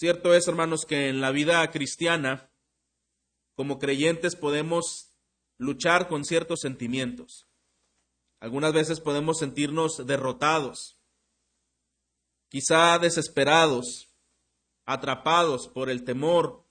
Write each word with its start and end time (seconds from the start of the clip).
Cierto 0.00 0.32
es, 0.32 0.48
hermanos, 0.48 0.86
que 0.86 1.10
en 1.10 1.20
la 1.20 1.30
vida 1.30 1.70
cristiana, 1.70 2.50
como 3.54 3.78
creyentes, 3.78 4.34
podemos 4.34 5.12
luchar 5.58 6.08
con 6.08 6.24
ciertos 6.24 6.60
sentimientos. 6.60 7.50
Algunas 8.40 8.72
veces 8.72 8.98
podemos 8.98 9.38
sentirnos 9.38 10.06
derrotados, 10.06 10.98
quizá 12.48 12.98
desesperados, 12.98 14.08
atrapados 14.86 15.68
por 15.68 15.90
el 15.90 16.02
temor, 16.04 16.66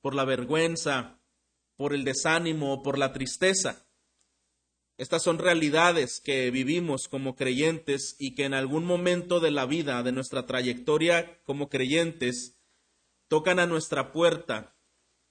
por 0.00 0.16
la 0.16 0.24
vergüenza, 0.24 1.22
por 1.76 1.94
el 1.94 2.02
desánimo 2.02 2.74
o 2.74 2.82
por 2.82 2.98
la 2.98 3.12
tristeza. 3.12 3.86
Estas 4.98 5.22
son 5.22 5.38
realidades 5.38 6.20
que 6.20 6.50
vivimos 6.50 7.06
como 7.06 7.36
creyentes 7.36 8.16
y 8.18 8.34
que 8.34 8.46
en 8.46 8.54
algún 8.54 8.84
momento 8.84 9.38
de 9.38 9.52
la 9.52 9.64
vida, 9.64 10.02
de 10.02 10.10
nuestra 10.10 10.44
trayectoria 10.44 11.40
como 11.44 11.68
creyentes, 11.68 12.53
tocan 13.34 13.58
a 13.58 13.66
nuestra 13.66 14.12
puerta 14.12 14.76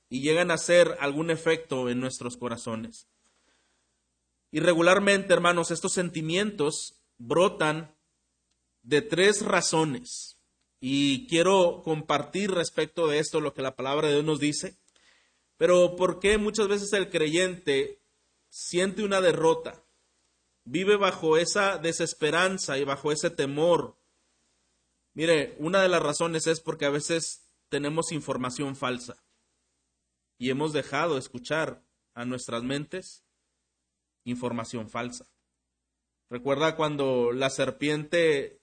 y 0.10 0.20
llegan 0.20 0.52
a 0.52 0.56
hacer 0.56 0.98
algún 1.00 1.32
efecto 1.32 1.88
en 1.88 2.02
nuestros 2.02 2.36
corazones. 2.36 3.08
Y 4.52 4.60
regularmente, 4.60 5.32
hermanos, 5.32 5.72
estos 5.72 5.94
sentimientos 5.94 7.02
brotan 7.18 7.96
de 8.82 9.02
tres 9.04 9.42
razones. 9.42 10.38
Y 10.82 11.28
quiero 11.28 11.82
compartir 11.82 12.52
respecto 12.52 13.08
de 13.08 13.20
esto 13.20 13.40
lo 13.40 13.54
que 13.54 13.62
la 13.62 13.78
palabra 13.78 14.10
de 14.10 14.16
Dios 14.16 14.26
nos 14.26 14.42
dice. 14.42 14.76
Pero 15.56 15.96
¿por 15.96 16.20
qué 16.20 16.38
muchas 16.38 16.68
veces 16.68 16.92
el 16.92 17.10
creyente 17.10 18.02
siente 18.50 19.06
una 19.06 19.22
derrota? 19.22 19.82
Vive 20.66 20.98
bajo 20.98 21.38
esa 21.38 21.78
desesperanza 21.78 22.78
y 22.78 22.84
bajo 22.84 23.14
ese 23.14 23.30
temor. 23.30 23.96
Mire, 25.14 25.56
una 25.58 25.82
de 25.82 25.88
las 25.88 26.04
razones 26.04 26.48
es 26.48 26.60
porque 26.60 26.84
a 26.84 26.90
veces 26.90 27.43
tenemos 27.74 28.12
información 28.12 28.76
falsa 28.76 29.24
y 30.38 30.52
hemos 30.52 30.74
dejado 30.74 31.18
escuchar 31.18 31.84
a 32.14 32.24
nuestras 32.24 32.62
mentes 32.62 33.26
información 34.26 34.92
falsa. 34.92 35.26
Recuerda 36.30 36.76
cuando 36.76 37.32
la 37.32 37.50
serpiente 37.50 38.62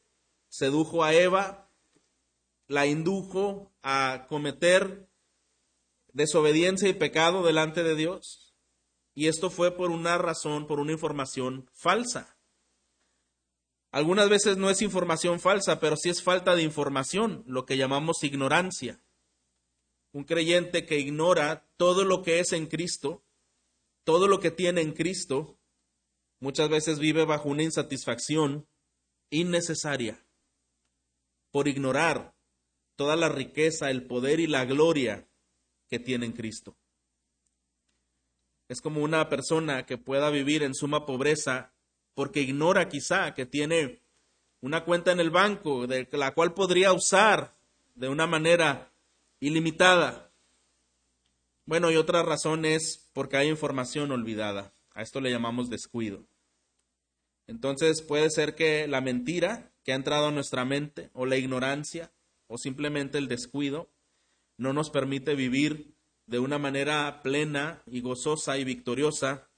sedujo 0.48 1.02
a 1.02 1.12
Eva, 1.12 1.72
la 2.68 2.86
indujo 2.86 3.72
a 3.82 4.26
cometer 4.28 5.08
desobediencia 6.12 6.88
y 6.88 6.92
pecado 6.92 7.44
delante 7.44 7.82
de 7.82 7.96
Dios. 7.96 8.54
Y 9.12 9.26
esto 9.26 9.50
fue 9.50 9.72
por 9.76 9.90
una 9.90 10.18
razón, 10.18 10.68
por 10.68 10.78
una 10.78 10.92
información 10.92 11.68
falsa. 11.72 12.36
Algunas 13.92 14.28
veces 14.28 14.56
no 14.56 14.70
es 14.70 14.82
información 14.82 15.40
falsa, 15.40 15.80
pero 15.80 15.96
sí 15.96 16.10
es 16.10 16.22
falta 16.22 16.54
de 16.54 16.62
información, 16.62 17.42
lo 17.46 17.66
que 17.66 17.76
llamamos 17.76 18.22
ignorancia. 18.22 19.02
Un 20.12 20.24
creyente 20.24 20.86
que 20.86 20.98
ignora 20.98 21.68
todo 21.76 22.04
lo 22.04 22.22
que 22.22 22.38
es 22.38 22.52
en 22.52 22.66
Cristo, 22.66 23.24
todo 24.04 24.28
lo 24.28 24.38
que 24.38 24.50
tiene 24.50 24.80
en 24.80 24.92
Cristo, 24.92 25.58
muchas 26.38 26.68
veces 26.68 26.98
vive 26.98 27.24
bajo 27.24 27.48
una 27.48 27.64
insatisfacción 27.64 28.68
innecesaria 29.30 30.24
por 31.50 31.66
ignorar 31.66 32.34
toda 32.96 33.16
la 33.16 33.28
riqueza, 33.28 33.90
el 33.90 34.06
poder 34.06 34.40
y 34.40 34.46
la 34.46 34.64
gloria 34.64 35.28
que 35.88 35.98
tiene 35.98 36.26
en 36.26 36.32
Cristo. 36.32 36.76
Es 38.68 38.80
como 38.80 39.02
una 39.02 39.28
persona 39.28 39.84
que 39.84 39.98
pueda 39.98 40.30
vivir 40.30 40.62
en 40.62 40.74
suma 40.74 41.06
pobreza 41.06 41.74
porque 42.14 42.40
ignora 42.40 42.88
quizá 42.88 43.34
que 43.34 43.46
tiene 43.46 44.00
una 44.60 44.84
cuenta 44.84 45.12
en 45.12 45.20
el 45.20 45.30
banco 45.30 45.86
de 45.86 46.08
la 46.12 46.32
cual 46.32 46.54
podría 46.54 46.92
usar 46.92 47.56
de 47.94 48.08
una 48.08 48.26
manera 48.26 48.92
ilimitada. 49.40 50.30
Bueno, 51.64 51.90
y 51.90 51.96
otra 51.96 52.22
razón 52.22 52.64
es 52.64 53.08
porque 53.12 53.36
hay 53.36 53.48
información 53.48 54.10
olvidada. 54.10 54.72
A 54.92 55.02
esto 55.02 55.20
le 55.20 55.30
llamamos 55.30 55.70
descuido. 55.70 56.24
Entonces 57.46 58.02
puede 58.02 58.30
ser 58.30 58.54
que 58.54 58.86
la 58.86 59.00
mentira 59.00 59.72
que 59.82 59.92
ha 59.92 59.96
entrado 59.96 60.26
a 60.26 60.32
nuestra 60.32 60.64
mente 60.64 61.10
o 61.14 61.26
la 61.26 61.36
ignorancia 61.36 62.12
o 62.46 62.58
simplemente 62.58 63.18
el 63.18 63.28
descuido 63.28 63.88
no 64.56 64.72
nos 64.72 64.90
permite 64.90 65.34
vivir 65.34 65.94
de 66.26 66.38
una 66.38 66.58
manera 66.58 67.22
plena 67.22 67.82
y 67.86 68.02
gozosa 68.02 68.58
y 68.58 68.64
victoriosa 68.64 69.48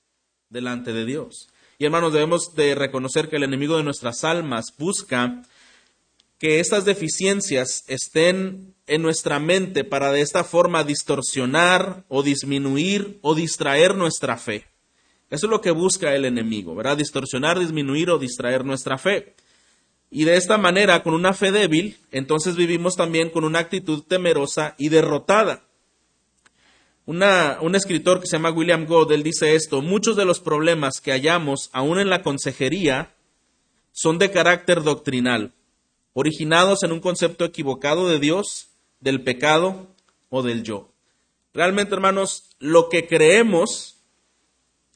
delante 0.49 0.93
de 0.93 1.05
Dios. 1.05 1.49
Y 1.83 1.85
hermanos, 1.85 2.13
debemos 2.13 2.55
de 2.55 2.77
reconocer 2.77 3.29
que 3.29 3.35
el 3.35 3.43
enemigo 3.43 3.77
de 3.77 3.83
nuestras 3.83 4.23
almas 4.23 4.67
busca 4.79 5.43
que 6.39 6.61
estas 6.61 6.85
deficiencias 6.85 7.83
estén 7.89 8.77
en 8.87 9.03
nuestra 9.03 9.41
mente 9.41 9.83
para 9.83 10.13
de 10.13 10.21
esta 10.21 10.45
forma 10.45 10.85
distorsionar 10.85 12.05
o 12.07 12.23
disminuir 12.23 13.19
o 13.21 13.35
distraer 13.35 13.97
nuestra 13.97 14.37
fe. 14.37 14.65
Eso 15.29 15.47
es 15.47 15.51
lo 15.51 15.61
que 15.61 15.73
busca 15.73 16.15
el 16.15 16.25
enemigo, 16.25 16.77
¿verdad? 16.77 16.99
Distorsionar, 16.99 17.59
disminuir 17.59 18.11
o 18.11 18.19
distraer 18.21 18.65
nuestra 18.65 18.97
fe. 18.97 19.35
Y 20.09 20.23
de 20.23 20.37
esta 20.37 20.59
manera, 20.59 21.03
con 21.03 21.15
una 21.15 21.33
fe 21.33 21.51
débil, 21.51 21.99
entonces 22.13 22.55
vivimos 22.55 22.95
también 22.95 23.29
con 23.29 23.43
una 23.43 23.59
actitud 23.59 24.05
temerosa 24.05 24.77
y 24.79 24.89
derrotada. 24.89 25.65
Un 27.07 27.75
escritor 27.75 28.21
que 28.21 28.27
se 28.27 28.37
llama 28.37 28.51
William 28.51 28.87
Godel 28.87 29.23
dice 29.23 29.55
esto, 29.55 29.83
muchos 29.83 30.17
de 30.17 30.25
los 30.25 30.41
problemas 30.41 31.01
que 31.01 31.11
hallamos 31.11 31.69
aún 31.73 31.99
en 31.99 32.11
la 32.11 32.23
consejería 32.23 33.13
son 33.93 34.19
de 34.19 34.31
carácter 34.31 34.83
doctrinal, 34.83 35.53
originados 36.15 36.83
en 36.83 36.93
un 36.93 37.01
concepto 37.01 37.45
equivocado 37.45 38.09
de 38.09 38.19
Dios, 38.19 38.69
del 39.01 39.23
pecado 39.23 39.89
o 40.31 40.43
del 40.43 40.63
yo. 40.63 40.89
Realmente, 41.53 41.95
hermanos, 41.95 42.45
lo 42.59 42.89
que 42.89 43.07
creemos 43.07 43.97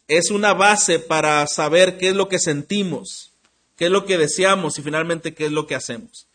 es 0.09 0.31
una 0.31 0.55
base 0.55 0.99
para 0.99 1.47
saber 1.47 1.99
qué 1.99 2.09
es 2.09 2.15
lo 2.15 2.29
que 2.29 2.39
sentimos, 2.39 3.33
qué 3.77 3.87
es 3.87 3.91
lo 3.91 4.07
que 4.07 4.17
deseamos 4.17 4.79
y 4.79 4.83
finalmente 4.83 5.35
qué 5.35 5.47
es 5.47 5.53
lo 5.53 5.67
que 5.67 5.75
hacemos. 5.75 6.27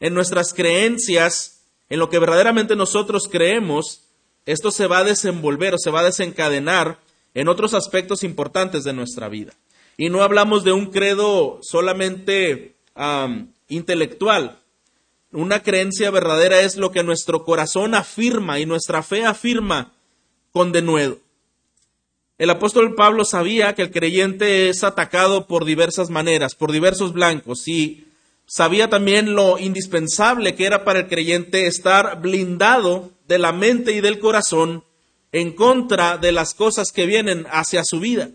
En 0.00 0.14
nuestras 0.14 0.54
creencias, 0.54 1.60
en 1.90 1.98
lo 1.98 2.08
que 2.08 2.18
verdaderamente 2.18 2.74
nosotros 2.74 3.28
creemos, 3.30 4.07
esto 4.48 4.70
se 4.70 4.86
va 4.86 5.00
a 5.00 5.04
desenvolver 5.04 5.74
o 5.74 5.78
se 5.78 5.90
va 5.90 6.00
a 6.00 6.04
desencadenar 6.04 6.96
en 7.34 7.48
otros 7.48 7.74
aspectos 7.74 8.24
importantes 8.24 8.82
de 8.82 8.94
nuestra 8.94 9.28
vida. 9.28 9.52
Y 9.98 10.08
no 10.08 10.22
hablamos 10.22 10.64
de 10.64 10.72
un 10.72 10.86
credo 10.86 11.58
solamente 11.60 12.74
intelectual. 13.68 14.58
Una 15.32 15.62
creencia 15.62 16.10
verdadera 16.10 16.62
es 16.62 16.76
lo 16.76 16.92
que 16.92 17.02
nuestro 17.02 17.44
corazón 17.44 17.94
afirma 17.94 18.58
y 18.58 18.64
nuestra 18.64 19.02
fe 19.02 19.26
afirma 19.26 19.92
con 20.50 20.72
denuedo. 20.72 21.18
El 22.38 22.48
apóstol 22.48 22.94
Pablo 22.94 23.26
sabía 23.26 23.74
que 23.74 23.82
el 23.82 23.90
creyente 23.90 24.70
es 24.70 24.82
atacado 24.82 25.46
por 25.46 25.66
diversas 25.66 26.08
maneras, 26.08 26.54
por 26.54 26.72
diversos 26.72 27.12
blancos, 27.12 27.68
y 27.68 28.06
sabía 28.46 28.88
también 28.88 29.34
lo 29.34 29.58
indispensable 29.58 30.54
que 30.54 30.64
era 30.64 30.84
para 30.84 31.00
el 31.00 31.08
creyente 31.08 31.66
estar 31.66 32.22
blindado 32.22 33.10
de 33.28 33.38
la 33.38 33.52
mente 33.52 33.92
y 33.92 34.00
del 34.00 34.18
corazón 34.18 34.84
en 35.32 35.52
contra 35.52 36.16
de 36.16 36.32
las 36.32 36.54
cosas 36.54 36.90
que 36.92 37.06
vienen 37.06 37.46
hacia 37.50 37.84
su 37.84 38.00
vida. 38.00 38.30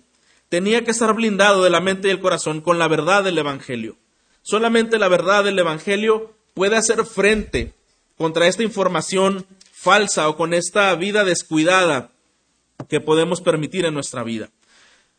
Tenía 0.50 0.84
que 0.84 0.92
estar 0.92 1.14
blindado 1.16 1.64
de 1.64 1.72
la 1.72 1.82
mente 1.82 2.08
y 2.08 2.12
el 2.12 2.20
corazón 2.20 2.62
con 2.62 2.78
la 2.78 2.88
verdad 2.88 3.24
del 3.24 3.38
Evangelio. 3.38 3.98
Solamente 4.44 5.00
la 5.00 5.08
verdad 5.08 5.44
del 5.44 5.58
Evangelio 5.58 6.34
puede 6.54 6.76
hacer 6.76 7.06
frente 7.06 7.74
contra 8.18 8.48
esta 8.48 8.62
información 8.62 9.48
falsa 9.72 10.30
o 10.30 10.38
con 10.38 10.54
esta 10.54 10.94
vida 10.96 11.24
descuidada 11.24 12.12
que 12.88 13.00
podemos 13.00 13.42
permitir 13.42 13.86
en 13.86 13.96
nuestra 13.96 14.24
vida. 14.24 14.50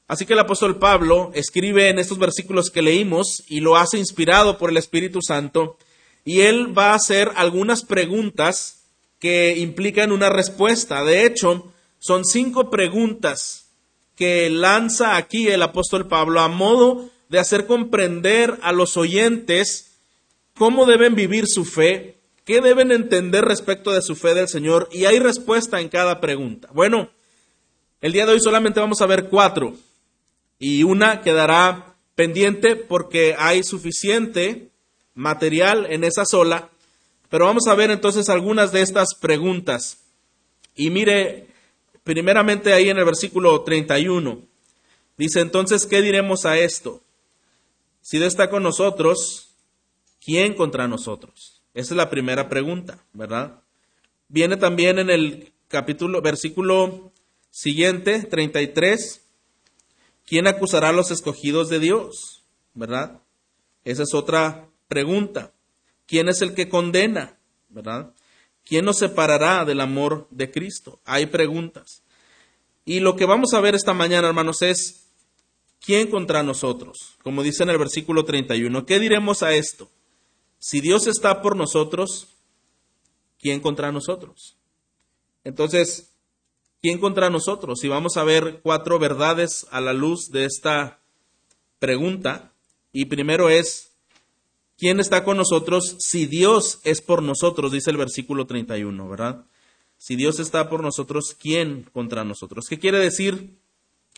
Así 0.07 0.27
que 0.27 0.35
el 0.35 0.39
apóstol 0.39 0.79
Pablo 0.79 1.33
escribe 1.35 1.89
en 1.89 1.99
estos 1.99 2.19
versículos 2.19 2.71
que 2.71 2.83
leímos 2.83 3.43
y 3.49 3.61
lo 3.61 3.77
hace 3.77 3.99
inspirado 3.99 4.59
por 4.59 4.71
el 4.71 4.77
Espíritu 4.77 5.21
Santo 5.23 5.79
y 6.25 6.43
él 6.43 6.77
va 6.77 6.93
a 6.93 6.95
hacer 6.95 7.33
algunas 7.35 7.85
preguntas 7.85 8.84
que 9.25 9.57
implican 9.57 10.13
una 10.13 10.29
respuesta. 10.29 11.03
De 11.03 11.25
hecho, 11.25 11.73
son 11.99 12.27
cinco 12.27 12.69
preguntas 12.69 13.71
que 14.17 14.51
lanza 14.51 15.17
aquí 15.17 15.49
el 15.49 15.63
apóstol 15.63 16.09
Pablo 16.09 16.41
a 16.41 16.49
modo 16.49 17.09
de 17.31 17.39
hacer 17.39 17.67
comprender 17.67 18.59
a 18.61 18.73
los 18.73 18.99
oyentes 18.99 19.97
cómo 20.53 20.85
deben 20.85 21.15
vivir 21.15 21.47
su 21.47 21.65
fe, 21.65 22.19
qué 22.45 22.61
deben 22.61 22.93
entender 22.93 23.47
respecto 23.47 23.93
de 23.93 24.03
su 24.03 24.15
fe 24.15 24.35
del 24.35 24.47
Señor 24.47 24.91
y 24.93 25.07
hay 25.07 25.21
respuesta 25.21 25.81
en 25.81 25.89
cada 25.89 26.21
pregunta. 26.21 26.69
Bueno, 26.75 27.09
el 28.03 28.13
día 28.13 28.27
de 28.27 28.33
hoy 28.33 28.41
solamente 28.41 28.81
vamos 28.81 29.01
a 29.01 29.07
ver 29.07 29.31
cuatro 29.31 29.75
y 30.59 30.83
una 30.83 31.23
quedará 31.23 31.95
pendiente 32.15 32.77
porque 32.77 33.37
hay 33.39 33.63
suficiente 33.63 34.69
material 35.15 35.87
en 35.89 36.05
esa 36.05 36.27
sola, 36.27 36.69
pero 37.35 37.47
vamos 37.47 37.67
a 37.67 37.75
ver 37.75 37.91
entonces 37.91 38.29
algunas 38.29 38.71
de 38.71 38.81
estas 38.81 39.17
preguntas. 39.17 39.99
Y 40.77 40.91
mire, 40.91 41.49
primeramente 42.05 42.73
ahí 42.73 42.91
en 42.91 42.97
el 42.97 43.05
versículo 43.05 43.61
31, 43.63 44.41
dice 45.19 45.41
entonces, 45.41 45.85
¿qué 45.85 46.01
diremos 46.01 46.47
a 46.47 46.57
esto? 46.59 47.03
Si 48.03 48.19
Dios 48.19 48.29
está 48.29 48.51
con 48.51 48.63
nosotros, 48.63 49.49
¿quién 50.25 50.55
contra 50.55 50.87
nosotros? 50.87 51.61
Esa 51.75 51.95
es 51.95 51.97
la 51.97 52.09
primera 52.09 52.49
pregunta, 52.49 53.05
¿verdad? 53.13 53.63
Viene 54.29 54.57
también 54.57 55.01
en 55.01 55.11
el 55.11 55.53
capítulo, 55.67 56.23
versículo 56.23 57.11
siguiente, 57.51 58.23
33. 58.23 59.27
¿Quién 60.25 60.47
acusará 60.47 60.91
a 60.91 60.93
los 60.93 61.11
escogidos 61.11 61.69
de 61.69 61.81
Dios? 61.81 62.45
¿Verdad? 62.75 63.23
Esa 63.83 64.05
es 64.05 64.15
otra 64.15 64.69
pregunta. 64.87 65.54
¿Quién 66.07 66.29
es 66.29 66.43
el 66.43 66.55
que 66.55 66.69
condena? 66.69 67.39
¿Verdad? 67.69 68.15
¿Quién 68.65 68.85
nos 68.85 68.99
separará 68.99 69.65
del 69.65 69.81
amor 69.81 70.27
de 70.31 70.51
Cristo? 70.51 71.01
Hay 71.05 71.27
preguntas. 71.27 72.03
Y 72.85 73.01
lo 73.01 73.17
que 73.17 73.27
vamos 73.27 73.55
a 73.55 73.61
ver 73.61 73.75
esta 73.75 73.95
mañana, 73.95 74.29
hermanos, 74.29 74.63
es 74.63 75.07
¿quién 75.81 76.11
contra 76.11 76.43
nosotros? 76.43 77.17
Como 77.23 77.43
dice 77.43 77.63
en 77.63 77.71
el 77.71 77.79
versículo 77.79 78.25
31, 78.25 78.87
¿qué 78.87 78.99
diremos 78.99 79.43
a 79.43 79.53
esto? 79.53 79.91
Si 80.59 80.81
Dios 80.81 81.07
está 81.07 81.43
por 81.43 81.57
nosotros, 81.57 82.29
¿quién 83.39 83.61
contra 83.61 83.93
nosotros? 83.93 84.57
Entonces, 85.45 86.15
¿quién 86.81 86.99
contra 86.99 87.29
nosotros? 87.29 87.85
Y 87.85 87.89
vamos 87.89 88.17
a 88.17 88.25
ver 88.25 88.61
cuatro 88.63 88.99
verdades 88.99 89.67
a 89.71 89.81
la 89.81 89.93
luz 89.93 90.31
de 90.31 90.47
esta 90.47 91.01
pregunta. 91.79 92.53
Y 92.93 93.07
primero 93.07 93.51
es, 93.51 93.94
¿quién 94.79 95.01
está 95.01 95.25
con 95.25 95.37
nosotros 95.37 95.97
si 95.99 96.27
Dios 96.27 96.81
es 96.85 97.01
por 97.01 97.23
nosotros? 97.23 97.73
Dice 97.73 97.91
el 97.91 97.97
versículo 97.97 98.47
31, 98.47 99.09
¿verdad? 99.09 99.45
Si 99.99 100.17
Dios 100.17 100.39
está 100.39 100.69
por 100.69 100.83
nosotros, 100.83 101.37
¿quién 101.39 101.85
contra 101.93 102.25
nosotros? 102.25 102.67
¿Qué 102.69 102.79
quiere 102.79 102.99
decir 102.99 103.57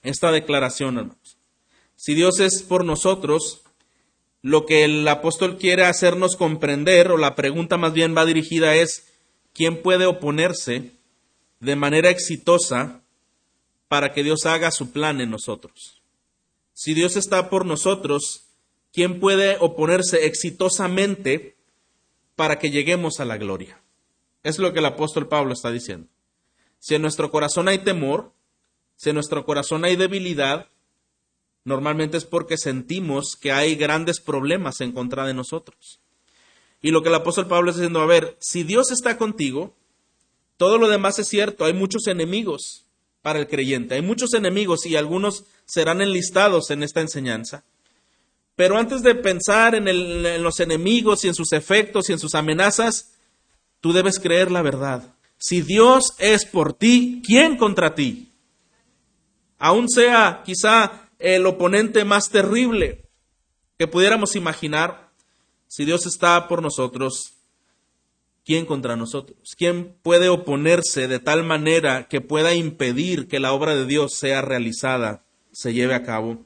esta 0.02 0.32
declaración, 0.32 0.98
hermanos? 0.98 1.36
Si 1.96 2.14
Dios 2.14 2.40
es 2.40 2.62
por 2.62 2.84
nosotros, 2.84 3.62
lo 4.42 4.66
que 4.66 4.84
el 4.84 5.06
apóstol 5.08 5.58
quiere 5.58 5.84
hacernos 5.84 6.36
comprender, 6.36 7.10
o 7.10 7.16
la 7.16 7.34
pregunta 7.34 7.78
más 7.78 7.92
bien 7.92 8.16
va 8.16 8.26
dirigida 8.26 8.74
es, 8.74 9.12
¿quién 9.52 9.82
puede 9.82 10.06
oponerse 10.06 10.92
de 11.60 11.76
manera 11.76 12.10
exitosa 12.10 13.02
para 13.88 14.12
que 14.12 14.22
Dios 14.22 14.44
haga 14.46 14.70
su 14.70 14.90
plan 14.92 15.20
en 15.20 15.30
nosotros? 15.30 16.02
Si 16.74 16.94
Dios 16.94 17.16
está 17.16 17.48
por 17.48 17.64
nosotros, 17.64 18.45
¿quién 18.96 19.20
puede 19.20 19.58
oponerse 19.60 20.25
exitosamente 20.25 21.54
para 22.34 22.58
que 22.58 22.70
lleguemos 22.70 23.20
a 23.20 23.26
la 23.26 23.37
gloria? 23.37 23.78
Es 24.43 24.58
lo 24.58 24.72
que 24.72 24.78
el 24.78 24.87
apóstol 24.87 25.28
Pablo 25.28 25.52
está 25.52 25.70
diciendo. 25.70 26.08
Si 26.78 26.94
en 26.94 27.02
nuestro 27.02 27.31
corazón 27.31 27.69
hay 27.69 27.76
temor, 27.76 28.32
si 28.96 29.10
en 29.10 29.16
nuestro 29.16 29.44
corazón 29.44 29.84
hay 29.84 29.96
debilidad, 29.96 30.69
normalmente 31.64 32.16
es 32.16 32.25
porque 32.25 32.56
sentimos 32.56 33.37
que 33.37 33.52
hay 33.52 33.75
grandes 33.75 34.19
problemas 34.19 34.81
en 34.81 34.93
contra 34.93 35.26
de 35.26 35.34
nosotros. 35.34 36.00
Y 36.81 36.90
lo 36.90 37.02
que 37.02 37.10
el 37.10 37.16
apóstol 37.16 37.49
Pablo 37.49 37.72
está 37.72 37.82
diciendo, 37.82 38.00
a 38.00 38.06
ver, 38.06 38.38
si 38.40 38.62
Dios 38.62 38.90
está 38.90 39.19
contigo, 39.19 39.75
todo 40.56 40.78
lo 40.78 40.88
demás 40.88 41.19
es 41.19 41.28
cierto, 41.28 41.66
hay 41.66 41.75
muchos 41.75 42.06
enemigos 42.06 42.87
para 43.20 43.40
el 43.40 43.46
creyente, 43.46 43.96
hay 43.96 44.02
muchos 44.02 44.32
enemigos 44.32 44.87
y 44.87 44.96
algunos 44.96 45.44
serán 45.66 46.00
enlistados 46.00 46.70
en 46.70 46.82
esta 46.82 47.02
enseñanza. 47.02 47.62
Pero 48.56 48.78
antes 48.78 49.02
de 49.02 49.14
pensar 49.14 49.74
en, 49.74 50.42
los 50.42 50.58
enemigos 50.60 51.24
y 51.24 51.28
en 51.28 51.34
sus 51.34 51.52
efectos 51.52 52.08
y 52.08 52.14
en 52.14 52.18
sus 52.18 52.34
amenazas, 52.34 53.12
Tú 53.80 53.92
debes 53.92 54.18
creer 54.18 54.50
la 54.50 54.62
verdad. 54.62 55.14
Si 55.38 55.60
Dios 55.60 56.14
es 56.18 56.44
por 56.44 56.72
ti, 56.72 57.22
¿quién 57.24 57.56
contra 57.56 57.94
ti? 57.94 58.32
Aún 59.58 59.88
sea 59.88 60.42
quizá 60.44 61.08
el 61.18 61.46
oponente 61.46 62.04
más 62.04 62.30
terrible 62.30 63.08
que 63.78 63.86
pudiéramos 63.86 64.34
imaginar, 64.34 65.12
si 65.68 65.84
Dios 65.84 66.06
está 66.06 66.48
por 66.48 66.62
nosotros, 66.62 67.34
¿quién 68.44 68.66
contra 68.66 68.96
nosotros? 68.96 69.54
¿Quién 69.56 69.96
puede 70.02 70.28
oponerse 70.30 71.06
de 71.06 71.20
tal 71.20 71.44
manera 71.44 72.08
que 72.08 72.20
pueda 72.20 72.54
impedir 72.54 73.28
que 73.28 73.40
la 73.40 73.52
obra 73.52 73.76
de 73.76 73.86
Dios 73.86 74.14
sea 74.14 74.40
realizada, 74.42 75.24
se 75.52 75.74
lleve 75.74 75.94
a 75.94 76.02
cabo? 76.02 76.44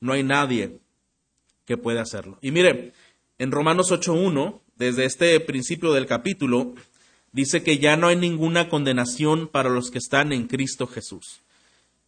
No 0.00 0.12
hay 0.12 0.22
nadie 0.22 0.78
que 1.66 1.76
pueda 1.76 2.02
hacerlo. 2.02 2.38
Y 2.40 2.52
mire, 2.52 2.92
en 3.38 3.50
Romanos 3.50 3.92
8.1 3.92 4.60
desde 4.76 5.04
este 5.04 5.38
principio 5.40 5.92
del 5.92 6.06
capítulo, 6.06 6.74
dice 7.32 7.62
que 7.62 7.78
ya 7.78 7.96
no 7.96 8.08
hay 8.08 8.16
ninguna 8.16 8.68
condenación 8.68 9.48
para 9.48 9.68
los 9.68 9.90
que 9.90 9.98
están 9.98 10.32
en 10.32 10.46
Cristo 10.46 10.86
Jesús. 10.86 11.40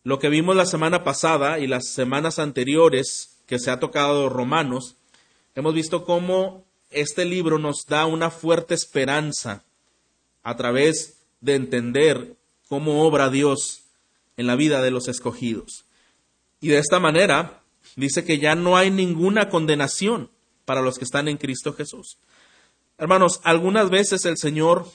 Lo 0.05 0.19
que 0.19 0.29
vimos 0.29 0.57
la 0.57 0.67
semana 0.67 1.03
pasada 1.03 1.59
y 1.59 1.67
las 1.67 1.89
semanas 1.89 2.39
anteriores 2.39 3.37
que 3.47 3.59
se 3.59 3.71
ha 3.71 3.81
tocado 3.81 4.29
Romanos, 4.29 4.97
hemos 5.55 5.75
visto 5.75 6.05
cómo 6.05 6.65
este 6.91 7.25
libro 7.25 7.59
nos 7.59 7.85
da 7.87 8.07
una 8.07 8.31
fuerte 8.31 8.75
esperanza 8.75 9.65
a 10.43 10.57
través 10.57 11.19
de 11.41 11.55
entender 11.55 12.37
cómo 12.69 13.07
obra 13.07 13.31
Dios 13.31 13.83
en 14.37 14.47
la 14.47 14.57
vida 14.57 14.83
de 14.83 14.91
los 14.91 15.09
escogidos. 15.09 15.85
Y 16.61 16.69
de 16.69 16.79
esta 16.79 17.01
manera 17.01 17.58
dice 17.99 18.25
que 18.25 18.39
ya 18.39 18.55
no 18.55 18.77
hay 18.77 18.91
ninguna 18.91 19.49
condenación 19.49 20.31
para 20.65 20.83
los 20.83 20.99
que 20.99 21.05
están 21.05 21.29
en 21.29 21.37
Cristo 21.37 21.73
Jesús. 21.73 22.19
Hermanos, 22.97 23.41
algunas 23.45 23.91
veces 23.91 24.25
el 24.25 24.37
Señor 24.37 24.87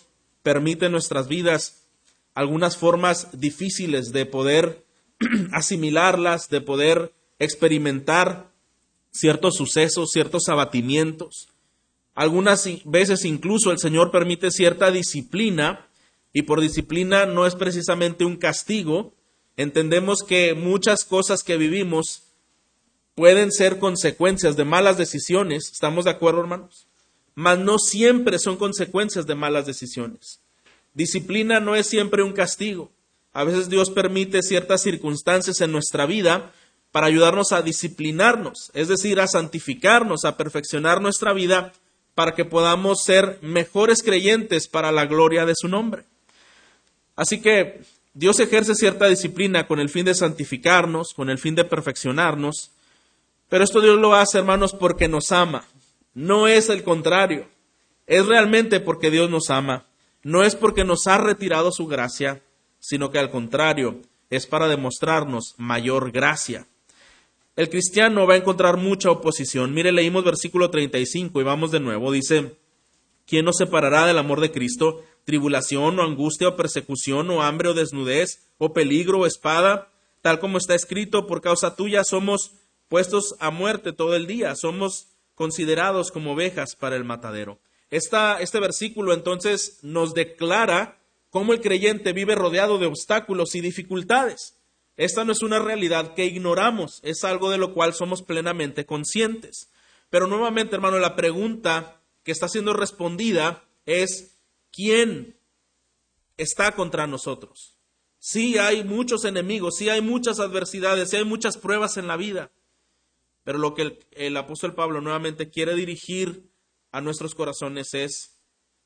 permite 0.42 0.86
en 0.86 0.94
nuestras 0.94 1.28
vidas 1.28 1.84
algunas 2.34 2.78
formas 2.78 3.28
difíciles 3.34 4.12
de 4.12 4.26
poder 4.26 4.86
asimilarlas, 5.52 6.50
de 6.50 6.62
poder 6.62 7.14
experimentar 7.40 8.52
ciertos 9.12 9.56
sucesos, 9.56 10.12
ciertos 10.12 10.48
abatimientos. 10.50 11.50
Algunas 12.16 12.68
veces 12.86 13.26
incluso 13.26 13.72
el 13.72 13.80
Señor 13.80 14.12
permite 14.12 14.52
cierta 14.52 14.92
disciplina 14.92 15.88
y 16.32 16.44
por 16.44 16.62
disciplina 16.62 17.26
no 17.26 17.46
es 17.46 17.56
precisamente 17.56 18.24
un 18.26 18.38
castigo. 18.38 19.14
Entendemos 19.58 20.20
que 20.24 20.54
muchas 20.54 21.04
cosas 21.06 21.44
que 21.44 21.58
vivimos 21.58 22.23
pueden 23.16 23.52
ser 23.52 23.80
consecuencias 23.80 24.56
de 24.56 24.66
malas 24.66 24.98
decisiones. 24.98 25.70
¿Estamos 25.72 26.06
de 26.06 26.12
acuerdo, 26.12 26.42
hermanos? 26.42 26.88
mas 27.36 27.60
no 27.60 27.78
siempre 27.80 28.40
son 28.40 28.58
consecuencias 28.58 29.26
de 29.26 29.36
malas 29.36 29.66
decisiones. 29.66 30.40
Disciplina 30.94 31.60
no 31.60 31.76
es 31.76 31.88
siempre 31.88 32.24
un 32.24 32.34
castigo. 32.34 32.92
A 33.34 33.44
veces 33.44 33.70
Dios 33.70 33.90
permite 33.90 34.44
ciertas 34.44 34.82
circunstancias 34.82 35.60
en 35.62 35.72
nuestra 35.72 36.06
vida 36.06 36.52
para 36.92 37.08
ayudarnos 37.08 37.52
a 37.52 37.64
disciplinarnos, 37.64 38.70
es 38.76 38.88
decir, 38.88 39.20
a 39.20 39.28
santificarnos, 39.28 40.26
a 40.26 40.38
perfeccionar 40.38 41.02
nuestra 41.02 41.34
vida 41.34 41.74
para 42.14 42.36
que 42.36 42.46
podamos 42.46 43.04
ser 43.04 43.40
mejores 43.42 44.04
creyentes 44.04 44.68
para 44.68 44.92
la 44.92 45.08
gloria 45.08 45.48
de 45.48 45.56
su 45.56 45.68
nombre. 45.68 46.04
Así 47.16 47.42
que 47.42 47.82
Dios 48.14 48.40
ejerce 48.40 48.76
cierta 48.76 49.08
disciplina 49.08 49.66
con 49.66 49.80
el 49.80 49.90
fin 49.90 50.06
de 50.06 50.14
santificarnos, 50.14 51.16
con 51.16 51.32
el 51.32 51.40
fin 51.40 51.56
de 51.56 51.66
perfeccionarnos, 51.66 52.70
pero 53.54 53.66
esto 53.66 53.82
Dios 53.82 54.00
lo 54.00 54.16
hace, 54.16 54.40
hermanos, 54.40 54.74
porque 54.74 55.08
nos 55.08 55.32
ama. 55.32 55.68
No 56.16 56.48
es 56.48 56.70
el 56.70 56.82
contrario. 56.82 57.48
Es 58.08 58.26
realmente 58.26 58.80
porque 58.80 59.12
Dios 59.12 59.30
nos 59.30 59.52
ama. 59.52 59.86
No 60.24 60.44
es 60.44 60.56
porque 60.56 60.84
nos 60.84 61.06
ha 61.06 61.20
retirado 61.20 61.72
su 61.72 61.86
gracia, 61.86 62.42
sino 62.80 63.12
que 63.12 63.20
al 63.20 63.30
contrario, 63.30 64.02
es 64.32 64.48
para 64.48 64.68
demostrarnos 64.68 65.54
mayor 65.58 66.12
gracia. 66.12 66.66
El 67.56 67.70
cristiano 67.70 68.26
va 68.26 68.34
a 68.34 68.38
encontrar 68.38 68.78
mucha 68.78 69.12
oposición. 69.12 69.72
Mire, 69.72 69.92
leímos 69.92 70.24
versículo 70.24 70.72
35 70.72 71.40
y 71.40 71.44
vamos 71.44 71.70
de 71.70 71.80
nuevo. 71.80 72.12
Dice, 72.12 72.58
¿quién 73.28 73.46
nos 73.46 73.58
separará 73.58 74.08
del 74.08 74.18
amor 74.18 74.42
de 74.42 74.52
Cristo? 74.52 75.04
¿Tribulación 75.26 76.00
o 76.00 76.02
angustia 76.02 76.48
o 76.48 76.56
persecución 76.56 77.30
o 77.30 77.44
hambre 77.44 77.70
o 77.70 77.76
desnudez 77.76 78.48
o 78.58 78.74
peligro 78.74 79.20
o 79.20 79.26
espada? 79.28 79.90
Tal 80.24 80.40
como 80.40 80.58
está 80.58 80.74
escrito, 80.74 81.28
por 81.28 81.42
causa 81.42 81.76
tuya 81.76 82.04
somos 82.04 82.54
puestos 82.88 83.36
a 83.40 83.52
muerte 83.52 83.94
todo 83.94 84.16
el 84.16 84.28
día. 84.28 84.56
Somos 84.56 85.08
considerados 85.36 86.12
como 86.12 86.34
ovejas 86.34 86.76
para 86.76 86.96
el 86.96 87.04
matadero. 87.04 87.60
este 87.90 88.60
versículo 88.60 89.14
entonces 89.14 89.80
nos 89.82 90.14
declara 90.14 91.00
cómo 91.30 91.54
el 91.54 91.62
creyente 91.62 92.14
vive 92.14 92.36
rodeado 92.36 92.78
de 92.78 92.86
obstáculos 92.86 93.56
y 93.56 93.62
dificultades. 93.62 94.56
Esta 94.96 95.26
no 95.26 95.32
es 95.32 95.42
una 95.42 95.60
realidad 95.60 96.14
que 96.14 96.26
ignoramos, 96.26 97.00
es 97.04 97.24
algo 97.24 97.50
de 97.50 97.58
lo 97.58 97.74
cual 97.74 97.94
somos 97.94 98.22
plenamente 98.22 98.86
conscientes. 98.86 99.70
Pero 100.12 100.28
nuevamente, 100.28 100.76
hermano, 100.76 101.00
la 101.00 101.16
pregunta 101.16 102.00
que 102.24 102.32
está 102.32 102.48
siendo 102.48 102.74
respondida 102.74 103.64
es, 103.88 104.36
¿quién 104.72 105.36
está 106.38 106.74
contra 106.74 107.08
nosotros? 107.08 107.78
Sí 108.20 108.60
hay 108.60 108.84
muchos 108.84 109.26
enemigos, 109.26 109.76
sí 109.78 109.90
hay 109.90 110.02
muchas 110.02 110.40
adversidades, 110.40 111.10
sí 111.10 111.18
hay 111.18 111.26
muchas 111.26 111.58
pruebas 111.58 111.98
en 111.98 112.08
la 112.08 112.16
vida. 112.16 112.52
Pero 113.44 113.58
lo 113.58 113.74
que 113.74 114.00
el, 114.12 114.38
apóstol 114.38 114.74
Pablo 114.74 115.02
nuevamente 115.02 115.50
quiere 115.50 115.76
dirigir 115.76 116.52
a 116.92 117.02
nuestros 117.02 117.36
corazones 117.36 117.94
es, 117.94 118.42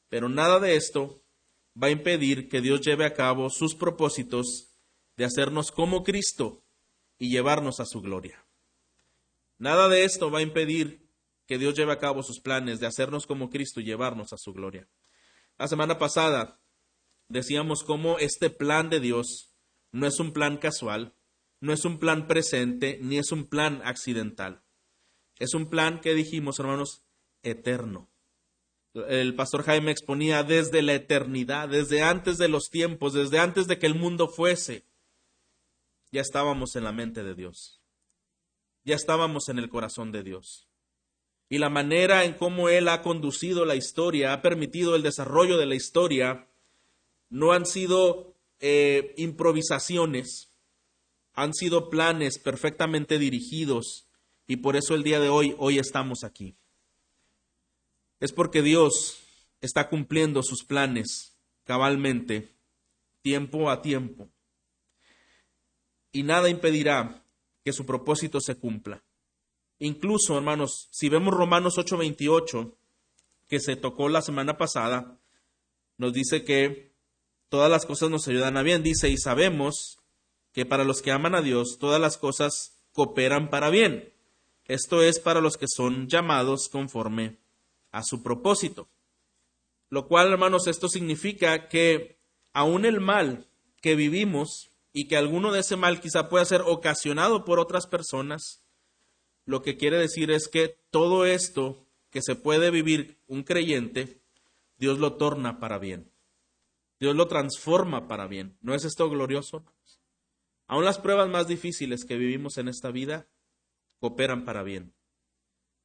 pero 0.10 0.30
nada 0.30 0.60
de 0.60 0.76
esto 0.76 1.22
va 1.82 1.88
a 1.88 1.92
impedir 1.92 2.50
que 2.50 2.62
Dios 2.62 2.82
lleve 2.82 3.06
a 3.06 3.14
cabo 3.14 3.50
sus 3.50 3.76
propósitos 3.76 4.74
de 5.16 5.26
hacernos 5.26 5.72
como 5.72 6.04
Cristo 6.04 6.64
y 7.20 7.30
llevarnos 7.30 7.80
a 7.80 7.86
su 7.86 8.02
gloria. 8.02 8.46
Nada 9.60 9.90
de 9.90 10.06
esto 10.06 10.32
va 10.32 10.40
a 10.40 10.44
impedir 10.44 11.08
que 11.46 11.58
Dios 11.58 11.76
lleve 11.76 11.94
a 11.94 12.00
cabo 12.00 12.24
sus 12.24 12.40
planes 12.40 12.80
de 12.80 12.88
hacernos 12.88 13.26
como 13.26 13.50
Cristo 13.50 13.80
y 13.80 13.86
llevarnos 13.86 14.34
a 14.34 14.38
su 14.38 14.54
gloria. 14.54 14.88
La 15.58 15.68
semana 15.68 15.98
pasada 15.98 16.60
decíamos 17.30 17.84
cómo 17.84 18.20
este 18.20 18.50
plan 18.50 18.90
de 18.90 19.00
Dios 19.00 19.56
no 19.92 20.06
es 20.06 20.20
un 20.20 20.34
plan 20.34 20.58
casual, 20.58 21.16
no 21.60 21.74
es 21.74 21.86
un 21.86 22.00
plan 22.00 22.28
presente, 22.28 23.00
ni 23.02 23.18
es 23.18 23.32
un 23.32 23.46
plan 23.46 23.82
accidental. 23.84 24.64
Es 25.40 25.54
un 25.54 25.70
plan 25.70 26.02
que 26.02 26.14
dijimos, 26.14 26.60
hermanos, 26.60 27.04
eterno. 27.44 28.10
El 29.08 29.36
pastor 29.36 29.64
Jaime 29.64 29.92
exponía 29.92 30.44
desde 30.44 30.82
la 30.82 30.94
eternidad, 30.94 31.70
desde 31.70 32.02
antes 32.02 32.38
de 32.38 32.48
los 32.48 32.70
tiempos, 32.70 33.14
desde 33.14 33.40
antes 33.40 33.68
de 33.68 33.78
que 33.78 33.86
el 33.86 33.96
mundo 33.96 34.28
fuese. 34.28 34.86
Ya 36.12 36.22
estábamos 36.22 36.76
en 36.76 36.84
la 36.84 36.92
mente 36.92 37.24
de 37.24 37.36
Dios. 37.36 37.82
Ya 38.84 38.96
estábamos 38.96 39.50
en 39.50 39.60
el 39.60 39.70
corazón 39.70 40.12
de 40.12 40.24
Dios. 40.24 40.68
Y 41.50 41.60
la 41.60 41.70
manera 41.70 42.26
en 42.26 42.34
cómo 42.34 42.70
Él 42.70 42.88
ha 42.88 43.02
conducido 43.02 43.66
la 43.66 43.76
historia, 43.76 44.34
ha 44.34 44.42
permitido 44.42 44.96
el 44.96 45.04
desarrollo 45.04 45.58
de 45.58 45.66
la 45.66 45.76
historia, 45.76 46.48
no 47.30 47.52
han 47.52 47.66
sido 47.66 48.36
eh, 48.60 49.14
improvisaciones, 49.18 50.47
han 51.38 51.54
sido 51.54 51.92
planes 51.92 52.40
perfectamente 52.40 53.20
dirigidos 53.20 54.08
y 54.48 54.58
por 54.58 54.76
eso 54.76 54.96
el 54.96 55.04
día 55.04 55.20
de 55.20 55.30
hoy, 55.30 55.56
hoy 55.60 55.78
estamos 55.78 56.24
aquí. 56.24 56.58
Es 58.20 58.34
porque 58.34 58.64
Dios 58.64 59.20
está 59.62 59.88
cumpliendo 59.88 60.42
sus 60.42 60.64
planes 60.66 61.38
cabalmente, 61.64 62.56
tiempo 63.22 63.70
a 63.70 63.84
tiempo. 63.84 64.32
Y 66.12 66.24
nada 66.24 66.50
impedirá 66.50 67.24
que 67.64 67.72
su 67.72 67.86
propósito 67.86 68.42
se 68.42 68.56
cumpla. 68.56 69.04
Incluso, 69.78 70.38
hermanos, 70.38 70.88
si 70.90 71.08
vemos 71.08 71.36
Romanos 71.36 71.78
8:28, 71.78 72.76
que 73.48 73.60
se 73.60 73.76
tocó 73.76 74.10
la 74.10 74.24
semana 74.24 74.58
pasada, 74.58 75.20
nos 75.98 76.14
dice 76.14 76.44
que 76.44 76.96
todas 77.50 77.70
las 77.70 77.86
cosas 77.86 78.10
nos 78.10 78.28
ayudan 78.28 78.58
a 78.58 78.64
bien. 78.64 78.82
Dice, 78.82 79.08
y 79.08 79.18
sabemos 79.18 79.97
que 80.58 80.66
para 80.66 80.84
los 80.84 81.04
que 81.04 81.12
aman 81.12 81.36
a 81.36 81.44
Dios, 81.44 81.78
todas 81.80 82.02
las 82.02 82.18
cosas 82.18 82.82
cooperan 82.92 83.52
para 83.52 83.70
bien. 83.70 84.12
Esto 84.66 85.04
es 85.04 85.20
para 85.20 85.40
los 85.40 85.56
que 85.56 85.68
son 85.68 86.08
llamados 86.08 86.68
conforme 86.68 87.38
a 87.92 88.02
su 88.02 88.24
propósito. 88.24 88.90
Lo 89.92 90.08
cual, 90.08 90.32
hermanos, 90.32 90.66
esto 90.66 90.90
significa 90.90 91.68
que 91.70 92.18
aún 92.54 92.86
el 92.86 93.00
mal 93.02 93.46
que 93.84 93.94
vivimos 93.94 94.72
y 94.94 95.08
que 95.08 95.16
alguno 95.16 95.52
de 95.52 95.60
ese 95.60 95.76
mal 95.76 96.02
quizá 96.02 96.28
pueda 96.28 96.44
ser 96.44 96.64
ocasionado 96.66 97.46
por 97.46 97.60
otras 97.60 97.86
personas, 97.86 98.64
lo 99.46 99.62
que 99.62 99.78
quiere 99.78 100.00
decir 100.00 100.32
es 100.32 100.48
que 100.48 100.76
todo 100.90 101.28
esto 101.28 101.86
que 102.10 102.24
se 102.24 102.34
puede 102.34 102.72
vivir 102.72 103.20
un 103.28 103.44
creyente, 103.44 104.24
Dios 104.80 104.98
lo 104.98 105.18
torna 105.18 105.60
para 105.60 105.78
bien. 105.78 106.12
Dios 107.00 107.16
lo 107.16 107.28
transforma 107.28 108.08
para 108.08 108.26
bien. 108.26 108.58
¿No 108.62 108.74
es 108.74 108.86
esto 108.86 109.08
glorioso? 109.08 109.64
Aún 110.68 110.86
las 110.86 111.00
pruebas 111.00 111.30
más 111.30 111.48
difíciles 111.48 112.06
que 112.06 112.18
vivimos 112.18 112.58
en 112.58 112.68
esta 112.68 112.92
vida 112.92 113.28
cooperan 114.00 114.46
para 114.46 114.64
bien. 114.64 114.94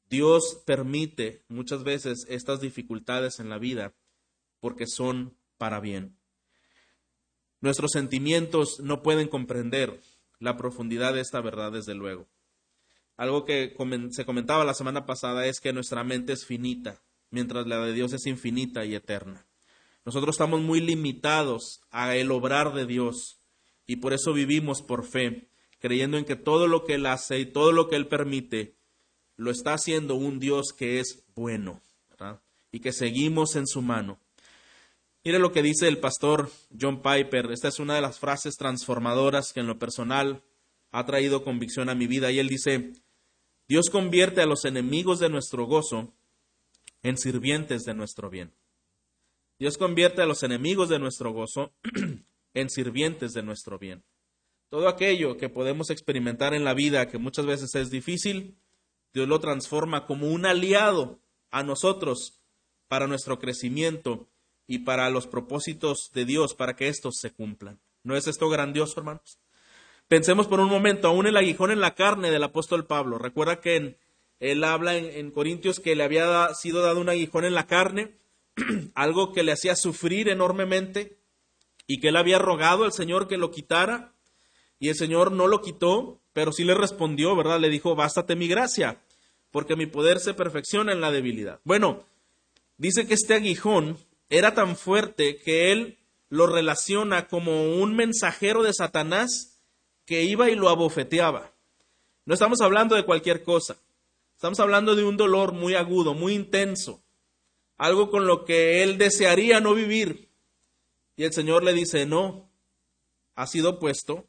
Dios 0.09 0.61
permite 0.65 1.43
muchas 1.47 1.83
veces 1.83 2.25
estas 2.29 2.59
dificultades 2.61 3.39
en 3.39 3.49
la 3.49 3.57
vida 3.57 3.95
porque 4.59 4.85
son 4.85 5.37
para 5.57 5.79
bien. 5.79 6.17
Nuestros 7.61 7.91
sentimientos 7.91 8.79
no 8.81 9.01
pueden 9.01 9.29
comprender 9.29 10.01
la 10.39 10.57
profundidad 10.57 11.13
de 11.13 11.21
esta 11.21 11.39
verdad, 11.39 11.71
desde 11.71 11.95
luego. 11.95 12.27
Algo 13.15 13.45
que 13.45 13.75
se 14.11 14.25
comentaba 14.25 14.65
la 14.65 14.73
semana 14.73 15.05
pasada 15.05 15.45
es 15.45 15.59
que 15.61 15.71
nuestra 15.71 16.03
mente 16.03 16.33
es 16.33 16.45
finita, 16.45 17.01
mientras 17.29 17.65
la 17.67 17.79
de 17.85 17.93
Dios 17.93 18.11
es 18.11 18.25
infinita 18.25 18.83
y 18.83 18.95
eterna. 18.95 19.45
Nosotros 20.03 20.35
estamos 20.35 20.61
muy 20.61 20.81
limitados 20.81 21.81
a 21.89 22.15
el 22.15 22.31
obrar 22.31 22.73
de 22.73 22.85
Dios 22.85 23.39
y 23.85 23.97
por 23.97 24.13
eso 24.13 24.33
vivimos 24.33 24.81
por 24.81 25.05
fe, 25.05 25.47
creyendo 25.79 26.17
en 26.17 26.25
que 26.25 26.35
todo 26.35 26.67
lo 26.67 26.85
que 26.85 26.95
Él 26.95 27.05
hace 27.05 27.39
y 27.39 27.45
todo 27.45 27.71
lo 27.71 27.89
que 27.89 27.95
Él 27.95 28.07
permite 28.07 28.75
lo 29.35 29.51
está 29.51 29.73
haciendo 29.73 30.15
un 30.15 30.39
Dios 30.39 30.73
que 30.77 30.99
es 30.99 31.23
bueno 31.35 31.81
y 32.71 32.79
que 32.79 32.91
seguimos 32.91 33.55
en 33.55 33.67
su 33.67 33.81
mano. 33.81 34.19
Mire 35.23 35.39
lo 35.39 35.51
que 35.51 35.63
dice 35.63 35.87
el 35.87 35.99
pastor 35.99 36.49
John 36.79 37.01
Piper. 37.01 37.51
Esta 37.51 37.69
es 37.69 37.79
una 37.79 37.95
de 37.95 38.01
las 38.01 38.19
frases 38.19 38.55
transformadoras 38.55 39.53
que 39.53 39.61
en 39.61 39.67
lo 39.67 39.79
personal 39.79 40.43
ha 40.91 41.05
traído 41.05 41.43
convicción 41.43 41.89
a 41.89 41.95
mi 41.95 42.07
vida. 42.07 42.31
Y 42.31 42.39
él 42.39 42.49
dice, 42.49 42.93
Dios 43.69 43.89
convierte 43.89 44.41
a 44.41 44.45
los 44.45 44.65
enemigos 44.65 45.19
de 45.19 45.29
nuestro 45.29 45.65
gozo 45.65 46.13
en 47.03 47.17
sirvientes 47.17 47.83
de 47.83 47.93
nuestro 47.93 48.29
bien. 48.29 48.51
Dios 49.59 49.77
convierte 49.77 50.21
a 50.21 50.25
los 50.25 50.43
enemigos 50.43 50.89
de 50.89 50.99
nuestro 50.99 51.31
gozo 51.31 51.73
en 52.53 52.69
sirvientes 52.69 53.33
de 53.33 53.43
nuestro 53.43 53.79
bien. 53.79 54.03
Todo 54.69 54.87
aquello 54.87 55.37
que 55.37 55.49
podemos 55.49 55.89
experimentar 55.89 56.53
en 56.53 56.63
la 56.63 56.73
vida, 56.73 57.07
que 57.07 57.17
muchas 57.17 57.45
veces 57.45 57.75
es 57.75 57.89
difícil, 57.89 58.57
Dios 59.13 59.27
lo 59.27 59.39
transforma 59.39 60.05
como 60.05 60.27
un 60.27 60.45
aliado 60.45 61.19
a 61.51 61.63
nosotros 61.63 62.39
para 62.87 63.07
nuestro 63.07 63.37
crecimiento 63.39 64.27
y 64.65 64.79
para 64.79 65.09
los 65.09 65.27
propósitos 65.27 66.09
de 66.13 66.25
Dios, 66.25 66.55
para 66.55 66.75
que 66.75 66.87
estos 66.87 67.15
se 67.19 67.31
cumplan. 67.31 67.79
¿No 68.03 68.15
es 68.15 68.27
esto 68.27 68.49
grandioso, 68.49 68.99
hermanos? 68.99 69.39
Pensemos 70.07 70.47
por 70.47 70.59
un 70.59 70.69
momento, 70.69 71.07
aún 71.07 71.27
el 71.27 71.37
aguijón 71.37 71.71
en 71.71 71.79
la 71.79 71.95
carne 71.95 72.31
del 72.31 72.43
apóstol 72.43 72.85
Pablo. 72.85 73.17
Recuerda 73.17 73.61
que 73.61 73.97
él 74.39 74.63
habla 74.63 74.95
en, 74.97 75.31
Corintios 75.31 75.79
que 75.79 75.95
le 75.95 76.03
había 76.03 76.53
sido 76.53 76.81
dado 76.81 76.99
un 76.99 77.09
aguijón 77.09 77.45
en 77.45 77.53
la 77.53 77.67
carne 77.67 78.17
algo 78.95 79.31
que 79.31 79.43
le 79.43 79.53
hacía 79.53 79.75
sufrir 79.75 80.29
enormemente 80.29 81.17
y 81.87 81.99
que 81.99 82.09
él 82.09 82.15
había 82.15 82.39
rogado 82.39 82.83
al 82.83 82.93
Señor 82.93 83.27
que 83.27 83.37
lo 83.37 83.51
quitara 83.51 84.13
y 84.79 84.89
el 84.89 84.95
Señor 84.95 85.31
no 85.31 85.47
lo 85.47 85.61
quitó, 85.61 86.21
pero 86.33 86.51
sí 86.51 86.63
le 86.63 86.73
respondió, 86.73 87.35
¿verdad? 87.35 87.59
Le 87.59 87.69
dijo, 87.69 87.95
bástate 87.95 88.35
mi 88.35 88.47
gracia, 88.47 89.01
porque 89.51 89.75
mi 89.75 89.85
poder 89.85 90.19
se 90.19 90.33
perfecciona 90.33 90.91
en 90.91 91.01
la 91.01 91.11
debilidad. 91.11 91.59
Bueno, 91.63 92.05
dice 92.77 93.07
que 93.07 93.13
este 93.13 93.35
aguijón 93.35 93.97
era 94.29 94.53
tan 94.53 94.75
fuerte 94.75 95.37
que 95.37 95.71
él 95.71 95.99
lo 96.29 96.47
relaciona 96.47 97.27
como 97.27 97.75
un 97.75 97.95
mensajero 97.95 98.63
de 98.63 98.73
Satanás 98.73 99.61
que 100.05 100.23
iba 100.23 100.49
y 100.49 100.55
lo 100.55 100.69
abofeteaba. 100.69 101.51
No 102.25 102.33
estamos 102.33 102.61
hablando 102.61 102.95
de 102.95 103.05
cualquier 103.05 103.43
cosa, 103.43 103.77
estamos 104.35 104.59
hablando 104.59 104.95
de 104.95 105.03
un 105.03 105.17
dolor 105.17 105.53
muy 105.53 105.75
agudo, 105.75 106.13
muy 106.13 106.33
intenso, 106.33 107.03
algo 107.77 108.09
con 108.09 108.25
lo 108.25 108.45
que 108.45 108.81
él 108.81 108.97
desearía 108.97 109.59
no 109.59 109.73
vivir. 109.73 110.29
Y 111.15 111.23
el 111.23 111.33
Señor 111.33 111.63
le 111.63 111.73
dice, 111.73 112.05
no, 112.05 112.49
ha 113.35 113.47
sido 113.47 113.79
puesto 113.79 114.27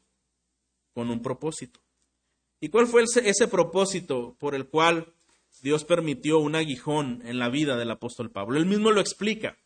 con 0.93 1.09
un 1.09 1.21
propósito. 1.21 1.79
¿Y 2.59 2.69
cuál 2.69 2.87
fue 2.87 3.03
ese, 3.03 3.47
propósito 3.47 4.35
por 4.39 4.55
el 4.55 4.67
cual 4.67 5.13
Dios 5.61 5.83
permitió 5.83 6.39
un 6.39 6.55
aguijón 6.55 7.21
en 7.25 7.37
la 7.37 7.49
vida 7.49 7.75
del 7.77 7.91
apóstol 7.91 8.31
Pablo? 8.31 8.57
Él 8.57 8.65
mismo 8.65 8.91
lo 8.91 9.01
explica. 9.01 9.57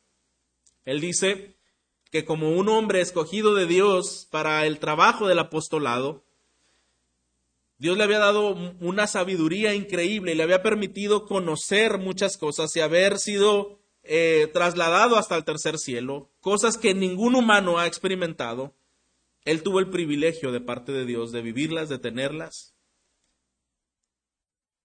Él 0.85 0.99
dice 0.99 1.55
que 2.11 2.25
como 2.25 2.51
un 2.51 2.67
hombre 2.69 3.01
escogido 3.01 3.53
de 3.53 3.67
Dios 3.67 4.27
para 4.31 4.65
el 4.65 4.79
trabajo 4.79 5.27
del 5.27 5.39
apostolado, 5.39 6.23
Dios 7.77 7.97
le 7.97 8.03
había 8.03 8.19
dado 8.19 8.57
una 8.81 9.07
sabiduría 9.07 9.73
increíble 9.73 10.33
y 10.33 10.35
le 10.35 10.43
había 10.43 10.63
permitido 10.63 11.25
conocer 11.25 11.99
muchas 11.99 12.37
cosas 12.37 12.75
y 12.75 12.81
haber 12.81 13.19
sido 13.19 13.78
eh, 14.11 14.47
trasladado 14.51 15.17
hasta 15.17 15.35
el 15.35 15.43
tercer 15.43 15.77
cielo, 15.77 16.31
cosas 16.41 16.77
que 16.77 16.95
ningún 16.95 17.35
humano 17.35 17.77
ha 17.77 17.85
experimentado. 17.85 18.73
Él 19.45 19.61
tuvo 19.61 19.79
el 19.79 19.91
privilegio 19.91 20.51
de 20.51 20.61
parte 20.61 20.91
de 20.91 21.05
Dios 21.05 21.31
de 21.31 21.43
vivirlas, 21.43 21.89
de 21.89 21.99
tenerlas. 21.99 22.73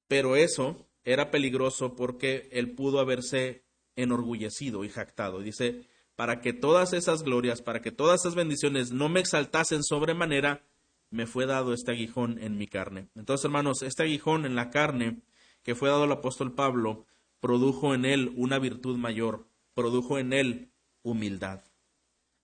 Pero 0.09 0.37
eso 0.37 0.87
era 1.05 1.31
peligroso 1.31 1.97
porque 1.97 2.51
él 2.53 2.73
pudo 2.75 3.01
haberse 3.01 3.65
enorgullecido 3.97 4.85
y 4.85 4.91
jactado. 4.91 5.41
Dice, 5.41 5.89
para 6.17 6.43
que 6.43 6.53
todas 6.53 6.93
esas 6.93 7.23
glorias, 7.23 7.63
para 7.63 7.81
que 7.81 7.93
todas 7.93 8.21
esas 8.21 8.35
bendiciones 8.35 8.93
no 8.93 9.09
me 9.09 9.21
exaltasen 9.21 9.83
sobremanera, 9.83 10.67
me 11.09 11.27
fue 11.27 11.47
dado 11.47 11.73
este 11.73 11.93
aguijón 11.93 12.39
en 12.43 12.59
mi 12.59 12.67
carne. 12.67 13.09
Entonces, 13.15 13.47
hermanos, 13.47 13.81
este 13.81 14.03
aguijón 14.03 14.45
en 14.45 14.55
la 14.55 14.69
carne 14.69 15.23
que 15.63 15.75
fue 15.75 15.89
dado 15.89 16.03
al 16.03 16.13
apóstol 16.13 16.53
Pablo 16.53 17.07
produjo 17.45 17.95
en 17.95 18.07
él 18.07 18.33
una 18.37 18.59
virtud 18.59 18.97
mayor, 18.97 19.47
produjo 19.75 20.19
en 20.19 20.33
él 20.33 20.73
humildad. 21.03 21.63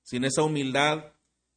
Sin 0.02 0.26
esa 0.26 0.42
humildad, 0.42 1.14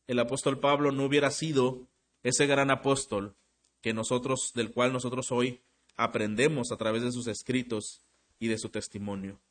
el 0.07 0.19
apóstol 0.19 0.61
Pablo 0.61 0.93
no 0.93 1.03
hubiera 1.03 1.29
sido 1.29 1.89
ese 2.23 2.47
gran 2.47 2.71
apóstol 2.71 3.35
que 3.81 3.93
nosotros, 3.93 4.53
del 4.55 4.71
cual 4.71 4.93
nosotros 4.93 5.29
hoy 5.33 5.59
aprendemos 5.97 6.71
a 6.71 6.77
través 6.77 7.03
de 7.03 7.11
sus 7.11 7.27
escritos 7.27 8.01
y 8.39 8.47
de 8.47 8.57
su 8.57 8.69
testimonio. 8.69 9.41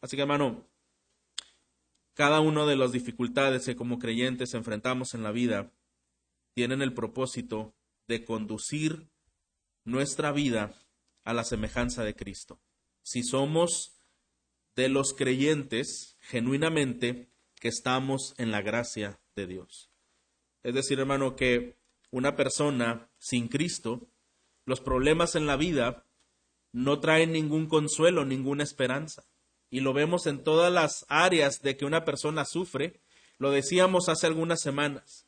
Así 0.00 0.14
que, 0.14 0.22
hermano, 0.22 0.64
cada 2.14 2.38
una 2.38 2.64
de 2.64 2.76
las 2.76 2.92
dificultades 2.92 3.66
que 3.66 3.74
como 3.74 3.98
creyentes 3.98 4.54
enfrentamos 4.54 5.14
en 5.14 5.24
la 5.24 5.32
vida 5.32 5.72
tienen 6.54 6.80
el 6.80 6.94
propósito 6.94 7.74
de 8.06 8.24
conducir 8.24 9.08
nuestra 9.84 10.30
vida 10.30 10.76
a 11.24 11.34
la 11.34 11.42
semejanza 11.42 12.04
de 12.04 12.14
Cristo. 12.14 12.60
Si 13.02 13.22
somos 13.22 13.96
de 14.76 14.88
los 14.88 15.12
creyentes, 15.12 16.16
genuinamente, 16.20 17.28
que 17.60 17.68
estamos 17.68 18.34
en 18.38 18.50
la 18.50 18.62
gracia 18.62 19.20
de 19.36 19.46
Dios. 19.46 19.90
Es 20.62 20.74
decir, 20.74 20.98
hermano, 20.98 21.36
que 21.36 21.76
una 22.10 22.36
persona 22.36 23.10
sin 23.18 23.48
Cristo, 23.48 24.08
los 24.64 24.80
problemas 24.80 25.34
en 25.34 25.46
la 25.46 25.56
vida 25.56 26.06
no 26.72 27.00
traen 27.00 27.32
ningún 27.32 27.66
consuelo, 27.66 28.24
ninguna 28.24 28.62
esperanza. 28.62 29.24
Y 29.70 29.80
lo 29.80 29.92
vemos 29.92 30.26
en 30.26 30.42
todas 30.42 30.72
las 30.72 31.04
áreas 31.08 31.62
de 31.62 31.76
que 31.76 31.84
una 31.84 32.04
persona 32.04 32.44
sufre. 32.44 33.00
Lo 33.38 33.50
decíamos 33.50 34.08
hace 34.08 34.26
algunas 34.26 34.60
semanas. 34.60 35.26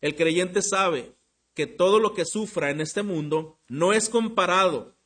El 0.00 0.16
creyente 0.16 0.62
sabe 0.62 1.14
que 1.54 1.66
todo 1.66 1.98
lo 2.00 2.14
que 2.14 2.24
sufra 2.24 2.70
en 2.70 2.80
este 2.80 3.02
mundo 3.02 3.60
no 3.68 3.92
es 3.92 4.08
comparado 4.08 4.96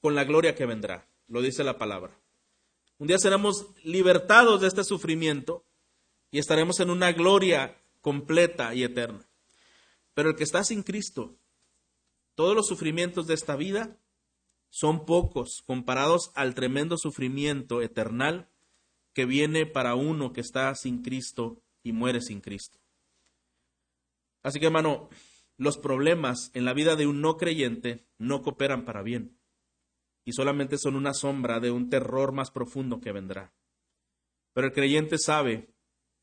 con 0.00 0.14
la 0.14 0.24
gloria 0.24 0.54
que 0.54 0.66
vendrá. 0.66 1.08
Lo 1.28 1.42
dice 1.42 1.64
la 1.64 1.78
palabra. 1.78 2.18
Un 2.98 3.08
día 3.08 3.18
seremos 3.18 3.66
libertados 3.82 4.60
de 4.60 4.68
este 4.68 4.84
sufrimiento 4.84 5.64
y 6.30 6.38
estaremos 6.38 6.80
en 6.80 6.90
una 6.90 7.12
gloria 7.12 7.80
completa 8.00 8.74
y 8.74 8.84
eterna. 8.84 9.26
Pero 10.14 10.30
el 10.30 10.36
que 10.36 10.44
está 10.44 10.62
sin 10.62 10.82
Cristo, 10.82 11.36
todos 12.34 12.54
los 12.54 12.66
sufrimientos 12.66 13.26
de 13.26 13.34
esta 13.34 13.56
vida 13.56 13.96
son 14.70 15.06
pocos 15.06 15.62
comparados 15.66 16.30
al 16.34 16.54
tremendo 16.54 16.98
sufrimiento 16.98 17.82
eternal 17.82 18.48
que 19.12 19.24
viene 19.24 19.66
para 19.66 19.94
uno 19.94 20.32
que 20.32 20.40
está 20.40 20.74
sin 20.74 21.02
Cristo 21.02 21.62
y 21.82 21.92
muere 21.92 22.20
sin 22.20 22.40
Cristo. 22.40 22.78
Así 24.42 24.60
que 24.60 24.66
hermano, 24.66 25.08
los 25.56 25.78
problemas 25.78 26.50
en 26.54 26.64
la 26.64 26.74
vida 26.74 26.96
de 26.96 27.06
un 27.06 27.20
no 27.20 27.36
creyente 27.36 28.04
no 28.18 28.42
cooperan 28.42 28.84
para 28.84 29.02
bien 29.02 29.38
y 30.24 30.32
solamente 30.32 30.78
son 30.78 30.96
una 30.96 31.14
sombra 31.14 31.60
de 31.60 31.70
un 31.70 31.90
terror 31.90 32.32
más 32.32 32.50
profundo 32.50 33.00
que 33.00 33.12
vendrá. 33.12 33.52
Pero 34.52 34.68
el 34.68 34.72
creyente 34.72 35.18
sabe 35.18 35.68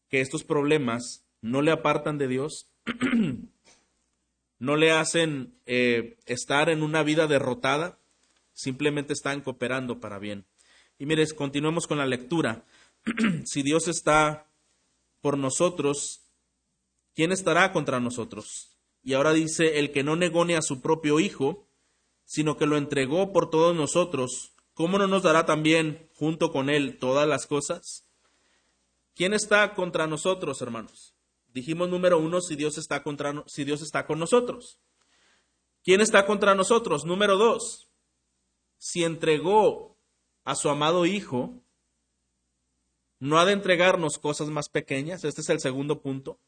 que 0.10 0.22
estos 0.22 0.43
problemas 0.43 1.25
no 1.41 1.62
le 1.62 1.72
apartan 1.72 2.17
de 2.17 2.27
Dios, 2.27 2.70
no 4.60 4.75
le 4.75 4.91
hacen 4.91 5.53
eh, 5.65 6.17
estar 6.25 6.70
en 6.70 6.84
una 6.84 7.03
vida 7.03 7.27
derrotada, 7.27 8.00
simplemente 8.53 9.13
están 9.13 9.41
cooperando 9.41 10.00
para 10.00 10.20
bien. 10.20 10.46
Y 10.98 11.05
mire, 11.05 11.25
continuemos 11.36 11.88
con 11.88 11.98
la 11.98 12.05
lectura. 12.05 12.65
si 13.46 13.63
Dios 13.63 13.88
está 13.88 14.48
por 15.20 15.38
nosotros, 15.38 16.22
¿quién 17.15 17.31
estará 17.31 17.72
contra 17.72 18.00
nosotros? 18.00 18.77
Y 19.03 19.13
ahora 19.13 19.34
dice, 19.34 19.79
el 19.79 19.91
que 19.91 20.03
no 20.03 20.15
negone 20.15 20.55
a 20.55 20.62
su 20.62 20.81
propio 20.81 21.20
Hijo, 21.20 21.67
sino 22.31 22.55
que 22.55 22.65
lo 22.65 22.77
entregó 22.77 23.33
por 23.33 23.50
todos 23.50 23.75
nosotros, 23.75 24.53
¿cómo 24.73 24.97
no 24.97 25.05
nos 25.05 25.21
dará 25.21 25.45
también 25.45 26.09
junto 26.13 26.53
con 26.53 26.69
Él 26.69 26.97
todas 26.97 27.27
las 27.27 27.45
cosas? 27.45 28.07
¿Quién 29.13 29.33
está 29.33 29.73
contra 29.73 30.07
nosotros, 30.07 30.61
hermanos? 30.61 31.13
Dijimos 31.47 31.89
número 31.89 32.19
uno, 32.19 32.39
si 32.39 32.55
Dios 32.55 32.77
está, 32.77 33.03
contra, 33.03 33.43
si 33.47 33.65
Dios 33.65 33.81
está 33.81 34.05
con 34.05 34.17
nosotros. 34.17 34.79
¿Quién 35.83 36.00
está 36.00 36.25
contra 36.25 36.55
nosotros? 36.55 37.03
Número 37.03 37.35
dos, 37.35 37.89
si 38.77 39.03
entregó 39.03 39.97
a 40.45 40.55
su 40.55 40.69
amado 40.69 41.05
Hijo, 41.05 41.61
¿no 43.19 43.39
ha 43.39 43.45
de 43.45 43.51
entregarnos 43.51 44.17
cosas 44.19 44.47
más 44.47 44.69
pequeñas? 44.69 45.25
Este 45.25 45.41
es 45.41 45.50
el 45.50 45.59
segundo 45.59 46.01
punto. 46.01 46.39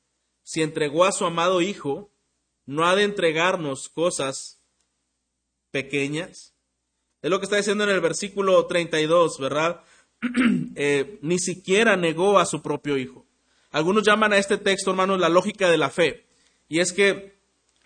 Si 0.43 0.61
entregó 0.61 1.03
a 1.03 1.11
su 1.11 1.25
amado 1.25 1.59
Hijo, 1.59 2.09
¿no 2.65 2.85
ha 2.85 2.95
de 2.95 3.03
entregarnos 3.03 3.89
cosas 3.89 4.62
pequeñas. 5.73 6.53
Es 7.23 7.29
lo 7.31 7.39
que 7.39 7.45
está 7.45 7.57
diciendo 7.57 7.83
en 7.83 7.89
el 7.89 7.99
versículo 7.99 8.65
32, 8.65 9.39
¿verdad? 9.39 9.81
Eh, 10.75 11.19
ni 11.21 11.37
siquiera 11.37 11.97
negó 11.97 12.39
a 12.39 12.45
su 12.45 12.61
propio 12.61 12.97
hijo. 12.97 13.25
Algunos 13.71 14.03
llaman 14.03 14.31
a 14.31 14.37
este 14.37 14.57
texto, 14.57 14.91
hermanos, 14.91 15.19
la 15.19 15.27
lógica 15.27 15.69
de 15.69 15.77
la 15.77 15.89
fe. 15.89 16.25
Y 16.69 16.79
es 16.79 16.93
que 16.93 17.35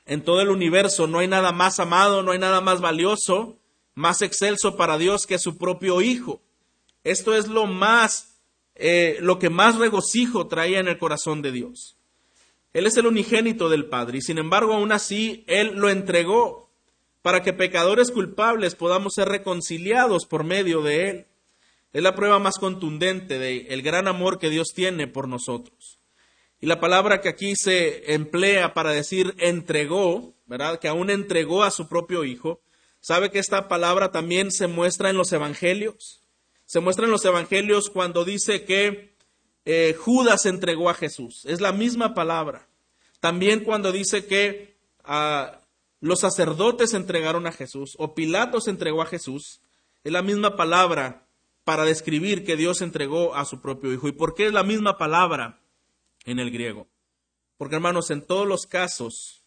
en 0.06 0.22
todo 0.22 0.42
el 0.42 0.50
universo 0.50 1.08
no 1.08 1.20
hay 1.20 1.28
nada 1.28 1.52
más 1.52 1.80
amado, 1.80 2.22
no 2.22 2.32
hay 2.32 2.40
nada 2.40 2.62
más 2.62 2.80
valioso, 2.80 3.58
más 3.96 4.22
excelso 4.22 4.78
para 4.78 4.98
Dios 4.98 5.26
que 5.26 5.40
su 5.40 5.58
propio 5.58 6.02
hijo. 6.02 6.42
Esto 7.04 7.34
es 7.36 7.48
lo 7.48 7.66
más, 7.66 8.38
eh, 8.76 9.18
lo 9.20 9.40
que 9.40 9.50
más 9.50 9.78
regocijo 9.78 10.48
traía 10.48 10.80
en 10.80 10.88
el 10.88 11.00
corazón 11.00 11.42
de 11.42 11.52
Dios. 11.52 11.98
Él 12.74 12.86
es 12.86 12.96
el 12.98 13.08
unigénito 13.08 13.70
del 13.70 13.86
Padre 13.86 14.20
y 14.20 14.22
sin 14.22 14.38
embargo 14.38 14.74
aún 14.74 14.92
así 14.92 15.44
Él 15.48 15.74
lo 15.76 15.90
entregó 15.90 16.67
para 17.28 17.44
que 17.44 17.52
pecadores 17.52 18.10
culpables 18.10 18.76
podamos 18.76 19.16
ser 19.16 19.28
reconciliados 19.28 20.26
por 20.26 20.46
medio 20.46 20.82
de 20.82 21.10
Él. 21.10 21.26
Es 21.92 22.02
la 22.02 22.16
prueba 22.16 22.40
más 22.40 22.56
contundente 22.58 23.38
del 23.38 23.82
gran 23.82 24.08
amor 24.08 24.40
que 24.40 24.50
Dios 24.50 24.70
tiene 24.74 25.08
por 25.08 25.28
nosotros. 25.28 26.00
Y 26.62 26.68
la 26.68 26.80
palabra 26.80 27.20
que 27.20 27.28
aquí 27.28 27.58
se 27.58 28.14
emplea 28.14 28.74
para 28.74 28.94
decir 28.94 29.36
entregó, 29.40 30.36
¿verdad? 30.46 30.80
Que 30.80 30.88
aún 30.88 31.10
entregó 31.10 31.66
a 31.66 31.72
su 31.72 31.90
propio 31.90 32.24
Hijo. 32.24 32.62
¿Sabe 33.02 33.30
que 33.30 33.40
esta 33.40 33.68
palabra 33.68 34.10
también 34.14 34.50
se 34.50 34.68
muestra 34.68 35.10
en 35.10 35.18
los 35.18 35.34
evangelios? 35.34 36.24
Se 36.64 36.80
muestra 36.80 37.08
en 37.08 37.12
los 37.12 37.26
evangelios 37.26 37.90
cuando 37.90 38.24
dice 38.24 38.64
que 38.64 39.18
eh, 39.66 39.98
Judas 40.00 40.46
entregó 40.46 40.90
a 40.90 40.94
Jesús. 40.94 41.44
Es 41.44 41.60
la 41.60 41.74
misma 41.74 42.14
palabra. 42.14 42.70
También 43.20 43.66
cuando 43.66 43.92
dice 43.92 44.26
que 44.26 44.78
ah, 45.04 45.57
los 46.00 46.20
sacerdotes 46.20 46.94
entregaron 46.94 47.48
a 47.48 47.52
Jesús 47.52 47.96
o 47.98 48.14
Pilatos 48.14 48.68
entregó 48.68 49.02
a 49.02 49.08
Jesús, 49.08 49.62
es 50.04 50.12
la 50.12 50.22
misma 50.22 50.56
palabra 50.56 51.28
para 51.64 51.84
describir 51.84 52.46
que 52.46 52.56
Dios 52.56 52.82
entregó 52.82 53.36
a 53.36 53.46
su 53.46 53.62
propio 53.62 53.92
Hijo. 53.92 54.08
¿Y 54.08 54.14
por 54.14 54.36
qué 54.36 54.48
es 54.48 54.54
la 54.54 54.64
misma 54.64 54.98
palabra 54.98 55.62
en 56.26 56.40
el 56.40 56.52
griego? 56.52 56.88
Porque 57.58 57.76
hermanos, 57.76 58.12
en 58.12 58.26
todos 58.26 58.48
los 58.48 58.68
casos, 58.68 59.44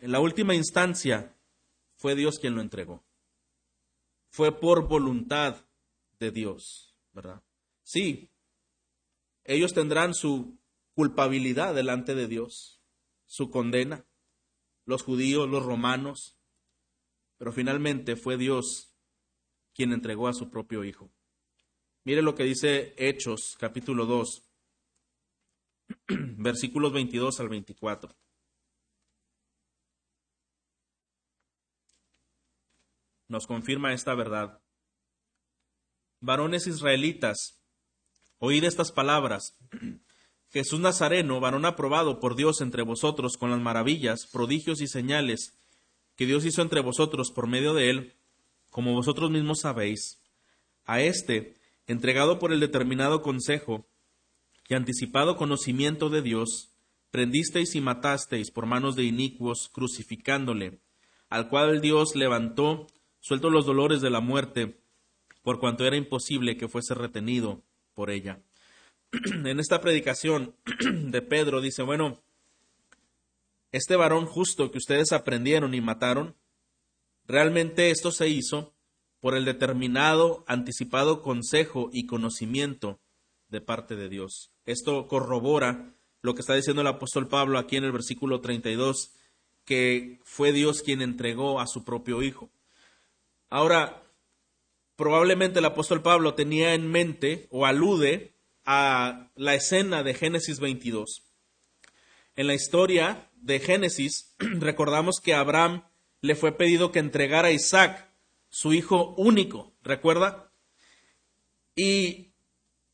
en 0.00 0.12
la 0.12 0.20
última 0.20 0.54
instancia, 0.54 1.34
fue 1.96 2.14
Dios 2.14 2.38
quien 2.38 2.54
lo 2.54 2.60
entregó. 2.60 3.02
Fue 4.30 4.52
por 4.52 4.86
voluntad 4.86 5.64
de 6.18 6.30
Dios, 6.30 6.94
¿verdad? 7.12 7.42
Sí, 7.82 8.30
ellos 9.44 9.72
tendrán 9.72 10.14
su 10.14 10.58
culpabilidad 10.94 11.74
delante 11.74 12.14
de 12.14 12.28
Dios, 12.28 12.80
su 13.26 13.50
condena, 13.50 14.04
los 14.84 15.02
judíos, 15.02 15.48
los 15.48 15.64
romanos, 15.64 16.38
pero 17.38 17.52
finalmente 17.52 18.16
fue 18.16 18.36
Dios 18.36 18.96
quien 19.74 19.92
entregó 19.92 20.28
a 20.28 20.34
su 20.34 20.50
propio 20.50 20.84
Hijo. 20.84 21.12
Mire 22.04 22.22
lo 22.22 22.34
que 22.34 22.44
dice 22.44 22.94
Hechos 22.98 23.56
capítulo 23.58 24.06
2, 24.06 24.50
versículos 26.36 26.92
22 26.92 27.40
al 27.40 27.48
24. 27.48 28.14
Nos 33.28 33.46
confirma 33.46 33.94
esta 33.94 34.14
verdad. 34.14 34.62
Varones 36.20 36.66
israelitas, 36.66 37.64
oíd 38.38 38.64
estas 38.64 38.92
palabras. 38.92 39.58
Jesús 40.54 40.78
Nazareno, 40.78 41.40
varón 41.40 41.64
aprobado 41.64 42.20
por 42.20 42.36
Dios 42.36 42.60
entre 42.60 42.84
vosotros 42.84 43.36
con 43.36 43.50
las 43.50 43.60
maravillas, 43.60 44.28
prodigios 44.32 44.80
y 44.80 44.86
señales 44.86 45.58
que 46.14 46.26
Dios 46.26 46.44
hizo 46.44 46.62
entre 46.62 46.80
vosotros 46.80 47.32
por 47.32 47.48
medio 47.48 47.74
de 47.74 47.90
él, 47.90 48.12
como 48.70 48.92
vosotros 48.92 49.32
mismos 49.32 49.62
sabéis, 49.62 50.20
a 50.84 51.00
éste, 51.00 51.56
entregado 51.88 52.38
por 52.38 52.52
el 52.52 52.60
determinado 52.60 53.20
consejo 53.20 53.84
y 54.68 54.74
anticipado 54.74 55.36
conocimiento 55.36 56.08
de 56.08 56.22
Dios, 56.22 56.70
prendisteis 57.10 57.74
y 57.74 57.80
matasteis 57.80 58.52
por 58.52 58.66
manos 58.66 58.94
de 58.94 59.02
inicuos, 59.02 59.68
crucificándole, 59.72 60.78
al 61.30 61.48
cual 61.48 61.80
Dios 61.80 62.14
levantó, 62.14 62.86
suelto 63.18 63.50
los 63.50 63.66
dolores 63.66 64.00
de 64.00 64.10
la 64.10 64.20
muerte, 64.20 64.78
por 65.42 65.58
cuanto 65.58 65.84
era 65.84 65.96
imposible 65.96 66.56
que 66.56 66.68
fuese 66.68 66.94
retenido 66.94 67.64
por 67.92 68.10
ella. 68.10 68.38
en 69.44 69.60
esta 69.60 69.80
predicación 69.80 70.54
de 70.80 71.22
Pedro 71.22 71.60
dice, 71.60 71.82
bueno, 71.82 72.22
este 73.72 73.96
varón 73.96 74.26
justo 74.26 74.70
que 74.70 74.78
ustedes 74.78 75.12
aprendieron 75.12 75.74
y 75.74 75.80
mataron, 75.80 76.36
realmente 77.26 77.90
esto 77.90 78.12
se 78.12 78.28
hizo 78.28 78.72
por 79.20 79.34
el 79.34 79.44
determinado, 79.44 80.44
anticipado 80.46 81.22
consejo 81.22 81.90
y 81.92 82.06
conocimiento 82.06 83.00
de 83.48 83.60
parte 83.60 83.96
de 83.96 84.08
Dios. 84.08 84.52
Esto 84.66 85.08
corrobora 85.08 85.94
lo 86.20 86.34
que 86.34 86.40
está 86.40 86.54
diciendo 86.54 86.82
el 86.82 86.88
apóstol 86.88 87.28
Pablo 87.28 87.58
aquí 87.58 87.76
en 87.76 87.84
el 87.84 87.92
versículo 87.92 88.40
32, 88.40 89.12
que 89.64 90.20
fue 90.24 90.52
Dios 90.52 90.82
quien 90.82 91.02
entregó 91.02 91.60
a 91.60 91.66
su 91.66 91.84
propio 91.84 92.22
Hijo. 92.22 92.50
Ahora, 93.50 94.02
probablemente 94.96 95.58
el 95.58 95.64
apóstol 95.64 96.02
Pablo 96.02 96.34
tenía 96.34 96.74
en 96.74 96.90
mente 96.90 97.46
o 97.50 97.66
alude 97.66 98.33
a 98.64 99.30
la 99.34 99.54
escena 99.54 100.02
de 100.02 100.14
Génesis 100.14 100.60
22. 100.60 101.22
En 102.36 102.46
la 102.46 102.54
historia 102.54 103.30
de 103.36 103.60
Génesis 103.60 104.34
recordamos 104.38 105.20
que 105.20 105.34
a 105.34 105.40
Abraham 105.40 105.84
le 106.20 106.34
fue 106.34 106.52
pedido 106.52 106.90
que 106.90 106.98
entregara 106.98 107.48
a 107.48 107.52
Isaac, 107.52 108.10
su 108.48 108.72
hijo 108.72 109.14
único, 109.16 109.74
¿recuerda? 109.82 110.50
Y 111.76 112.32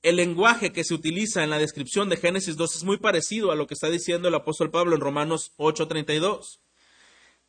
el 0.02 0.16
lenguaje 0.16 0.72
que 0.72 0.84
se 0.84 0.94
utiliza 0.94 1.44
en 1.44 1.50
la 1.50 1.58
descripción 1.58 2.08
de 2.08 2.16
Génesis 2.16 2.56
2 2.56 2.76
es 2.76 2.84
muy 2.84 2.96
parecido 2.96 3.52
a 3.52 3.54
lo 3.54 3.66
que 3.66 3.74
está 3.74 3.88
diciendo 3.88 4.28
el 4.28 4.34
apóstol 4.34 4.70
Pablo 4.70 4.94
en 4.94 5.00
Romanos 5.00 5.52
8:32. 5.58 6.60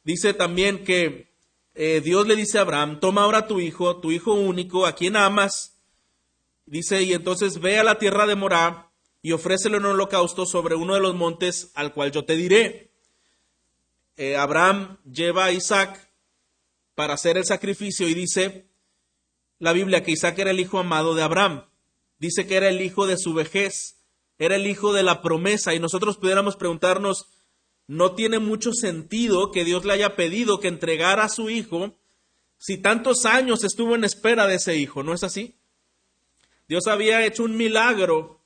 Dice 0.04 0.34
también 0.34 0.84
que 0.84 1.32
eh, 1.74 2.02
Dios 2.04 2.28
le 2.28 2.36
dice 2.36 2.58
a 2.58 2.62
Abraham, 2.62 3.00
toma 3.00 3.24
ahora 3.24 3.48
tu 3.48 3.60
hijo, 3.60 4.02
tu 4.02 4.12
hijo 4.12 4.34
único, 4.34 4.86
a 4.86 4.96
quien 4.96 5.16
amas. 5.16 5.81
Dice, 6.72 7.04
y 7.04 7.12
entonces 7.12 7.60
ve 7.60 7.80
a 7.80 7.84
la 7.84 7.98
tierra 7.98 8.26
de 8.26 8.38
Morá 8.38 8.94
y 9.22 9.34
ofrécelo 9.34 9.76
en 9.76 9.84
holocausto 9.84 10.46
sobre 10.46 10.76
uno 10.76 10.94
de 10.94 11.02
los 11.02 11.14
montes 11.14 11.70
al 11.76 11.94
cual 11.94 12.14
yo 12.14 12.24
te 12.24 12.38
diré. 12.38 12.94
Eh, 14.16 14.38
Abraham 14.38 14.98
lleva 15.04 15.44
a 15.44 15.52
Isaac 15.52 16.14
para 16.96 17.16
hacer 17.16 17.36
el 17.36 17.44
sacrificio 17.44 18.08
y 18.08 18.14
dice 18.14 18.72
la 19.60 19.74
Biblia 19.74 20.02
que 20.02 20.12
Isaac 20.12 20.40
era 20.40 20.52
el 20.52 20.62
hijo 20.62 20.80
amado 20.80 21.14
de 21.14 21.24
Abraham. 21.24 21.66
Dice 22.20 22.48
que 22.48 22.56
era 22.56 22.70
el 22.70 22.80
hijo 22.80 23.06
de 23.06 23.18
su 23.18 23.34
vejez, 23.34 23.98
era 24.38 24.56
el 24.56 24.66
hijo 24.66 24.94
de 24.94 25.04
la 25.04 25.22
promesa 25.22 25.74
y 25.76 25.80
nosotros 25.82 26.16
pudiéramos 26.16 26.56
preguntarnos, 26.56 27.26
no 27.86 28.16
tiene 28.16 28.40
mucho 28.40 28.72
sentido 28.72 29.52
que 29.52 29.66
Dios 29.66 29.84
le 29.84 29.92
haya 29.92 30.16
pedido 30.16 30.62
que 30.62 30.70
entregara 30.70 31.26
a 31.26 31.30
su 31.30 31.50
hijo 31.50 31.98
si 32.58 32.78
tantos 32.78 33.26
años 33.26 33.66
estuvo 33.66 33.94
en 33.94 34.06
espera 34.06 34.48
de 34.48 34.56
ese 34.56 34.78
hijo, 34.78 35.04
¿no 35.04 35.14
es 35.14 35.26
así? 35.26 35.58
Dios 36.72 36.88
había 36.88 37.26
hecho 37.26 37.44
un 37.44 37.58
milagro, 37.58 38.40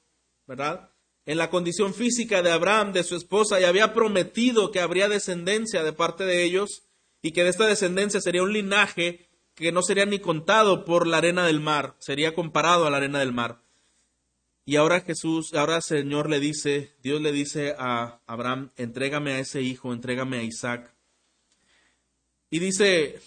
¿verdad? 0.48 0.90
En 1.28 1.38
la 1.38 1.52
condición 1.52 1.94
física 1.94 2.42
de 2.42 2.52
Abraham, 2.52 2.92
de 2.92 3.04
su 3.04 3.16
esposa, 3.16 3.62
y 3.62 3.66
había 3.66 3.94
prometido 3.94 4.72
que 4.72 4.80
habría 4.80 5.08
descendencia 5.08 5.84
de 5.84 5.94
parte 5.94 6.24
de 6.26 6.44
ellos 6.44 6.88
y 7.22 7.34
que 7.34 7.44
de 7.44 7.52
esta 7.52 7.68
descendencia 7.68 8.20
sería 8.20 8.42
un 8.42 8.52
linaje 8.52 9.30
que 9.54 9.72
no 9.72 9.84
sería 9.84 10.08
ni 10.08 10.18
contado 10.18 10.86
por 10.86 11.06
la 11.06 11.20
arena 11.20 11.46
del 11.46 11.60
mar, 11.60 11.98
sería 12.00 12.34
comparado 12.34 12.88
a 12.88 12.90
la 12.90 12.98
arena 12.98 13.20
del 13.20 13.32
mar. 13.32 13.62
Y 14.66 14.78
ahora 14.78 15.02
Jesús, 15.02 15.54
ahora 15.54 15.76
el 15.76 15.84
Señor 15.84 16.28
le 16.28 16.40
dice, 16.40 16.96
Dios 17.04 17.22
le 17.22 17.32
dice 17.32 17.76
a 17.78 18.22
Abraham, 18.26 18.72
entrégame 18.76 19.34
a 19.34 19.40
ese 19.40 19.62
hijo, 19.62 19.94
entrégame 19.94 20.40
a 20.40 20.44
Isaac. 20.44 20.96
Y 22.50 22.58
dice 22.58 23.20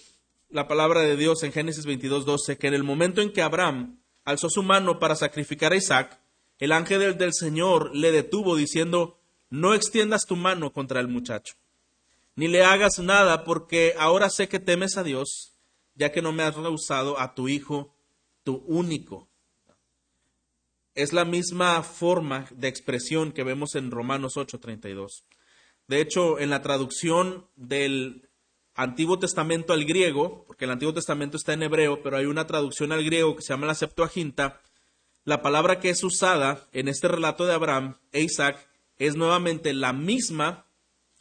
la 0.49 0.67
palabra 0.67 0.99
de 1.03 1.15
Dios 1.15 1.41
en 1.43 1.53
Génesis 1.53 1.85
22, 1.85 2.25
12, 2.25 2.57
que 2.57 2.67
en 2.67 2.73
el 2.73 2.83
momento 2.83 3.21
en 3.21 3.31
que 3.31 3.41
Abraham 3.41 3.98
alzó 4.29 4.49
su 4.49 4.63
mano 4.63 4.99
para 4.99 5.15
sacrificar 5.15 5.73
a 5.73 5.77
Isaac, 5.77 6.19
el 6.59 6.71
ángel 6.71 7.17
del 7.17 7.33
Señor 7.33 7.95
le 7.95 8.11
detuvo 8.11 8.55
diciendo, 8.55 9.19
no 9.49 9.73
extiendas 9.73 10.25
tu 10.25 10.35
mano 10.35 10.71
contra 10.71 10.99
el 10.99 11.07
muchacho, 11.07 11.55
ni 12.35 12.47
le 12.47 12.63
hagas 12.63 12.99
nada, 12.99 13.43
porque 13.43 13.95
ahora 13.97 14.29
sé 14.29 14.47
que 14.47 14.59
temes 14.59 14.97
a 14.97 15.03
Dios, 15.03 15.55
ya 15.95 16.11
que 16.11 16.21
no 16.21 16.31
me 16.31 16.43
has 16.43 16.55
rehusado 16.55 17.19
a 17.19 17.33
tu 17.33 17.47
hijo, 17.47 17.95
tu 18.43 18.63
único 18.67 19.29
es 20.95 21.13
la 21.13 21.23
misma 21.25 21.81
forma 21.81 22.47
de 22.51 22.67
expresión 22.67 23.31
que 23.31 23.43
vemos 23.43 23.75
en 23.75 23.91
Romanos 23.91 24.35
8:32. 24.35 25.23
De 25.87 26.01
hecho, 26.01 26.39
en 26.39 26.49
la 26.49 26.61
traducción 26.61 27.47
del 27.55 28.28
Antiguo 28.81 29.19
Testamento 29.19 29.73
al 29.73 29.83
griego, 29.83 30.45
porque 30.47 30.63
el 30.63 30.71
Antiguo 30.71 30.93
Testamento 30.93 31.35
está 31.35 31.51
en 31.51 31.63
hebreo, 31.63 32.01
pero 32.01 32.15
hay 32.15 32.27
una 32.27 32.47
traducción 32.47 32.93
al 32.93 33.03
griego 33.03 33.35
que 33.35 33.41
se 33.41 33.49
llama 33.49 33.67
la 33.67 33.75
Septuaginta, 33.75 34.61
la 35.25 35.41
palabra 35.41 35.81
que 35.81 35.89
es 35.89 36.01
usada 36.01 36.65
en 36.71 36.87
este 36.87 37.09
relato 37.09 37.45
de 37.45 37.51
Abraham 37.51 37.97
e 38.13 38.21
Isaac 38.21 38.69
es 38.97 39.17
nuevamente 39.17 39.73
la 39.73 39.91
misma 39.91 40.65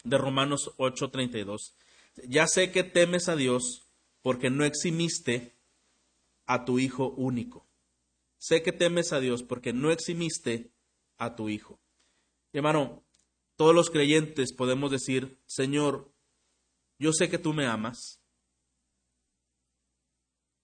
de 0.05 0.18
Romanos 0.18 0.71
8:32. 0.77 1.75
Ya 2.29 2.47
sé 2.47 2.71
que 2.71 2.85
temes 2.85 3.29
a 3.29 3.35
Dios 3.35 3.83
porque 4.23 4.51
no 4.51 4.64
eximiste 4.64 5.57
a 6.47 6.64
tu 6.64 6.79
Hijo 6.79 7.09
único. 7.16 7.66
Sé 8.38 8.62
que 8.62 8.71
temes 8.71 9.12
a 9.12 9.18
Dios 9.18 9.42
porque 9.42 9.73
no 9.73 9.90
eximiste 9.90 10.71
a 11.16 11.35
tu 11.35 11.49
Hijo. 11.49 11.81
hermano, 12.53 13.03
todos 13.57 13.75
los 13.75 13.90
creyentes 13.90 14.53
podemos 14.53 14.92
decir, 14.92 15.40
Señor, 15.47 16.12
yo 16.98 17.12
sé 17.12 17.28
que 17.28 17.38
tú 17.38 17.52
me 17.52 17.66
amas. 17.66 18.20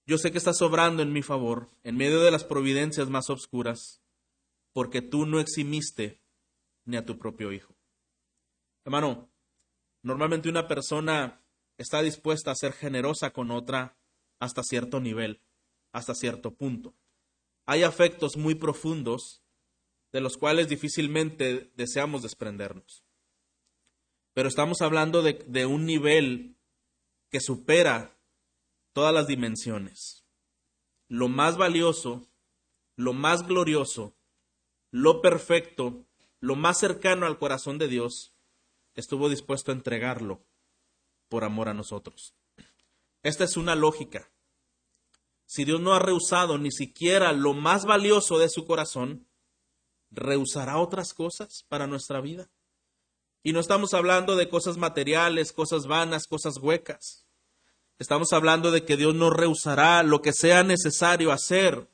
Yo 0.07 0.19
sé 0.19 0.33
que 0.33 0.39
estás 0.39 0.59
sobrando 0.59 1.03
en 1.03 1.13
mi 1.13 1.23
favor, 1.23 1.71
en 1.83 1.97
medio 1.97 2.21
de 2.21 2.31
las 2.31 2.45
providencias 2.45 3.09
más 3.09 3.31
obscuras, 3.31 4.03
porque 4.73 5.01
tú 5.01 5.25
no 5.25 5.41
eximiste 5.41 6.21
ni 6.85 6.97
a 6.97 7.07
tu 7.07 7.19
propio 7.19 7.53
Hijo. 7.53 7.75
Hermano, 8.85 9.31
normalmente 10.03 10.51
una 10.51 10.69
persona 10.69 11.43
está 11.79 12.03
dispuesta 12.03 12.51
a 12.51 12.55
ser 12.55 12.75
generosa 12.75 13.31
con 13.33 13.51
otra 13.51 13.97
hasta 14.41 14.63
cierto 14.63 15.01
nivel, 15.01 15.41
hasta 15.93 16.15
cierto 16.15 16.55
punto 16.55 16.95
hay 17.67 17.83
afectos 17.83 18.37
muy 18.37 18.55
profundos 18.55 19.43
de 20.13 20.21
los 20.21 20.37
cuales 20.37 20.69
difícilmente 20.69 21.73
deseamos 21.77 22.23
desprendernos. 22.23 23.04
Pero 24.35 24.49
estamos 24.49 24.83
hablando 24.83 25.23
de, 25.23 25.67
un 25.67 25.87
nivel 25.87 26.57
que 27.31 27.41
supera 27.41 28.19
todas 28.93 29.15
las 29.15 29.27
dimensiones. 29.27 30.27
Lo 31.09 31.29
más 31.29 31.57
valioso, 31.57 32.29
lo 32.97 33.13
más 33.13 33.47
glorioso, 33.47 34.15
lo 34.91 35.23
perfecto, 35.23 36.05
lo 36.41 36.57
más 36.57 36.79
cercano 36.79 37.27
al 37.27 37.39
corazón 37.39 37.79
de 37.79 37.89
Dios, 37.89 38.35
estuvo 38.95 39.29
dispuesto 39.29 39.73
a 39.73 39.75
entregarlo 39.75 40.45
por 41.29 41.45
amor 41.45 41.69
a 41.69 41.75
nosotros. 41.75 42.35
Esta 43.23 43.45
es 43.45 43.57
una 43.57 43.75
lógica 43.75 44.31
si 45.47 45.65
Dios 45.65 45.81
no 45.81 45.95
ha 45.95 45.99
rehusado 45.99 46.59
ni 46.59 46.71
siquiera 46.71 47.33
lo 47.33 47.53
más 47.55 47.85
valioso 47.85 48.39
de 48.39 48.49
su 48.49 48.65
corazón, 48.65 49.29
¿rehusará 50.11 50.79
otras 50.79 51.13
cosas 51.13 51.65
para 51.69 51.87
nuestra 51.87 52.21
vida? 52.21 52.51
Y 53.47 53.53
no 53.53 53.61
estamos 53.61 53.93
hablando 53.93 54.37
de 54.37 54.49
cosas 54.49 54.79
materiales, 54.79 55.53
cosas 55.53 55.87
vanas, 55.87 56.27
cosas 56.27 56.57
huecas. 56.57 57.27
Estamos 57.99 58.33
hablando 58.33 58.71
de 58.71 58.87
que 58.87 58.97
Dios 58.97 59.15
no 59.15 59.29
rehusará 59.29 60.03
lo 60.03 60.23
que 60.23 60.33
sea 60.33 60.65
necesario 60.65 61.31
hacer 61.31 61.87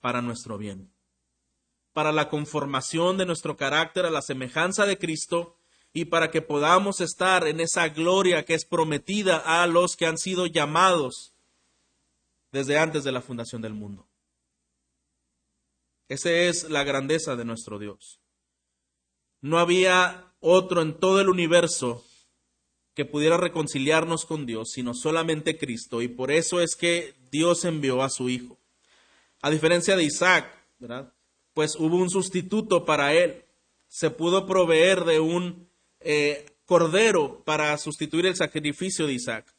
para 0.00 0.22
nuestro 0.22 0.56
bien, 0.56 0.92
para 1.92 2.12
la 2.12 2.28
conformación 2.28 3.18
de 3.18 3.26
nuestro 3.26 3.56
carácter 3.56 4.06
a 4.06 4.10
la 4.10 4.22
semejanza 4.22 4.86
de 4.86 4.98
Cristo 4.98 5.58
y 5.92 6.04
para 6.04 6.30
que 6.30 6.42
podamos 6.42 7.00
estar 7.00 7.48
en 7.48 7.58
esa 7.58 7.88
gloria 7.88 8.44
que 8.44 8.54
es 8.54 8.64
prometida 8.64 9.38
a 9.38 9.66
los 9.66 9.96
que 9.96 10.06
han 10.06 10.16
sido 10.16 10.46
llamados 10.46 11.34
desde 12.52 12.78
antes 12.78 13.02
de 13.02 13.10
la 13.10 13.20
fundación 13.20 13.62
del 13.62 13.74
mundo. 13.74 14.06
Esa 16.08 16.30
es 16.30 16.70
la 16.70 16.84
grandeza 16.84 17.34
de 17.34 17.44
nuestro 17.44 17.80
Dios. 17.80 18.20
No 19.40 19.58
había 19.58 20.25
otro 20.40 20.82
en 20.82 20.98
todo 20.98 21.20
el 21.20 21.28
universo 21.28 22.04
que 22.94 23.04
pudiera 23.04 23.36
reconciliarnos 23.36 24.24
con 24.24 24.46
Dios, 24.46 24.70
sino 24.72 24.94
solamente 24.94 25.58
Cristo, 25.58 26.00
y 26.00 26.08
por 26.08 26.30
eso 26.30 26.60
es 26.60 26.76
que 26.76 27.14
Dios 27.30 27.64
envió 27.64 28.02
a 28.02 28.08
su 28.08 28.30
Hijo. 28.30 28.58
A 29.42 29.50
diferencia 29.50 29.96
de 29.96 30.04
Isaac. 30.04 30.50
Pues 31.52 31.76
hubo 31.76 31.96
un 31.96 32.10
sustituto 32.10 32.84
para 32.84 33.14
él. 33.14 33.44
Se 33.88 34.10
pudo 34.10 34.46
proveer 34.46 35.04
de 35.04 35.20
un 35.20 35.68
eh, 36.00 36.46
cordero 36.64 37.42
para 37.44 37.76
sustituir 37.78 38.26
el 38.26 38.36
sacrificio 38.36 39.06
de 39.06 39.14
Isaac. 39.14 39.54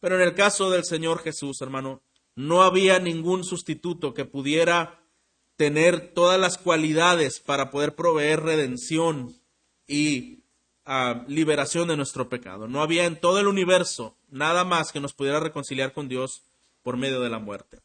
Pero 0.00 0.16
en 0.16 0.22
el 0.22 0.34
caso 0.34 0.70
del 0.70 0.84
Señor 0.84 1.22
Jesús, 1.22 1.60
hermano, 1.60 2.02
no 2.34 2.62
había 2.62 2.98
ningún 2.98 3.44
sustituto 3.44 4.14
que 4.14 4.24
pudiera 4.24 5.02
tener 5.56 6.12
todas 6.14 6.38
las 6.38 6.56
cualidades 6.56 7.40
para 7.40 7.70
poder 7.70 7.96
proveer 7.96 8.40
redención 8.42 9.34
y 9.88 10.44
ah, 10.84 11.24
liberación 11.26 11.88
de 11.88 11.96
nuestro 11.96 12.28
pecado. 12.28 12.68
No 12.68 12.82
había 12.82 13.06
en 13.06 13.18
todo 13.18 13.40
el 13.40 13.48
universo 13.48 14.16
nada 14.28 14.62
más 14.62 14.92
que 14.92 15.00
nos 15.00 15.14
pudiera 15.14 15.40
reconciliar 15.40 15.92
con 15.92 16.08
Dios 16.08 16.42
por 16.82 16.96
medio 16.96 17.20
de 17.20 17.30
la 17.30 17.40
muerte. 17.40 17.80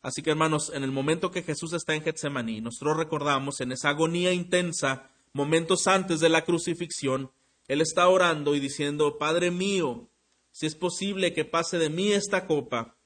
Así 0.00 0.22
que 0.22 0.30
hermanos, 0.30 0.72
en 0.74 0.82
el 0.82 0.90
momento 0.90 1.30
que 1.30 1.42
Jesús 1.42 1.72
está 1.74 1.94
en 1.94 2.02
Getsemaní, 2.02 2.60
nosotros 2.60 2.96
recordamos 2.96 3.60
en 3.60 3.72
esa 3.72 3.90
agonía 3.90 4.32
intensa, 4.32 5.10
momentos 5.32 5.86
antes 5.86 6.20
de 6.20 6.28
la 6.28 6.44
crucifixión, 6.44 7.30
Él 7.68 7.80
está 7.80 8.08
orando 8.08 8.54
y 8.54 8.60
diciendo, 8.60 9.18
Padre 9.18 9.50
mío, 9.50 10.08
si 10.50 10.66
es 10.66 10.74
posible 10.74 11.32
que 11.32 11.44
pase 11.44 11.78
de 11.78 11.88
mí 11.88 12.12
esta 12.12 12.46
copa, 12.46 12.96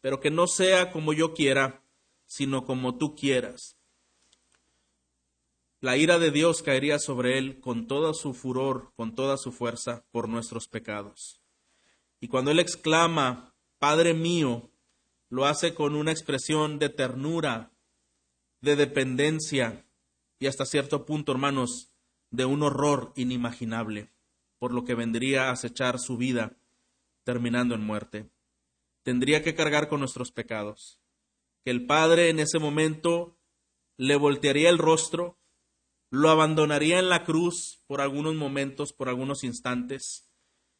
pero 0.00 0.20
que 0.20 0.30
no 0.30 0.46
sea 0.46 0.90
como 0.90 1.12
yo 1.12 1.34
quiera, 1.34 1.82
sino 2.26 2.64
como 2.64 2.96
tú 2.96 3.14
quieras. 3.14 3.77
La 5.80 5.96
ira 5.96 6.18
de 6.18 6.30
Dios 6.30 6.62
caería 6.62 6.98
sobre 6.98 7.38
él 7.38 7.60
con 7.60 7.86
todo 7.86 8.12
su 8.14 8.34
furor, 8.34 8.92
con 8.96 9.14
toda 9.14 9.36
su 9.36 9.52
fuerza, 9.52 10.04
por 10.10 10.28
nuestros 10.28 10.68
pecados. 10.68 11.40
Y 12.20 12.28
cuando 12.28 12.50
él 12.50 12.58
exclama, 12.58 13.54
Padre 13.78 14.14
mío, 14.14 14.70
lo 15.28 15.46
hace 15.46 15.74
con 15.74 15.94
una 15.94 16.10
expresión 16.10 16.78
de 16.78 16.88
ternura, 16.88 17.72
de 18.60 18.74
dependencia 18.74 19.86
y 20.40 20.46
hasta 20.46 20.66
cierto 20.66 21.06
punto, 21.06 21.32
hermanos, 21.32 21.92
de 22.30 22.44
un 22.44 22.62
horror 22.62 23.12
inimaginable, 23.14 24.10
por 24.58 24.72
lo 24.72 24.84
que 24.84 24.94
vendría 24.94 25.48
a 25.48 25.52
acechar 25.52 25.98
su 26.00 26.16
vida, 26.16 26.56
terminando 27.24 27.74
en 27.74 27.82
muerte 27.82 28.30
tendría 29.08 29.42
que 29.42 29.54
cargar 29.54 29.88
con 29.88 30.00
nuestros 30.00 30.32
pecados. 30.32 31.00
Que 31.64 31.70
el 31.70 31.86
Padre 31.86 32.28
en 32.28 32.40
ese 32.40 32.58
momento 32.58 33.38
le 33.96 34.16
voltearía 34.16 34.68
el 34.68 34.76
rostro, 34.76 35.37
lo 36.10 36.30
abandonaría 36.30 36.98
en 36.98 37.08
la 37.08 37.24
cruz 37.24 37.82
por 37.86 38.00
algunos 38.00 38.34
momentos, 38.34 38.92
por 38.92 39.08
algunos 39.08 39.44
instantes. 39.44 40.28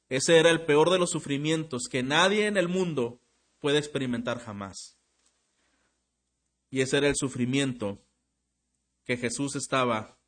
Ese 0.09 0.39
era 0.39 0.51
el 0.51 0.65
peor 0.65 0.91
de 0.91 0.99
los 0.99 1.11
sufrimientos 1.11 1.85
que 1.91 2.03
nadie 2.03 2.47
en 2.47 2.57
el 2.57 2.69
mundo 2.69 3.21
puede 3.59 3.79
experimentar 3.79 4.39
jamás. 4.39 4.99
Y 6.71 6.81
ese 6.81 6.99
era 6.99 7.09
el 7.09 7.17
sufrimiento 7.17 8.03
que 9.05 9.17
Jesús 9.17 9.57
estaba 9.57 10.19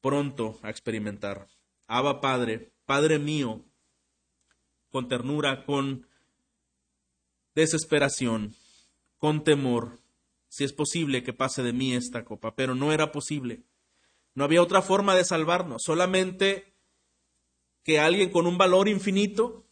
pronto 0.00 0.58
a 0.62 0.70
experimentar. 0.70 1.48
Abba 1.86 2.20
Padre, 2.20 2.72
Padre 2.84 3.18
mío, 3.18 3.64
con 4.90 5.08
ternura, 5.08 5.64
con 5.64 6.06
desesperación, 7.54 8.54
con 9.18 9.44
temor, 9.44 10.00
si 10.48 10.64
es 10.64 10.72
posible 10.72 11.22
que 11.22 11.32
pase 11.32 11.62
de 11.62 11.72
mí 11.72 11.94
esta 11.94 12.24
copa, 12.24 12.54
pero 12.54 12.74
no 12.74 12.92
era 12.92 13.12
posible. 13.12 13.62
No 14.34 14.44
había 14.44 14.62
otra 14.62 14.82
forma 14.82 15.14
de 15.14 15.24
salvarnos, 15.24 15.82
solamente 15.84 16.74
que 17.82 17.98
alguien 17.98 18.30
con 18.30 18.46
un 18.46 18.58
valor 18.58 18.88
infinito, 18.88 19.66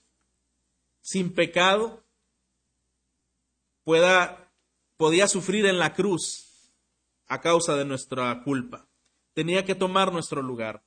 sin 1.00 1.32
pecado, 1.32 2.04
pueda, 3.84 4.52
podía 4.96 5.28
sufrir 5.28 5.66
en 5.66 5.78
la 5.78 5.94
cruz 5.94 6.72
a 7.26 7.40
causa 7.40 7.76
de 7.76 7.84
nuestra 7.84 8.42
culpa. 8.42 8.88
Tenía 9.32 9.64
que 9.64 9.74
tomar 9.74 10.12
nuestro 10.12 10.42
lugar 10.42 10.84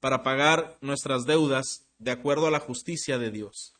para 0.00 0.22
pagar 0.22 0.78
nuestras 0.80 1.24
deudas 1.24 1.88
de 1.98 2.10
acuerdo 2.10 2.46
a 2.46 2.50
la 2.50 2.60
justicia 2.60 3.18
de 3.18 3.30
Dios. 3.30 3.74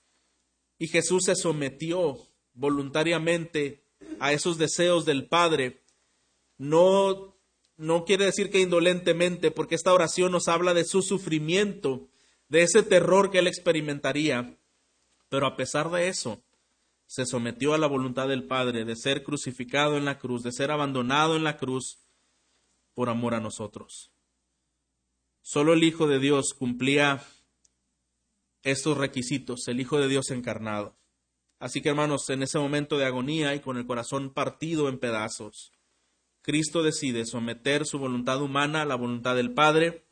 Y 0.78 0.88
Jesús 0.88 1.24
se 1.24 1.34
sometió 1.34 2.18
voluntariamente 2.52 3.84
a 4.20 4.32
esos 4.32 4.58
deseos 4.58 5.04
del 5.04 5.28
Padre. 5.28 5.82
No, 6.56 7.33
no 7.76 8.04
quiere 8.04 8.26
decir 8.26 8.50
que 8.50 8.60
indolentemente, 8.60 9.50
porque 9.50 9.74
esta 9.74 9.92
oración 9.92 10.32
nos 10.32 10.48
habla 10.48 10.74
de 10.74 10.84
su 10.84 11.02
sufrimiento, 11.02 12.08
de 12.48 12.62
ese 12.62 12.82
terror 12.82 13.30
que 13.30 13.38
él 13.38 13.46
experimentaría. 13.46 14.58
Pero 15.28 15.46
a 15.46 15.56
pesar 15.56 15.90
de 15.90 16.08
eso, 16.08 16.42
se 17.06 17.26
sometió 17.26 17.74
a 17.74 17.78
la 17.78 17.86
voluntad 17.86 18.28
del 18.28 18.46
Padre 18.46 18.84
de 18.84 18.96
ser 18.96 19.24
crucificado 19.24 19.96
en 19.96 20.04
la 20.04 20.18
cruz, 20.18 20.42
de 20.42 20.52
ser 20.52 20.70
abandonado 20.70 21.36
en 21.36 21.44
la 21.44 21.56
cruz 21.56 21.98
por 22.94 23.08
amor 23.08 23.34
a 23.34 23.40
nosotros. 23.40 24.12
Solo 25.42 25.74
el 25.74 25.82
Hijo 25.82 26.06
de 26.06 26.18
Dios 26.18 26.54
cumplía 26.54 27.22
estos 28.62 28.96
requisitos, 28.96 29.68
el 29.68 29.80
Hijo 29.80 29.98
de 29.98 30.08
Dios 30.08 30.30
encarnado. 30.30 30.96
Así 31.58 31.82
que 31.82 31.90
hermanos, 31.90 32.28
en 32.30 32.42
ese 32.42 32.58
momento 32.58 32.98
de 32.98 33.04
agonía 33.04 33.54
y 33.54 33.60
con 33.60 33.76
el 33.76 33.86
corazón 33.86 34.32
partido 34.32 34.88
en 34.88 34.98
pedazos, 34.98 35.72
Cristo 36.44 36.82
decide 36.82 37.24
someter 37.24 37.86
su 37.86 37.98
voluntad 37.98 38.42
humana 38.42 38.82
a 38.82 38.84
la 38.84 38.96
voluntad 38.96 39.34
del 39.34 39.54
Padre 39.54 40.04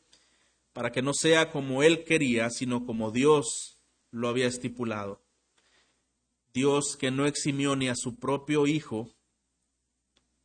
para 0.73 0.91
que 0.91 1.03
no 1.03 1.13
sea 1.13 1.51
como 1.51 1.83
Él 1.83 2.05
quería, 2.05 2.49
sino 2.49 2.87
como 2.87 3.11
Dios 3.11 3.77
lo 4.09 4.29
había 4.29 4.47
estipulado. 4.47 5.21
Dios 6.51 6.97
que 6.99 7.11
no 7.11 7.27
eximió 7.27 7.75
ni 7.75 7.87
a 7.87 7.95
su 7.95 8.15
propio 8.15 8.65
Hijo, 8.65 9.13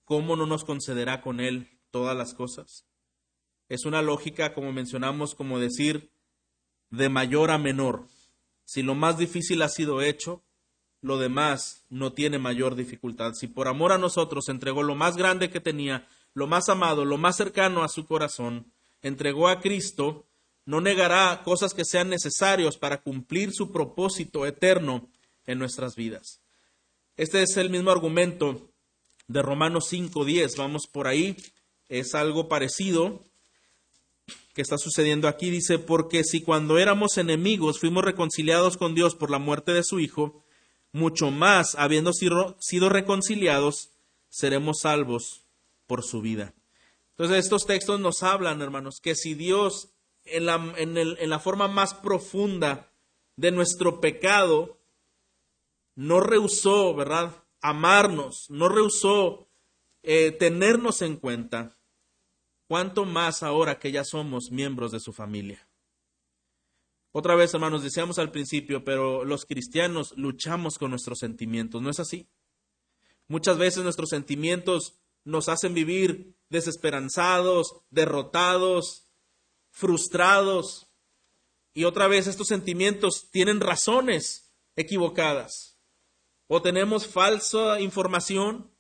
¿cómo 0.04 0.36
no 0.36 0.44
nos 0.44 0.62
concederá 0.62 1.22
con 1.22 1.40
Él 1.40 1.70
todas 1.90 2.14
las 2.14 2.34
cosas? 2.34 2.84
Es 3.70 3.86
una 3.86 4.02
lógica, 4.02 4.52
como 4.52 4.74
mencionamos, 4.74 5.34
como 5.34 5.58
decir 5.58 6.10
de 6.90 7.08
mayor 7.08 7.50
a 7.50 7.56
menor. 7.56 8.08
Si 8.66 8.82
lo 8.82 8.94
más 8.94 9.16
difícil 9.16 9.62
ha 9.62 9.70
sido 9.70 10.02
hecho, 10.02 10.44
lo 11.00 11.18
demás 11.18 11.84
no 11.90 12.12
tiene 12.12 12.38
mayor 12.38 12.74
dificultad. 12.74 13.32
Si 13.34 13.46
por 13.46 13.68
amor 13.68 13.92
a 13.92 13.98
nosotros 13.98 14.48
entregó 14.48 14.82
lo 14.82 14.94
más 14.94 15.16
grande 15.16 15.50
que 15.50 15.60
tenía, 15.60 16.06
lo 16.34 16.46
más 16.46 16.68
amado, 16.68 17.04
lo 17.04 17.18
más 17.18 17.36
cercano 17.36 17.82
a 17.82 17.88
su 17.88 18.06
corazón, 18.06 18.72
entregó 19.02 19.48
a 19.48 19.60
Cristo, 19.60 20.26
no 20.64 20.80
negará 20.80 21.42
cosas 21.44 21.72
que 21.72 21.84
sean 21.84 22.10
necesarios 22.10 22.76
para 22.76 23.00
cumplir 23.02 23.52
su 23.52 23.72
propósito 23.72 24.46
eterno 24.46 25.08
en 25.46 25.58
nuestras 25.58 25.96
vidas. 25.96 26.40
Este 27.16 27.42
es 27.42 27.56
el 27.56 27.70
mismo 27.70 27.90
argumento 27.90 28.70
de 29.28 29.42
Romanos 29.42 29.92
5.10. 29.92 30.56
Vamos 30.56 30.86
por 30.86 31.06
ahí. 31.06 31.36
Es 31.88 32.14
algo 32.14 32.48
parecido 32.48 33.22
que 34.54 34.62
está 34.62 34.76
sucediendo 34.78 35.26
aquí. 35.26 35.50
Dice, 35.50 35.78
porque 35.78 36.22
si 36.22 36.42
cuando 36.42 36.78
éramos 36.78 37.16
enemigos 37.16 37.80
fuimos 37.80 38.04
reconciliados 38.04 38.76
con 38.76 38.94
Dios 38.94 39.14
por 39.14 39.30
la 39.30 39.38
muerte 39.38 39.72
de 39.72 39.84
su 39.84 40.00
Hijo, 40.00 40.44
mucho 40.92 41.30
más, 41.30 41.74
habiendo 41.74 42.12
sido 42.12 42.88
reconciliados, 42.88 43.90
seremos 44.28 44.80
salvos 44.80 45.44
por 45.86 46.02
su 46.02 46.20
vida. 46.20 46.54
Entonces 47.10 47.44
estos 47.44 47.66
textos 47.66 48.00
nos 48.00 48.22
hablan, 48.22 48.62
hermanos, 48.62 49.00
que 49.00 49.14
si 49.14 49.34
Dios 49.34 49.90
en 50.24 50.46
la, 50.46 50.74
en 50.76 51.30
la 51.30 51.38
forma 51.38 51.68
más 51.68 51.94
profunda 51.94 52.92
de 53.36 53.50
nuestro 53.50 54.00
pecado 54.00 54.78
no 55.98 56.20
rehusó, 56.20 56.94
¿verdad? 56.94 57.44
Amarnos, 57.60 58.48
no 58.50 58.68
rehusó 58.68 59.48
eh, 60.04 60.30
tenernos 60.30 61.02
en 61.02 61.16
cuenta, 61.16 61.76
cuánto 62.68 63.04
más 63.04 63.42
ahora 63.42 63.78
que 63.78 63.90
ya 63.90 64.04
somos 64.04 64.50
miembros 64.52 64.92
de 64.92 65.00
su 65.00 65.12
familia. 65.12 65.67
Otra 67.12 67.34
vez, 67.34 67.54
hermanos, 67.54 67.82
decíamos 67.82 68.18
al 68.18 68.30
principio, 68.30 68.84
pero 68.84 69.24
los 69.24 69.46
cristianos 69.46 70.12
luchamos 70.16 70.78
con 70.78 70.90
nuestros 70.90 71.18
sentimientos, 71.18 71.80
¿no 71.80 71.90
es 71.90 72.00
así? 72.00 72.28
Muchas 73.28 73.58
veces 73.58 73.82
nuestros 73.82 74.10
sentimientos 74.10 75.00
nos 75.24 75.48
hacen 75.48 75.74
vivir 75.74 76.36
desesperanzados, 76.48 77.80
derrotados, 77.90 79.08
frustrados. 79.70 80.90
Y 81.74 81.84
otra 81.84 82.08
vez 82.08 82.26
estos 82.26 82.48
sentimientos 82.48 83.30
tienen 83.30 83.60
razones 83.60 84.54
equivocadas. 84.76 85.78
O 86.46 86.62
tenemos 86.62 87.06
falsa 87.06 87.80
información, 87.80 88.72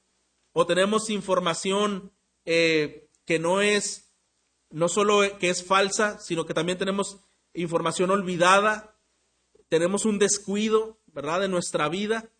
o 0.52 0.66
tenemos 0.66 1.10
información 1.10 2.12
eh, 2.46 3.10
que 3.26 3.38
no 3.38 3.60
es, 3.60 4.14
no 4.70 4.88
solo 4.88 5.20
que 5.38 5.50
es 5.50 5.62
falsa, 5.62 6.18
sino 6.18 6.46
que 6.46 6.54
también 6.54 6.78
tenemos 6.78 7.27
información 7.60 8.10
olvidada, 8.10 8.96
tenemos 9.68 10.04
un 10.04 10.18
descuido, 10.18 10.98
¿verdad?, 11.06 11.40
de 11.40 11.48
nuestra 11.48 11.88
vida, 11.88 12.30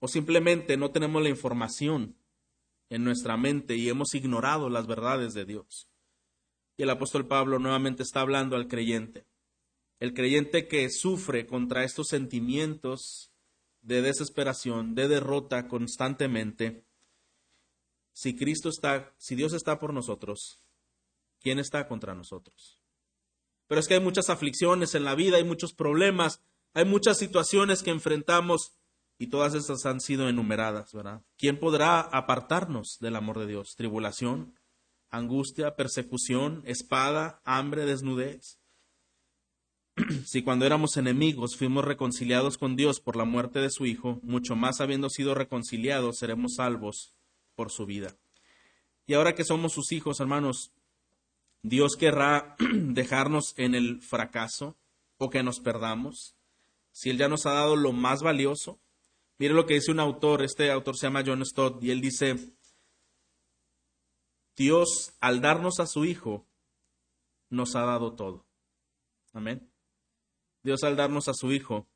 o 0.00 0.08
simplemente 0.08 0.76
no 0.76 0.90
tenemos 0.90 1.22
la 1.22 1.28
información 1.28 2.16
en 2.90 3.04
nuestra 3.04 3.36
mente 3.36 3.76
y 3.76 3.88
hemos 3.88 4.14
ignorado 4.14 4.68
las 4.70 4.86
verdades 4.86 5.34
de 5.34 5.44
Dios. 5.44 5.88
Y 6.76 6.84
el 6.84 6.90
apóstol 6.90 7.26
Pablo 7.26 7.58
nuevamente 7.58 8.02
está 8.02 8.20
hablando 8.20 8.56
al 8.56 8.68
creyente. 8.68 9.26
El 9.98 10.14
creyente 10.14 10.68
que 10.68 10.88
sufre 10.90 11.46
contra 11.46 11.82
estos 11.82 12.06
sentimientos 12.08 13.32
de 13.82 14.00
desesperación, 14.00 14.94
de 14.94 15.08
derrota 15.08 15.66
constantemente, 15.66 16.84
si 18.12 18.36
Cristo 18.36 18.68
está, 18.68 19.14
si 19.16 19.34
Dios 19.34 19.52
está 19.52 19.78
por 19.78 19.92
nosotros, 19.92 20.64
¿quién 21.40 21.58
está 21.58 21.86
contra 21.86 22.14
nosotros? 22.14 22.77
Pero 23.68 23.80
es 23.80 23.86
que 23.86 23.94
hay 23.94 24.00
muchas 24.00 24.30
aflicciones 24.30 24.94
en 24.94 25.04
la 25.04 25.14
vida, 25.14 25.36
hay 25.36 25.44
muchos 25.44 25.72
problemas, 25.72 26.42
hay 26.74 26.84
muchas 26.84 27.18
situaciones 27.18 27.82
que 27.82 27.90
enfrentamos 27.90 28.72
y 29.18 29.28
todas 29.28 29.54
esas 29.54 29.84
han 29.86 30.00
sido 30.00 30.28
enumeradas, 30.28 30.92
¿verdad? 30.92 31.22
¿Quién 31.36 31.58
podrá 31.58 32.00
apartarnos 32.00 32.98
del 33.00 33.16
amor 33.16 33.38
de 33.38 33.46
Dios? 33.46 33.74
Tribulación, 33.76 34.54
angustia, 35.10 35.76
persecución, 35.76 36.62
espada, 36.64 37.40
hambre, 37.44 37.84
desnudez. 37.84 38.58
si 40.24 40.42
cuando 40.42 40.64
éramos 40.64 40.96
enemigos 40.96 41.56
fuimos 41.56 41.84
reconciliados 41.84 42.58
con 42.58 42.76
Dios 42.76 43.00
por 43.00 43.16
la 43.16 43.24
muerte 43.24 43.60
de 43.60 43.70
su 43.70 43.86
Hijo, 43.86 44.20
mucho 44.22 44.56
más 44.56 44.80
habiendo 44.80 45.10
sido 45.10 45.34
reconciliados 45.34 46.18
seremos 46.18 46.54
salvos 46.56 47.16
por 47.54 47.70
su 47.70 47.86
vida. 47.86 48.16
Y 49.06 49.14
ahora 49.14 49.34
que 49.34 49.44
somos 49.44 49.72
sus 49.72 49.90
hijos, 49.92 50.20
hermanos, 50.20 50.72
Dios 51.62 51.96
querrá 51.96 52.56
dejarnos 52.58 53.54
en 53.56 53.74
el 53.74 54.00
fracaso 54.02 54.76
o 55.18 55.30
que 55.30 55.42
nos 55.42 55.60
perdamos, 55.60 56.36
si 56.92 57.10
Él 57.10 57.18
ya 57.18 57.28
nos 57.28 57.46
ha 57.46 57.52
dado 57.52 57.76
lo 57.76 57.92
más 57.92 58.22
valioso. 58.22 58.80
Mire 59.38 59.54
lo 59.54 59.66
que 59.66 59.74
dice 59.74 59.92
un 59.92 60.00
autor, 60.00 60.42
este 60.42 60.70
autor 60.70 60.96
se 60.96 61.06
llama 61.06 61.22
John 61.24 61.44
Stott, 61.44 61.82
y 61.82 61.92
él 61.92 62.00
dice, 62.00 62.34
Dios 64.56 65.14
al 65.20 65.40
darnos 65.40 65.78
a 65.78 65.86
su 65.86 66.04
Hijo, 66.04 66.44
nos 67.48 67.76
ha 67.76 67.82
dado 67.82 68.16
todo. 68.16 68.44
Amén. 69.32 69.70
Dios 70.64 70.82
al 70.82 70.96
darnos 70.96 71.28
a 71.28 71.34
su 71.34 71.52
Hijo 71.52 71.86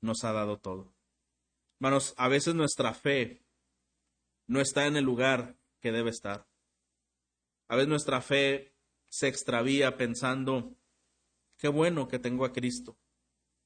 nos 0.00 0.22
ha 0.22 0.32
dado 0.32 0.58
todo. 0.58 0.94
Hermanos, 1.80 2.14
a 2.16 2.28
veces 2.28 2.54
nuestra 2.54 2.94
fe 2.94 3.42
no 4.46 4.60
está 4.60 4.86
en 4.86 4.96
el 4.96 5.04
lugar 5.04 5.56
que 5.80 5.90
debe 5.90 6.10
estar. 6.10 6.46
A 7.68 7.74
veces 7.74 7.88
nuestra 7.88 8.20
fe 8.20 8.72
se 9.08 9.28
extravía 9.28 9.96
pensando, 9.96 10.76
qué 11.56 11.68
bueno 11.68 12.08
que 12.08 12.18
tengo 12.18 12.44
a 12.44 12.52
Cristo. 12.52 12.98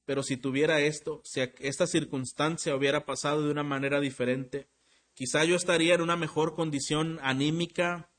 Pero 0.05 0.23
si 0.23 0.37
tuviera 0.37 0.81
esto, 0.81 1.21
si 1.23 1.41
esta 1.59 1.87
circunstancia 1.87 2.75
hubiera 2.75 3.05
pasado 3.05 3.43
de 3.43 3.51
una 3.51 3.63
manera 3.63 3.99
diferente, 3.99 4.69
quizá 5.13 5.45
yo 5.45 5.55
estaría 5.55 5.95
en 5.95 6.01
una 6.01 6.17
mejor 6.17 6.55
condición 6.55 7.19
anímica, 7.21 8.11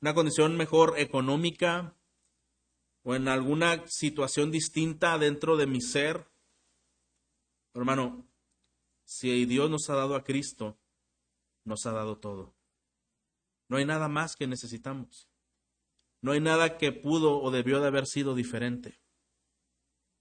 una 0.00 0.14
condición 0.14 0.56
mejor 0.56 0.98
económica 0.98 1.96
o 3.02 3.14
en 3.14 3.28
alguna 3.28 3.84
situación 3.86 4.50
distinta 4.50 5.18
dentro 5.18 5.56
de 5.56 5.66
mi 5.66 5.80
ser. 5.80 6.28
Hermano, 7.74 8.28
si 9.04 9.44
Dios 9.46 9.70
nos 9.70 9.88
ha 9.88 9.94
dado 9.94 10.16
a 10.16 10.24
Cristo, 10.24 10.78
nos 11.64 11.86
ha 11.86 11.92
dado 11.92 12.18
todo. 12.18 12.56
No 13.68 13.76
hay 13.76 13.84
nada 13.84 14.08
más 14.08 14.34
que 14.34 14.48
necesitamos. 14.48 15.29
No 16.22 16.32
hay 16.32 16.40
nada 16.40 16.76
que 16.76 16.92
pudo 16.92 17.40
o 17.40 17.50
debió 17.50 17.80
de 17.80 17.86
haber 17.86 18.06
sido 18.06 18.34
diferente. 18.34 19.00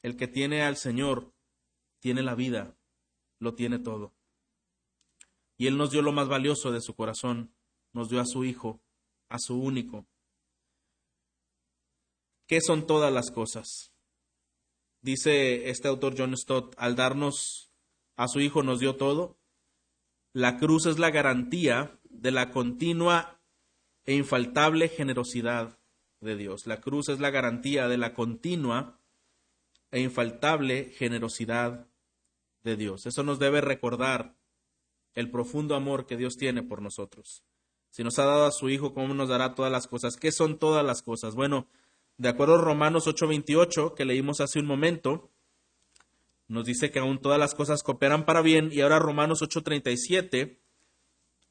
El 0.01 0.15
que 0.15 0.27
tiene 0.27 0.63
al 0.63 0.77
Señor 0.77 1.33
tiene 1.99 2.23
la 2.23 2.35
vida, 2.35 2.77
lo 3.39 3.55
tiene 3.55 3.79
todo. 3.79 4.15
Y 5.57 5.67
Él 5.67 5.77
nos 5.77 5.91
dio 5.91 6.01
lo 6.01 6.13
más 6.13 6.29
valioso 6.29 6.71
de 6.71 6.79
su 6.79 6.95
corazón, 6.95 7.53
nos 7.91 8.09
dio 8.09 8.21
a 8.21 8.25
su 8.25 8.45
Hijo, 8.45 8.81
a 9.27 9.39
su 9.39 9.59
único. 9.59 10.07
¿Qué 12.47 12.62
son 12.62 12.88
todas 12.88 13.12
las 13.12 13.29
cosas? 13.29 13.93
Dice 15.01 15.69
este 15.69 15.88
autor 15.89 16.15
John 16.17 16.35
Stott, 16.35 16.75
al 16.77 16.95
darnos 16.95 17.71
a 18.15 18.27
su 18.27 18.39
Hijo 18.39 18.63
nos 18.63 18.79
dio 18.79 18.95
todo. 18.95 19.38
La 20.33 20.57
cruz 20.57 20.85
es 20.85 20.97
la 20.97 21.12
garantía 21.12 21.99
de 22.03 22.31
la 22.31 22.51
continua 22.51 23.41
e 24.05 24.15
infaltable 24.15 24.88
generosidad 24.88 25.78
de 26.21 26.36
Dios. 26.36 26.67
La 26.67 26.82
cruz 26.82 27.10
es 27.10 27.19
la 27.19 27.29
garantía 27.29 27.88
de 27.88 27.97
la 27.97 28.13
continua 28.13 28.99
e 29.91 30.01
infaltable 30.01 30.91
generosidad 30.97 31.88
de 32.63 32.75
Dios. 32.75 33.05
Eso 33.05 33.23
nos 33.23 33.39
debe 33.39 33.62
recordar 33.62 34.36
el 35.15 35.32
profundo 35.32 35.75
amor 35.75 36.05
que 36.05 36.17
Dios 36.17 36.36
tiene 36.36 36.63
por 36.63 36.82
nosotros. 36.82 37.43
Si 37.89 38.03
nos 38.03 38.19
ha 38.19 38.25
dado 38.25 38.45
a 38.45 38.51
su 38.51 38.69
Hijo, 38.69 38.93
¿cómo 38.93 39.13
nos 39.13 39.29
dará 39.29 39.55
todas 39.55 39.71
las 39.71 39.88
cosas? 39.88 40.15
¿Qué 40.15 40.32
son 40.32 40.60
todas 40.60 40.86
las 40.86 41.01
cosas? 41.01 41.36
Bueno, 41.36 41.67
de 42.17 42.29
acuerdo 42.29 42.55
a 42.55 42.62
Romanos 42.62 43.08
8:28, 43.08 43.95
que 43.95 44.05
leímos 44.05 44.41
hace 44.41 44.60
un 44.60 44.65
momento, 44.65 45.32
nos 46.47 46.65
dice 46.65 46.91
que 46.91 46.99
aún 46.99 47.19
todas 47.19 47.39
las 47.39 47.55
cosas 47.55 47.82
cooperan 47.82 48.25
para 48.25 48.41
bien, 48.41 48.69
y 48.71 48.82
ahora 48.82 48.99
Romanos 48.99 49.41
8:37, 49.41 50.60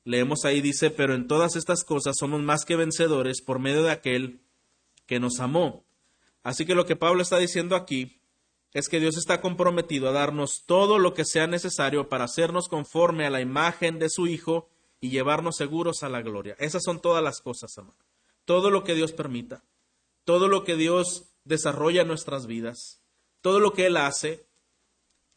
leemos 0.05 0.45
ahí, 0.45 0.61
dice, 0.61 0.91
pero 0.91 1.15
en 1.15 1.27
todas 1.27 1.57
estas 1.57 1.85
cosas 1.85 2.17
somos 2.19 2.41
más 2.43 2.65
que 2.65 2.77
vencedores 2.77 3.43
por 3.43 3.59
medio 3.59 3.83
de 3.83 3.91
aquel 3.91 4.41
que 5.09 5.19
nos 5.19 5.41
amó. 5.41 5.85
Así 6.45 6.65
que 6.65 6.77
lo 6.77 6.87
que 6.87 6.95
Pablo 6.95 7.23
está 7.23 7.39
diciendo 7.39 7.75
aquí 7.75 8.21
es 8.73 8.89
que 8.89 9.01
Dios 9.01 9.17
está 9.17 9.41
comprometido 9.41 10.09
a 10.09 10.13
darnos 10.13 10.65
todo 10.67 10.99
lo 10.99 11.15
que 11.15 11.25
sea 11.25 11.47
necesario 11.49 12.09
para 12.09 12.25
hacernos 12.25 12.69
conforme 12.69 13.27
a 13.27 13.31
la 13.31 13.41
imagen 13.41 13.99
de 13.99 14.11
su 14.11 14.27
Hijo 14.27 14.69
y 15.01 15.09
llevarnos 15.09 15.57
seguros 15.57 16.03
a 16.03 16.11
la 16.11 16.21
gloria. 16.21 16.55
Esas 16.59 16.85
son 16.85 17.01
todas 17.01 17.25
las 17.25 17.41
cosas, 17.41 17.77
amado. 17.79 17.97
Todo 18.45 18.71
lo 18.71 18.85
que 18.85 18.95
Dios 18.95 19.13
permita, 19.13 19.65
todo 20.25 20.47
lo 20.47 20.63
que 20.63 20.77
Dios 20.77 21.31
desarrolla 21.45 22.03
en 22.03 22.09
nuestras 22.09 22.47
vidas, 22.47 23.03
todo 23.41 23.61
lo 23.61 23.73
que 23.73 23.87
Él 23.87 23.97
hace, 23.97 24.47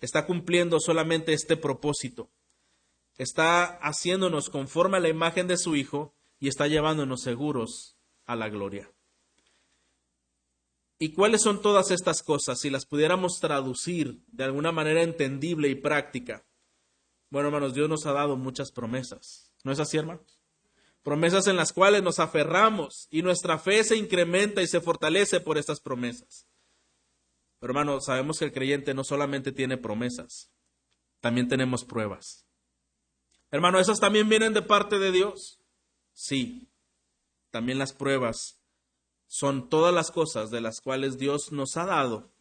está 0.01 0.25
cumpliendo 0.25 0.79
solamente 0.81 1.31
este 1.31 1.55
propósito. 1.55 2.29
Está 3.17 3.63
haciéndonos 3.63 4.49
conforme 4.49 4.97
a 4.97 5.01
la 5.01 5.09
imagen 5.09 5.47
de 5.47 5.57
su 5.57 5.77
Hijo 5.77 6.13
y 6.39 6.49
está 6.49 6.67
llevándonos 6.67 7.21
seguros 7.21 7.95
a 8.25 8.35
la 8.35 8.49
gloria. 8.49 8.91
¿Y 11.01 11.13
cuáles 11.13 11.41
son 11.41 11.63
todas 11.63 11.89
estas 11.89 12.21
cosas 12.21 12.59
si 12.59 12.69
las 12.69 12.85
pudiéramos 12.85 13.39
traducir 13.39 14.23
de 14.27 14.43
alguna 14.43 14.71
manera 14.71 15.01
entendible 15.01 15.67
y 15.67 15.73
práctica? 15.73 16.45
Bueno, 17.31 17.47
hermanos, 17.47 17.73
Dios 17.73 17.89
nos 17.89 18.05
ha 18.05 18.11
dado 18.11 18.37
muchas 18.37 18.71
promesas. 18.71 19.51
¿No 19.63 19.71
es 19.71 19.79
así, 19.79 19.97
hermanos? 19.97 20.39
Promesas 21.01 21.47
en 21.47 21.55
las 21.55 21.73
cuales 21.73 22.03
nos 22.03 22.19
aferramos 22.19 23.07
y 23.09 23.23
nuestra 23.23 23.57
fe 23.57 23.83
se 23.83 23.97
incrementa 23.97 24.61
y 24.61 24.67
se 24.67 24.79
fortalece 24.79 25.39
por 25.39 25.57
estas 25.57 25.81
promesas. 25.81 26.45
Pero, 27.57 27.71
hermanos, 27.71 28.05
sabemos 28.05 28.37
que 28.37 28.45
el 28.45 28.53
creyente 28.53 28.93
no 28.93 29.03
solamente 29.03 29.51
tiene 29.51 29.77
promesas, 29.79 30.51
también 31.19 31.47
tenemos 31.47 31.83
pruebas. 31.83 32.45
Hermano, 33.49 33.79
¿esas 33.79 33.99
también 33.99 34.29
vienen 34.29 34.53
de 34.53 34.61
parte 34.61 34.99
de 34.99 35.11
Dios? 35.11 35.63
Sí, 36.13 36.69
también 37.49 37.79
las 37.79 37.91
pruebas 37.91 38.60
son 39.31 39.69
todas 39.69 39.93
las 39.93 40.11
cosas 40.11 40.51
de 40.51 40.59
las 40.59 40.81
cuales 40.81 41.17
Dios 41.17 41.53
nos 41.53 41.77
ha 41.77 41.85
dado 41.85 42.33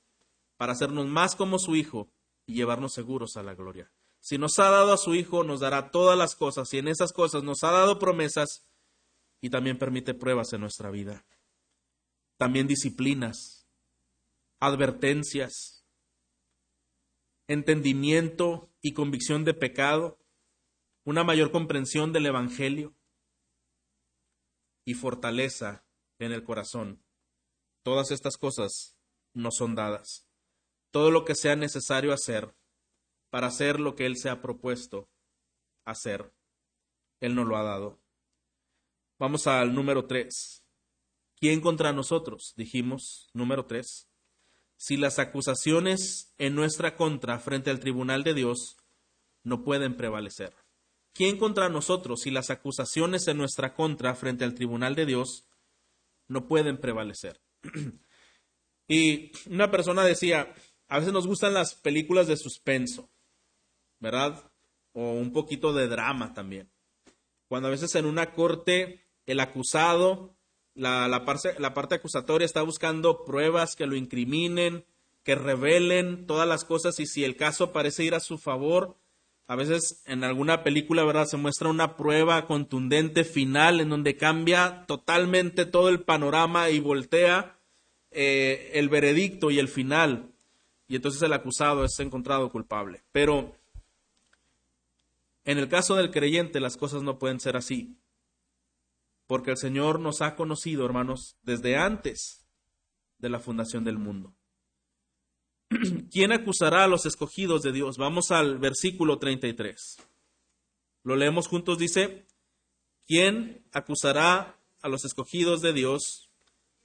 para 0.56 0.72
hacernos 0.72 1.06
más 1.06 1.36
como 1.36 1.60
su 1.60 1.76
Hijo 1.76 2.10
y 2.46 2.54
llevarnos 2.54 2.94
seguros 2.94 3.36
a 3.36 3.44
la 3.44 3.54
gloria. 3.54 3.92
Si 4.18 4.38
nos 4.38 4.58
ha 4.58 4.70
dado 4.70 4.92
a 4.92 4.96
su 4.96 5.14
Hijo, 5.14 5.44
nos 5.44 5.60
dará 5.60 5.92
todas 5.92 6.18
las 6.18 6.34
cosas 6.34 6.74
y 6.74 6.78
en 6.78 6.88
esas 6.88 7.12
cosas 7.12 7.44
nos 7.44 7.62
ha 7.62 7.70
dado 7.70 8.00
promesas 8.00 8.66
y 9.40 9.50
también 9.50 9.78
permite 9.78 10.14
pruebas 10.14 10.52
en 10.52 10.62
nuestra 10.62 10.90
vida. 10.90 11.24
También 12.38 12.66
disciplinas, 12.66 13.68
advertencias, 14.58 15.86
entendimiento 17.46 18.68
y 18.82 18.94
convicción 18.94 19.44
de 19.44 19.54
pecado, 19.54 20.18
una 21.04 21.22
mayor 21.22 21.52
comprensión 21.52 22.12
del 22.12 22.26
Evangelio 22.26 22.96
y 24.84 24.94
fortaleza 24.94 25.84
en 26.26 26.32
el 26.32 26.44
corazón. 26.44 27.02
Todas 27.82 28.10
estas 28.10 28.36
cosas 28.36 28.96
no 29.32 29.50
son 29.50 29.74
dadas. 29.74 30.26
Todo 30.90 31.10
lo 31.10 31.24
que 31.24 31.34
sea 31.34 31.56
necesario 31.56 32.12
hacer 32.12 32.54
para 33.30 33.46
hacer 33.46 33.80
lo 33.80 33.94
que 33.94 34.06
Él 34.06 34.16
se 34.16 34.28
ha 34.28 34.42
propuesto 34.42 35.08
hacer, 35.84 36.32
Él 37.20 37.34
no 37.34 37.44
lo 37.44 37.56
ha 37.56 37.62
dado. 37.62 38.00
Vamos 39.18 39.46
al 39.46 39.74
número 39.74 40.06
tres. 40.06 40.64
¿Quién 41.36 41.60
contra 41.60 41.92
nosotros? 41.92 42.52
Dijimos, 42.56 43.30
número 43.32 43.66
tres. 43.66 44.08
Si 44.76 44.96
las 44.96 45.18
acusaciones 45.18 46.34
en 46.38 46.54
nuestra 46.54 46.96
contra 46.96 47.38
frente 47.38 47.70
al 47.70 47.80
tribunal 47.80 48.24
de 48.24 48.34
Dios 48.34 48.76
no 49.42 49.62
pueden 49.62 49.96
prevalecer. 49.96 50.54
¿Quién 51.12 51.38
contra 51.38 51.68
nosotros 51.68 52.20
si 52.20 52.30
las 52.30 52.50
acusaciones 52.50 53.26
en 53.28 53.36
nuestra 53.36 53.74
contra 53.74 54.14
frente 54.14 54.44
al 54.44 54.54
tribunal 54.54 54.94
de 54.94 55.06
Dios 55.06 55.44
no 56.30 56.46
pueden 56.46 56.78
prevalecer. 56.78 57.40
y 58.88 59.32
una 59.50 59.70
persona 59.70 60.04
decía, 60.04 60.54
a 60.88 60.98
veces 60.98 61.12
nos 61.12 61.26
gustan 61.26 61.54
las 61.54 61.74
películas 61.74 62.28
de 62.28 62.36
suspenso, 62.36 63.10
¿verdad? 63.98 64.50
O 64.92 65.12
un 65.12 65.32
poquito 65.32 65.72
de 65.72 65.88
drama 65.88 66.32
también. 66.32 66.70
Cuando 67.48 67.68
a 67.68 67.72
veces 67.72 67.94
en 67.96 68.06
una 68.06 68.32
corte 68.32 69.04
el 69.26 69.40
acusado, 69.40 70.36
la, 70.74 71.08
la, 71.08 71.24
parte, 71.24 71.58
la 71.58 71.74
parte 71.74 71.96
acusatoria 71.96 72.46
está 72.46 72.62
buscando 72.62 73.24
pruebas 73.24 73.74
que 73.74 73.86
lo 73.86 73.96
incriminen, 73.96 74.86
que 75.24 75.34
revelen 75.34 76.26
todas 76.26 76.46
las 76.46 76.64
cosas 76.64 77.00
y 77.00 77.06
si 77.06 77.24
el 77.24 77.36
caso 77.36 77.72
parece 77.72 78.04
ir 78.04 78.14
a 78.14 78.20
su 78.20 78.38
favor, 78.38 78.99
a 79.50 79.56
veces 79.56 80.00
en 80.06 80.22
alguna 80.22 80.62
película, 80.62 81.02
¿verdad? 81.02 81.26
Se 81.26 81.36
muestra 81.36 81.68
una 81.68 81.96
prueba 81.96 82.46
contundente 82.46 83.24
final 83.24 83.80
en 83.80 83.88
donde 83.88 84.16
cambia 84.16 84.84
totalmente 84.86 85.66
todo 85.66 85.88
el 85.88 86.04
panorama 86.04 86.70
y 86.70 86.78
voltea 86.78 87.58
eh, 88.12 88.70
el 88.74 88.88
veredicto 88.88 89.50
y 89.50 89.58
el 89.58 89.66
final. 89.66 90.30
Y 90.86 90.94
entonces 90.94 91.20
el 91.22 91.32
acusado 91.32 91.84
es 91.84 91.98
encontrado 91.98 92.48
culpable. 92.52 93.02
Pero 93.10 93.56
en 95.44 95.58
el 95.58 95.68
caso 95.68 95.96
del 95.96 96.12
creyente 96.12 96.60
las 96.60 96.76
cosas 96.76 97.02
no 97.02 97.18
pueden 97.18 97.40
ser 97.40 97.56
así. 97.56 97.96
Porque 99.26 99.50
el 99.50 99.56
Señor 99.56 99.98
nos 99.98 100.22
ha 100.22 100.36
conocido, 100.36 100.86
hermanos, 100.86 101.34
desde 101.42 101.76
antes 101.76 102.46
de 103.18 103.30
la 103.30 103.40
fundación 103.40 103.82
del 103.82 103.98
mundo. 103.98 104.32
¿Quién 106.10 106.32
acusará 106.32 106.84
a 106.84 106.88
los 106.88 107.06
escogidos 107.06 107.62
de 107.62 107.72
Dios? 107.72 107.96
Vamos 107.96 108.30
al 108.30 108.58
versículo 108.58 109.18
33. 109.18 109.98
Lo 111.04 111.16
leemos 111.16 111.46
juntos, 111.46 111.78
dice, 111.78 112.26
¿quién 113.06 113.64
acusará 113.72 114.58
a 114.82 114.88
los 114.88 115.04
escogidos 115.04 115.62
de 115.62 115.72
Dios? 115.72 116.30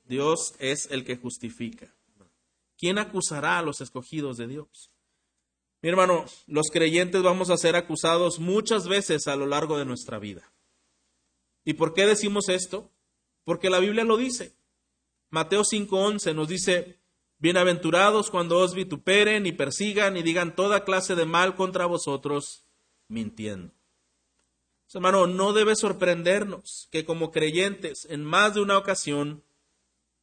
Dios 0.04 0.54
es 0.60 0.88
el 0.92 1.04
que 1.04 1.18
justifica. 1.18 1.94
¿Quién 2.78 3.00
acusará 3.00 3.58
a 3.58 3.62
los 3.62 3.82
escogidos 3.82 4.38
de 4.38 4.48
Dios? 4.48 4.92
Mi 5.82 5.90
hermano, 5.90 6.26
los 6.48 6.68
creyentes 6.72 7.24
vamos 7.24 7.50
a 7.50 7.58
ser 7.58 7.76
acusados 7.76 8.40
muchas 8.40 8.88
veces 8.88 9.28
a 9.28 9.36
lo 9.36 9.46
largo 9.46 9.78
de 9.78 9.86
nuestra 9.86 10.20
vida. 10.20 10.52
¿Y 11.64 11.74
por 11.74 11.94
qué 11.94 12.06
decimos 12.06 12.50
esto? 12.50 12.92
Porque 13.44 13.70
la 13.70 13.80
Biblia 13.80 14.04
lo 14.04 14.18
dice. 14.18 14.56
Mateo 15.30 15.64
5:11 15.64 16.34
nos 16.36 16.48
dice, 16.48 17.00
Bienaventurados 17.46 18.32
cuando 18.32 18.58
os 18.58 18.74
vituperen 18.74 19.46
y 19.46 19.52
persigan 19.52 20.18
y 20.18 20.24
digan 20.24 20.56
toda 20.56 20.84
clase 20.84 21.14
de 21.14 21.28
mal 21.28 21.56
contra 21.56 21.86
vosotros, 21.86 22.66
mintiendo. 23.08 23.72
Hermano, 24.92 25.28
no 25.28 25.54
debe 25.54 25.76
sorprendernos 25.76 26.88
que 26.92 27.06
como 27.06 27.30
creyentes 27.30 28.08
en 28.10 28.24
más 28.24 28.56
de 28.56 28.62
una 28.62 28.80
ocasión 28.80 29.44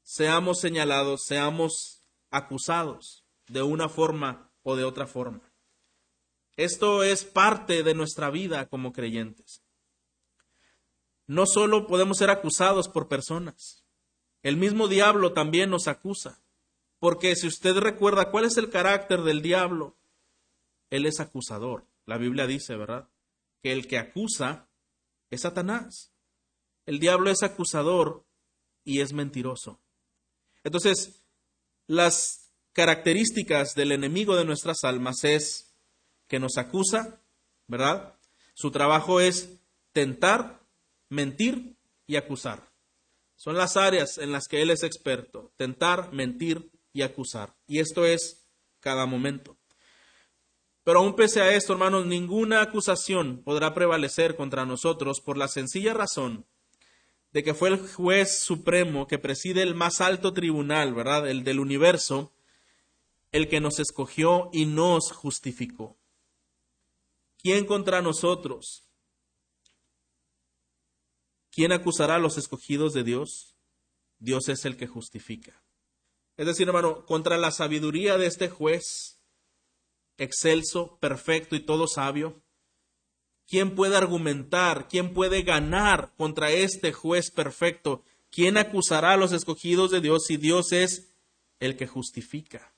seamos 0.02 0.58
señalados, 0.58 1.22
seamos 1.24 2.02
acusados 2.32 3.24
de 3.46 3.62
una 3.62 3.88
forma 3.88 4.50
o 4.64 4.74
de 4.74 4.82
otra 4.82 5.06
forma. 5.06 5.52
Esto 6.56 7.04
es 7.04 7.24
parte 7.24 7.84
de 7.84 7.94
nuestra 7.94 8.30
vida 8.30 8.66
como 8.68 8.92
creyentes. 8.92 9.62
no 11.28 11.46
solo 11.46 11.86
podemos 11.86 12.18
ser 12.18 12.30
acusados 12.30 12.88
por 12.88 13.06
personas, 13.06 13.84
el 14.42 14.56
mismo 14.56 14.88
diablo 14.88 15.32
también 15.32 15.70
nos 15.70 15.86
acusa. 15.86 16.41
Porque 17.02 17.34
si 17.34 17.48
usted 17.48 17.78
recuerda 17.78 18.30
cuál 18.30 18.44
es 18.44 18.56
el 18.58 18.70
carácter 18.70 19.22
del 19.22 19.42
diablo, 19.42 19.98
él 20.88 21.04
es 21.04 21.18
acusador. 21.18 21.84
La 22.06 22.16
Biblia 22.16 22.46
dice, 22.46 22.76
¿verdad? 22.76 23.08
Que 23.60 23.72
el 23.72 23.88
que 23.88 23.98
acusa 23.98 24.68
es 25.28 25.40
Satanás. 25.40 26.12
El 26.86 27.00
diablo 27.00 27.28
es 27.28 27.42
acusador 27.42 28.24
y 28.84 29.00
es 29.00 29.12
mentiroso. 29.12 29.80
Entonces, 30.62 31.24
las 31.88 32.52
características 32.72 33.74
del 33.74 33.90
enemigo 33.90 34.36
de 34.36 34.44
nuestras 34.44 34.84
almas 34.84 35.24
es 35.24 35.74
que 36.28 36.38
nos 36.38 36.56
acusa, 36.56 37.20
¿verdad? 37.66 38.16
Su 38.54 38.70
trabajo 38.70 39.20
es 39.20 39.58
tentar, 39.90 40.64
mentir 41.08 41.76
y 42.06 42.14
acusar. 42.14 42.70
Son 43.34 43.56
las 43.56 43.76
áreas 43.76 44.18
en 44.18 44.30
las 44.30 44.46
que 44.46 44.62
él 44.62 44.70
es 44.70 44.84
experto, 44.84 45.52
tentar, 45.56 46.12
mentir 46.12 46.70
y 46.92 47.02
acusar. 47.02 47.56
Y 47.66 47.78
esto 47.78 48.04
es 48.04 48.46
cada 48.80 49.06
momento. 49.06 49.56
Pero 50.84 50.98
aún 50.98 51.14
pese 51.14 51.40
a 51.40 51.54
esto, 51.54 51.72
hermanos, 51.72 52.06
ninguna 52.06 52.60
acusación 52.60 53.42
podrá 53.44 53.72
prevalecer 53.72 54.34
contra 54.36 54.66
nosotros 54.66 55.20
por 55.20 55.38
la 55.38 55.48
sencilla 55.48 55.94
razón 55.94 56.46
de 57.32 57.42
que 57.42 57.54
fue 57.54 57.70
el 57.70 57.78
juez 57.78 58.40
supremo 58.40 59.06
que 59.06 59.18
preside 59.18 59.62
el 59.62 59.74
más 59.74 60.00
alto 60.00 60.32
tribunal, 60.32 60.94
¿verdad? 60.94 61.28
El 61.28 61.44
del 61.44 61.60
universo, 61.60 62.34
el 63.30 63.48
que 63.48 63.60
nos 63.60 63.78
escogió 63.78 64.50
y 64.52 64.66
nos 64.66 65.12
justificó. 65.12 65.96
¿Quién 67.38 67.64
contra 67.64 68.02
nosotros? 68.02 68.84
¿Quién 71.50 71.72
acusará 71.72 72.16
a 72.16 72.20
los 72.20 72.36
escogidos 72.36 72.92
de 72.92 73.02
Dios? 73.02 73.56
Dios 74.18 74.48
es 74.48 74.64
el 74.64 74.76
que 74.76 74.86
justifica. 74.86 75.61
Es 76.36 76.46
decir, 76.46 76.66
hermano, 76.66 77.04
contra 77.04 77.36
la 77.36 77.50
sabiduría 77.50 78.16
de 78.16 78.26
este 78.26 78.48
juez, 78.48 79.20
excelso, 80.18 80.98
perfecto 81.00 81.56
y 81.56 81.60
todo 81.60 81.86
sabio, 81.86 82.42
¿quién 83.46 83.74
puede 83.74 83.96
argumentar? 83.96 84.88
¿Quién 84.88 85.12
puede 85.12 85.42
ganar 85.42 86.12
contra 86.16 86.50
este 86.50 86.92
juez 86.92 87.30
perfecto? 87.30 88.02
¿Quién 88.30 88.56
acusará 88.56 89.12
a 89.12 89.16
los 89.16 89.32
escogidos 89.32 89.90
de 89.90 90.00
Dios 90.00 90.24
si 90.26 90.36
Dios 90.38 90.72
es 90.72 91.10
el 91.60 91.76
que 91.76 91.86
justifica? 91.86 92.72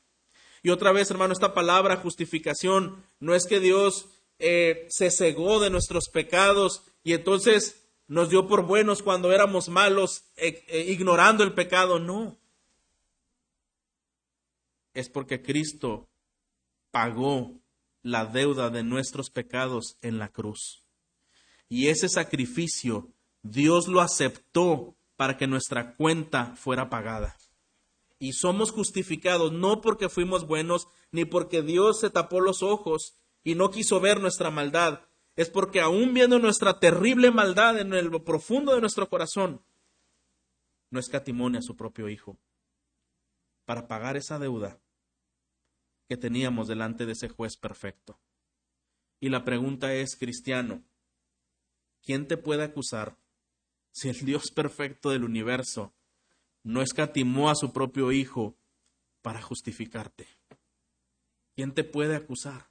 Y 0.62 0.70
otra 0.70 0.92
vez, 0.92 1.10
hermano, 1.10 1.32
esta 1.32 1.54
palabra 1.54 1.96
justificación 1.96 3.04
no 3.20 3.34
es 3.34 3.46
que 3.46 3.60
Dios 3.60 4.08
eh, 4.38 4.86
se 4.88 5.10
cegó 5.10 5.60
de 5.60 5.70
nuestros 5.70 6.08
pecados 6.08 6.82
y 7.04 7.12
entonces 7.12 7.82
nos 8.08 8.30
dio 8.30 8.48
por 8.48 8.66
buenos 8.66 9.02
cuando 9.02 9.30
éramos 9.30 9.68
malos, 9.68 10.24
eh, 10.36 10.64
eh, 10.68 10.86
ignorando 10.88 11.44
el 11.44 11.52
pecado. 11.52 11.98
No 11.98 12.38
es 14.94 15.08
porque 15.08 15.42
Cristo 15.42 16.08
pagó 16.90 17.60
la 18.02 18.26
deuda 18.26 18.70
de 18.70 18.82
nuestros 18.82 19.30
pecados 19.30 19.96
en 20.00 20.18
la 20.18 20.28
cruz. 20.28 20.84
Y 21.68 21.88
ese 21.88 22.08
sacrificio 22.08 23.10
Dios 23.42 23.88
lo 23.88 24.00
aceptó 24.00 24.96
para 25.16 25.36
que 25.36 25.46
nuestra 25.46 25.94
cuenta 25.96 26.56
fuera 26.56 26.88
pagada. 26.88 27.36
Y 28.18 28.32
somos 28.32 28.70
justificados 28.70 29.52
no 29.52 29.80
porque 29.82 30.08
fuimos 30.08 30.46
buenos, 30.46 30.88
ni 31.12 31.24
porque 31.26 31.62
Dios 31.62 32.00
se 32.00 32.10
tapó 32.10 32.40
los 32.40 32.62
ojos 32.62 33.18
y 33.42 33.54
no 33.54 33.70
quiso 33.70 34.00
ver 34.00 34.20
nuestra 34.20 34.50
maldad. 34.50 35.00
Es 35.36 35.50
porque 35.50 35.80
aún 35.80 36.14
viendo 36.14 36.38
nuestra 36.38 36.78
terrible 36.78 37.30
maldad 37.30 37.78
en 37.78 37.92
el 37.92 38.10
profundo 38.22 38.74
de 38.74 38.80
nuestro 38.80 39.10
corazón, 39.10 39.62
no 40.90 41.00
escatimone 41.00 41.58
a 41.58 41.62
su 41.62 41.76
propio 41.76 42.08
Hijo 42.08 42.38
para 43.64 43.88
pagar 43.88 44.16
esa 44.16 44.38
deuda 44.38 44.80
que 46.08 46.16
teníamos 46.16 46.68
delante 46.68 47.06
de 47.06 47.12
ese 47.12 47.28
juez 47.28 47.56
perfecto. 47.56 48.18
Y 49.20 49.30
la 49.30 49.44
pregunta 49.44 49.94
es, 49.94 50.16
cristiano, 50.16 50.84
¿quién 52.02 52.28
te 52.28 52.36
puede 52.36 52.64
acusar 52.64 53.16
si 53.92 54.08
el 54.08 54.18
Dios 54.24 54.50
perfecto 54.50 55.10
del 55.10 55.24
universo 55.24 55.94
no 56.62 56.82
escatimó 56.82 57.50
a 57.50 57.54
su 57.54 57.72
propio 57.72 58.12
Hijo 58.12 58.56
para 59.22 59.40
justificarte? 59.40 60.26
¿Quién 61.54 61.72
te 61.72 61.84
puede 61.84 62.16
acusar? 62.16 62.70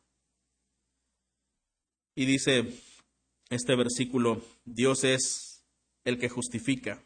Y 2.15 2.25
dice 2.25 2.79
este 3.49 3.75
versículo, 3.75 4.43
Dios 4.65 5.03
es 5.03 5.65
el 6.03 6.19
que 6.19 6.29
justifica. 6.29 7.03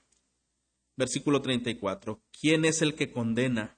Versículo 0.97 1.41
34, 1.41 2.21
¿quién 2.32 2.65
es 2.65 2.82
el 2.82 2.95
que 2.95 3.11
condena? 3.11 3.78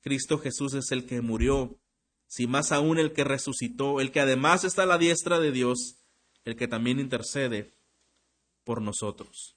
Cristo 0.00 0.38
Jesús 0.38 0.74
es 0.74 0.90
el 0.92 1.06
que 1.06 1.20
murió, 1.20 1.78
si 2.26 2.46
más 2.46 2.72
aún 2.72 2.98
el 2.98 3.12
que 3.12 3.24
resucitó, 3.24 4.00
el 4.00 4.12
que 4.12 4.20
además 4.20 4.64
está 4.64 4.84
a 4.84 4.86
la 4.86 4.98
diestra 4.98 5.40
de 5.40 5.52
Dios, 5.52 5.96
el 6.44 6.56
que 6.56 6.68
también 6.68 7.00
intercede 7.00 7.74
por 8.64 8.80
nosotros. 8.80 9.56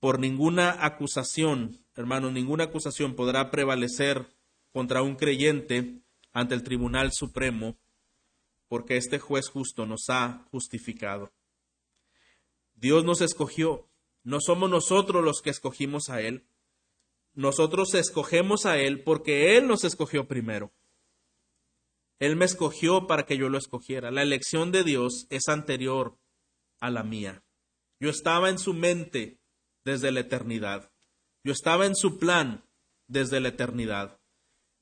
Por 0.00 0.18
ninguna 0.18 0.84
acusación, 0.84 1.84
hermanos, 1.94 2.32
ninguna 2.32 2.64
acusación 2.64 3.14
podrá 3.14 3.50
prevalecer 3.50 4.26
contra 4.72 5.02
un 5.02 5.16
creyente 5.16 6.02
ante 6.32 6.54
el 6.54 6.62
Tribunal 6.62 7.12
Supremo, 7.12 7.78
porque 8.68 8.96
este 8.96 9.18
juez 9.18 9.48
justo 9.48 9.86
nos 9.86 10.10
ha 10.10 10.46
justificado. 10.50 11.32
Dios 12.74 13.04
nos 13.04 13.22
escogió, 13.22 13.88
no 14.22 14.40
somos 14.40 14.68
nosotros 14.68 15.24
los 15.24 15.40
que 15.40 15.50
escogimos 15.50 16.10
a 16.10 16.20
Él, 16.20 16.44
nosotros 17.36 17.94
escogemos 17.94 18.64
a 18.64 18.78
Él 18.78 19.04
porque 19.04 19.56
Él 19.56 19.68
nos 19.68 19.84
escogió 19.84 20.26
primero. 20.26 20.72
Él 22.18 22.34
me 22.34 22.46
escogió 22.46 23.06
para 23.06 23.26
que 23.26 23.36
yo 23.36 23.50
lo 23.50 23.58
escogiera. 23.58 24.10
La 24.10 24.22
elección 24.22 24.72
de 24.72 24.84
Dios 24.84 25.26
es 25.28 25.48
anterior 25.48 26.18
a 26.80 26.90
la 26.90 27.02
mía. 27.02 27.44
Yo 28.00 28.08
estaba 28.08 28.48
en 28.48 28.58
su 28.58 28.72
mente 28.72 29.38
desde 29.84 30.12
la 30.12 30.20
eternidad. 30.20 30.90
Yo 31.44 31.52
estaba 31.52 31.84
en 31.84 31.94
su 31.94 32.18
plan 32.18 32.64
desde 33.06 33.38
la 33.40 33.48
eternidad. 33.48 34.18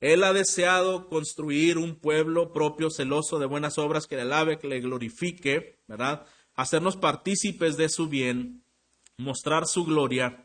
Él 0.00 0.22
ha 0.22 0.32
deseado 0.32 1.09
construir 1.09 1.76
un 1.76 1.96
pueblo 1.96 2.52
propio, 2.52 2.88
celoso 2.88 3.40
de 3.40 3.46
buenas 3.46 3.78
obras, 3.78 4.07
que 4.07 4.14
le 4.14 4.22
alabe, 4.22 4.59
que 4.59 4.68
le 4.68 4.80
glorifique, 4.80 5.80
¿verdad? 5.88 6.24
Hacernos 6.55 6.96
partícipes 6.96 7.76
de 7.76 7.88
su 7.88 8.09
bien, 8.09 8.64
mostrar 9.18 9.66
su 9.66 9.84
gloria 9.84 10.43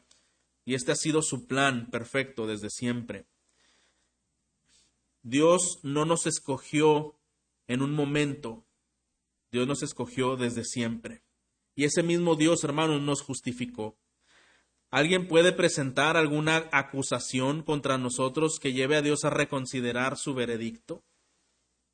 y 0.70 0.76
este 0.76 0.92
ha 0.92 0.96
sido 0.96 1.24
su 1.24 1.48
plan 1.48 1.90
perfecto 1.90 2.46
desde 2.46 2.70
siempre. 2.70 3.26
Dios 5.24 5.80
no 5.82 6.06
nos 6.06 6.28
escogió 6.28 7.16
en 7.68 7.82
un 7.82 7.92
momento, 7.92 8.64
Dios 9.52 9.68
nos 9.68 9.82
escogió 9.82 10.36
desde 10.36 10.64
siempre. 10.64 11.24
Y 11.74 11.86
ese 11.86 12.04
mismo 12.04 12.36
Dios, 12.36 12.64
hermanos, 12.64 13.02
nos 13.02 13.24
justificó. 13.24 13.98
¿Alguien 14.92 15.28
puede 15.28 15.54
presentar 15.54 16.18
alguna 16.18 16.70
acusación 16.72 17.64
contra 17.64 17.98
nosotros 17.98 18.60
que 18.62 18.72
lleve 18.72 18.96
a 18.96 19.02
Dios 19.02 19.26
a 19.26 19.32
reconsiderar 19.32 20.18
su 20.18 20.36
veredicto? 20.36 21.02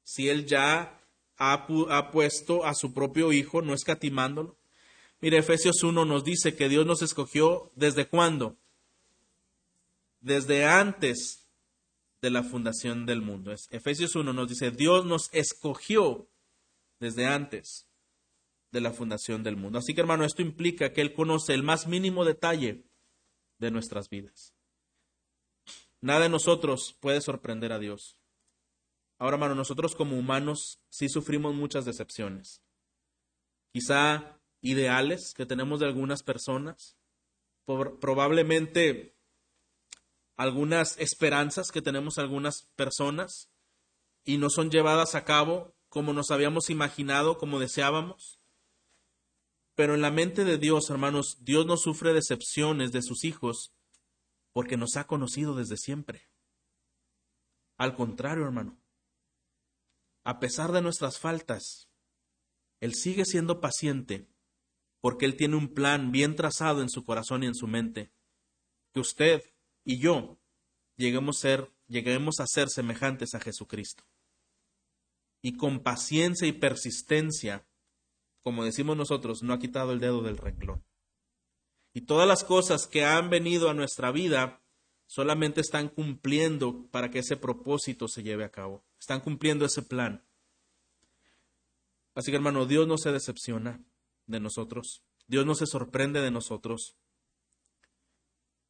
Si 0.03 0.27
Él 0.27 0.47
ya 0.47 0.99
ha, 1.37 1.65
ha 1.89 2.11
puesto 2.11 2.65
a 2.65 2.73
su 2.73 2.93
propio 2.93 3.31
Hijo, 3.31 3.61
no 3.61 3.73
escatimándolo. 3.73 4.57
Mire, 5.21 5.37
Efesios 5.37 5.81
1 5.81 6.03
nos 6.03 6.25
dice 6.25 6.57
que 6.57 6.67
Dios 6.67 6.85
nos 6.85 7.01
escogió 7.01 7.71
desde 7.75 8.09
cuándo? 8.09 8.57
Desde 10.25 10.65
antes 10.65 11.47
de 12.19 12.31
la 12.31 12.41
fundación 12.41 13.05
del 13.05 13.21
mundo. 13.21 13.53
Efesios 13.69 14.15
1 14.15 14.33
nos 14.33 14.49
dice, 14.49 14.71
Dios 14.71 15.05
nos 15.05 15.29
escogió 15.33 16.27
desde 16.99 17.27
antes 17.27 17.87
de 18.71 18.81
la 18.81 18.91
fundación 18.91 19.43
del 19.43 19.55
mundo. 19.55 19.77
Así 19.77 19.93
que 19.93 20.01
hermano, 20.01 20.25
esto 20.25 20.41
implica 20.41 20.91
que 20.91 21.01
Él 21.01 21.13
conoce 21.13 21.53
el 21.53 21.61
más 21.61 21.85
mínimo 21.85 22.25
detalle 22.25 22.87
de 23.59 23.69
nuestras 23.69 24.09
vidas. 24.09 24.55
Nada 26.01 26.21
de 26.21 26.29
nosotros 26.29 26.97
puede 26.99 27.21
sorprender 27.21 27.71
a 27.71 27.77
Dios. 27.77 28.17
Ahora, 29.19 29.35
hermano, 29.35 29.53
nosotros 29.53 29.95
como 29.95 30.17
humanos 30.17 30.81
sí 30.89 31.07
sufrimos 31.07 31.53
muchas 31.53 31.85
decepciones. 31.85 32.63
Quizá 33.71 34.41
ideales 34.61 35.35
que 35.35 35.45
tenemos 35.45 35.79
de 35.79 35.85
algunas 35.85 36.23
personas, 36.23 36.97
probablemente 37.65 39.14
algunas 40.35 40.97
esperanzas 40.97 41.71
que 41.71 41.81
tenemos 41.81 42.17
algunas 42.17 42.63
personas 42.75 43.49
y 44.23 44.37
no 44.37 44.49
son 44.49 44.69
llevadas 44.69 45.15
a 45.15 45.23
cabo 45.23 45.75
como 45.89 46.11
nos 46.11 46.31
habíamos 46.31 46.69
imaginado, 46.69 47.37
como 47.37 47.59
deseábamos. 47.59 48.41
Pero 49.75 49.93
en 49.93 50.01
la 50.01 50.11
mente 50.11 50.43
de 50.43 50.57
Dios, 50.57 50.89
hermanos, 50.89 51.37
Dios 51.41 51.65
no 51.65 51.77
sufre 51.77 52.13
decepciones 52.13 52.91
de 52.91 53.01
sus 53.01 53.23
hijos 53.23 53.73
porque 54.51 54.77
nos 54.77 54.95
ha 54.97 55.05
conocido 55.05 55.55
desde 55.55 55.77
siempre. 55.77 56.29
Al 57.77 57.95
contrario, 57.95 58.43
hermano, 58.45 58.77
a 60.23 60.39
pesar 60.39 60.71
de 60.71 60.81
nuestras 60.81 61.19
faltas, 61.19 61.89
Él 62.79 62.95
sigue 62.95 63.25
siendo 63.25 63.61
paciente 63.61 64.27
porque 65.01 65.25
Él 65.25 65.35
tiene 65.37 65.55
un 65.55 65.73
plan 65.73 66.11
bien 66.11 66.35
trazado 66.35 66.81
en 66.81 66.89
su 66.89 67.03
corazón 67.03 67.43
y 67.43 67.47
en 67.47 67.55
su 67.55 67.67
mente, 67.67 68.11
que 68.91 68.99
usted 68.99 69.43
y 69.85 69.99
yo 69.99 70.37
lleguemos 70.97 71.37
a 71.37 71.41
ser, 71.41 71.71
lleguemos 71.87 72.39
a 72.39 72.47
ser 72.47 72.69
semejantes 72.69 73.35
a 73.35 73.39
Jesucristo. 73.39 74.03
Y 75.41 75.55
con 75.55 75.81
paciencia 75.81 76.47
y 76.47 76.53
persistencia, 76.53 77.67
como 78.41 78.65
decimos 78.65 78.97
nosotros, 78.97 79.43
no 79.43 79.53
ha 79.53 79.59
quitado 79.59 79.93
el 79.93 79.99
dedo 79.99 80.21
del 80.23 80.37
renglón. 80.37 80.83
Y 81.93 82.01
todas 82.01 82.27
las 82.27 82.43
cosas 82.43 82.87
que 82.87 83.05
han 83.05 83.29
venido 83.29 83.69
a 83.69 83.73
nuestra 83.73 84.11
vida 84.11 84.61
solamente 85.05 85.61
están 85.61 85.87
cumpliendo 85.87 86.87
para 86.91 87.09
que 87.09 87.19
ese 87.19 87.37
propósito 87.37 88.07
se 88.07 88.23
lleve 88.23 88.43
a 88.43 88.51
cabo. 88.51 88.83
Están 88.99 89.21
cumpliendo 89.21 89.65
ese 89.65 89.83
plan. 89.83 90.25
Así 92.15 92.31
que 92.31 92.37
hermano, 92.37 92.65
Dios 92.65 92.87
no 92.87 92.97
se 92.97 93.11
decepciona 93.11 93.83
de 94.25 94.39
nosotros. 94.39 95.03
Dios 95.27 95.45
no 95.45 95.53
se 95.53 95.67
sorprende 95.67 96.21
de 96.21 96.31
nosotros. 96.31 96.97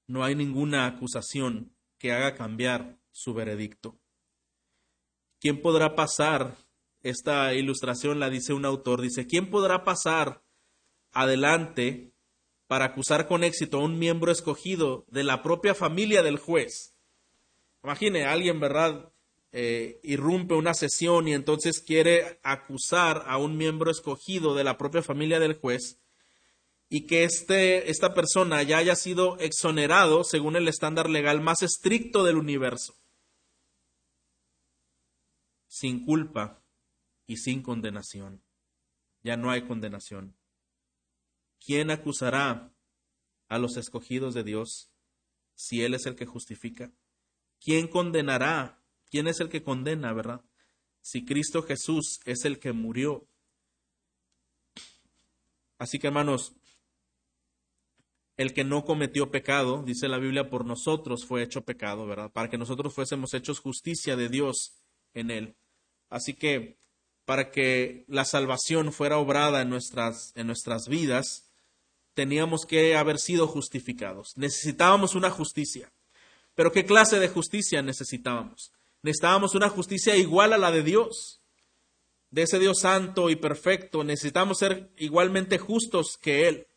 No 0.08 0.24
hay 0.24 0.36
ninguna 0.36 0.86
acusación 0.86 1.76
que 1.98 2.12
haga 2.12 2.36
cambiar 2.36 3.00
su 3.12 3.34
veredicto. 3.34 3.98
¿Quién 5.40 5.62
podrá 5.62 5.96
pasar? 5.96 6.58
Esta 7.02 7.54
ilustración 7.54 8.20
la 8.20 8.30
dice 8.30 8.54
un 8.54 8.66
autor, 8.66 9.02
dice, 9.02 9.28
¿quién 9.28 9.50
podrá 9.50 9.84
pasar 9.84 10.44
adelante 11.12 12.14
para 12.68 12.86
acusar 12.86 13.28
con 13.28 13.44
éxito 13.44 13.78
a 13.78 13.84
un 13.84 14.00
miembro 14.00 14.32
escogido 14.32 15.06
de 15.10 15.24
la 15.24 15.44
propia 15.44 15.76
familia 15.76 16.24
del 16.24 16.40
juez? 16.40 16.96
Imagine, 17.84 18.26
alguien, 18.26 18.60
¿verdad? 18.60 19.12
Eh, 19.52 20.00
irrumpe 20.04 20.56
una 20.56 20.74
sesión 20.74 21.28
y 21.28 21.34
entonces 21.34 21.80
quiere 21.80 22.40
acusar 22.44 23.24
a 23.28 23.38
un 23.38 23.56
miembro 23.56 23.92
escogido 23.92 24.56
de 24.56 24.64
la 24.64 24.78
propia 24.78 25.04
familia 25.04 25.40
del 25.40 25.54
juez 25.54 26.00
y 26.90 27.08
que 27.08 27.24
este, 27.24 27.90
esta 27.90 28.14
persona 28.14 28.62
ya 28.64 28.78
haya 28.78 28.96
sido 28.96 29.38
exonerado 29.40 30.24
según 30.24 30.56
el 30.56 30.68
estándar 30.68 31.10
legal 31.10 31.42
más 31.42 31.64
estricto 31.64 32.24
del 32.24 32.38
universo, 32.38 32.96
sin 35.68 36.06
culpa 36.06 36.64
y 37.26 37.38
sin 37.38 37.62
condenación. 37.62 38.44
Ya 39.24 39.38
no 39.38 39.50
hay 39.50 39.66
condenación. 39.66 40.38
¿Quién 41.60 41.90
acusará 41.90 42.72
a 43.48 43.58
los 43.58 43.78
escogidos 43.78 44.36
de 44.36 44.44
Dios 44.44 44.92
si 45.56 45.84
Él 45.84 45.96
es 45.96 46.06
el 46.06 46.16
que 46.16 46.28
justifica? 46.28 46.94
¿Quién 47.60 47.88
condenará? 47.88 48.84
¿Quién 49.10 49.28
es 49.28 49.40
el 49.40 49.50
que 49.50 49.64
condena, 49.64 50.14
verdad? 50.14 50.46
Si 51.02 51.26
Cristo 51.26 51.64
Jesús 51.64 52.20
es 52.26 52.46
el 52.46 52.60
que 52.60 52.74
murió. 52.74 53.28
Así 55.78 55.98
que 55.98 56.08
hermanos, 56.08 56.56
el 58.38 58.54
que 58.54 58.64
no 58.64 58.84
cometió 58.84 59.32
pecado, 59.32 59.84
dice 59.86 60.08
la 60.08 60.18
Biblia, 60.18 60.50
por 60.50 60.66
nosotros 60.66 61.26
fue 61.26 61.44
hecho 61.44 61.62
pecado, 61.62 62.06
¿verdad? 62.06 62.32
Para 62.32 62.50
que 62.50 62.58
nosotros 62.58 62.94
fuésemos 62.94 63.34
hechos 63.34 63.60
justicia 63.60 64.16
de 64.16 64.30
Dios 64.30 64.74
en 65.14 65.32
él. 65.32 65.56
Así 66.10 66.34
que 66.34 66.78
para 67.26 67.50
que 67.52 68.06
la 68.08 68.26
salvación 68.26 68.94
fuera 68.94 69.18
obrada 69.18 69.62
en 69.62 69.70
nuestras, 69.70 70.32
en 70.36 70.48
nuestras 70.48 70.88
vidas, 70.88 71.50
teníamos 72.14 72.66
que 72.66 72.96
haber 72.96 73.20
sido 73.20 73.48
justificados. 73.48 74.34
Necesitábamos 74.36 75.16
una 75.16 75.30
justicia. 75.30 75.92
Pero 76.54 76.72
¿qué 76.72 76.86
clase 76.86 77.20
de 77.20 77.28
justicia 77.28 77.82
necesitábamos? 77.82 78.72
Necesitábamos 79.02 79.56
una 79.56 79.70
justicia 79.70 80.16
igual 80.16 80.54
a 80.54 80.58
la 80.58 80.72
de 80.72 80.84
Dios, 80.84 81.42
de 82.32 82.44
ese 82.44 82.60
Dios 82.60 82.80
santo 82.80 83.30
y 83.30 83.36
perfecto. 83.36 84.04
Necesitamos 84.04 84.60
ser 84.60 84.90
igualmente 84.98 85.58
justos 85.58 86.18
que 86.22 86.48
Él. 86.48 86.68